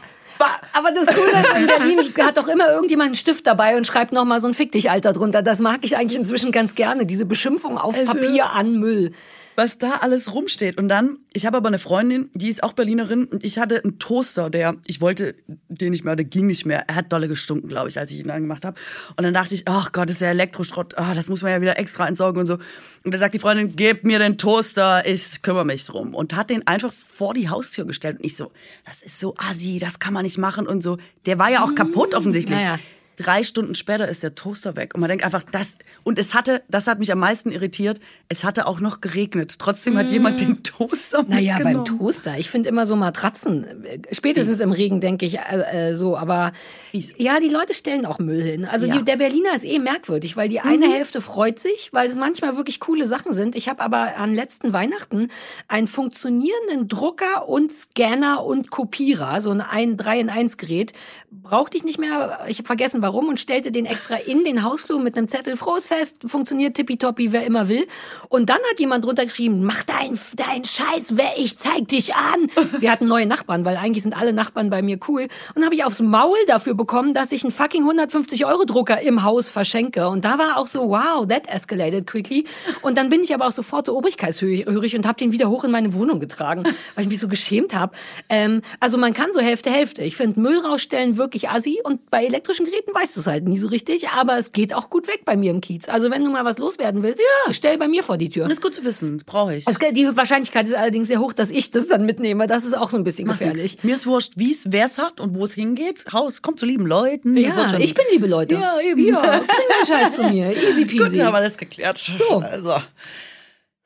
[0.72, 4.12] Aber das Coole ist, in Berlin hat doch immer irgendjemand einen Stift dabei und schreibt
[4.14, 5.42] noch mal so ein Fick dich, Alter, drunter.
[5.42, 9.12] Das mag ich eigentlich inzwischen ganz gerne, diese Beschimpfung auf Also- Papier an Müll.
[9.56, 10.78] Was da alles rumsteht.
[10.78, 13.98] Und dann, ich habe aber eine Freundin, die ist auch Berlinerin und ich hatte einen
[13.98, 15.34] Toaster, der, ich wollte
[15.68, 16.88] den nicht mehr, der ging nicht mehr.
[16.88, 18.80] Er hat dolle gestunken, glaube ich, als ich ihn angemacht habe.
[19.16, 21.60] Und dann dachte ich, ach Gott, das ist ja Elektroschrott, ah, das muss man ja
[21.60, 22.54] wieder extra entsorgen und so.
[22.54, 26.14] Und dann sagt die Freundin, gib mir den Toaster, ich kümmere mich drum.
[26.14, 28.18] Und hat den einfach vor die Haustür gestellt.
[28.18, 28.52] Und ich so,
[28.86, 30.98] das ist so assi, das kann man nicht machen und so.
[31.26, 32.58] Der war ja auch kaputt offensichtlich.
[32.58, 32.78] Naja.
[33.16, 36.62] Drei Stunden später ist der Toaster weg und man denkt einfach, das und es hatte,
[36.68, 38.00] das hat mich am meisten irritiert.
[38.28, 39.56] Es hatte auch noch geregnet.
[39.58, 41.26] Trotzdem hat jemand den Toaster Mm.
[41.28, 41.84] Naja, beim.
[41.84, 42.38] Toaster.
[42.38, 43.66] Ich finde immer so Matratzen.
[44.10, 46.52] Spätestens im Regen denke ich äh, äh, so, aber
[46.90, 47.14] Fies.
[47.18, 48.64] ja, die Leute stellen auch Müll hin.
[48.64, 48.94] Also Ja.
[48.94, 48.98] Mhm.
[48.98, 52.56] die, der Berliner ist eh merkwürdig, weil die eine Hälfte freut sich, weil es manchmal
[52.56, 53.54] wirklich coole Sachen sind.
[53.54, 55.28] Ich habe aber an letzten Weihnachten
[55.68, 60.92] einen funktionierenden Drucker und Scanner und Kopierer, so ein, ein 3 in 1 Gerät,
[61.30, 62.40] brauchte ich nicht mehr.
[62.48, 65.86] Ich habe vergessen warum und stellte den extra in den Hausflur mit einem Zettel frohes
[65.86, 67.86] Fest, funktioniert tippitoppi, wer immer will.
[68.30, 72.50] Und dann hat jemand drunter geschrieben, mach dein, dein Scheiß, wer ich zeig dich an.
[72.80, 75.28] Wir hatten neue Nachbarn, weil eigentlich sind alle Nachbarn bei mir cool.
[75.54, 79.22] Und habe ich aufs Maul dafür bekommen, dass ich einen fucking 150 Euro Drucker im
[79.22, 80.08] Haus verschenke.
[80.08, 82.46] Und da war auch so, wow, that escalated quickly.
[82.80, 85.70] Und dann bin ich aber auch sofort so obrigkeitshörig und habe den wieder hoch in
[85.70, 86.62] meine Wohnung getragen,
[86.94, 87.94] weil ich mich so geschämt habe.
[88.30, 90.02] Ähm, also man kann so Hälfte Hälfte.
[90.02, 93.58] Ich finde Müll rausstellen wirklich assi und bei elektrischen Geräten weißt du es halt nie
[93.58, 95.88] so richtig, aber es geht auch gut weg bei mir im Kiez.
[95.88, 98.44] Also wenn du mal was loswerden willst, stell bei mir vor die Tür.
[98.44, 99.66] Das ist gut zu wissen, das brauche ich.
[99.66, 102.46] Es- Die Wahrscheinlichkeit ist allerdings sehr hoch, dass ich das dann mitnehme.
[102.46, 103.78] Das ist auch so ein bisschen gefährlich.
[103.82, 106.04] Mir ist wurscht, wie es, wer es hat und wo es hingeht.
[106.12, 107.36] Haus kommt zu lieben Leuten.
[107.36, 108.54] Ja, ich bin liebe Leute.
[108.54, 109.06] Ja, eben.
[109.06, 110.50] Ja, bring den Scheiß zu mir.
[110.56, 110.98] Easy peasy.
[111.16, 111.98] Gut, haben wir das geklärt.
[111.98, 112.38] So.
[112.40, 112.76] Also.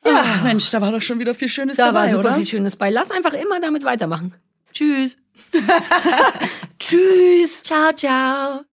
[0.05, 2.35] Ja, Mensch, da war doch schon wieder viel Schönes da dabei, war super oder?
[2.35, 2.89] viel Schönes bei.
[2.91, 4.33] Lass einfach immer damit weitermachen.
[4.73, 5.19] Tschüss.
[6.79, 7.63] Tschüss.
[7.63, 8.61] Ciao, ciao.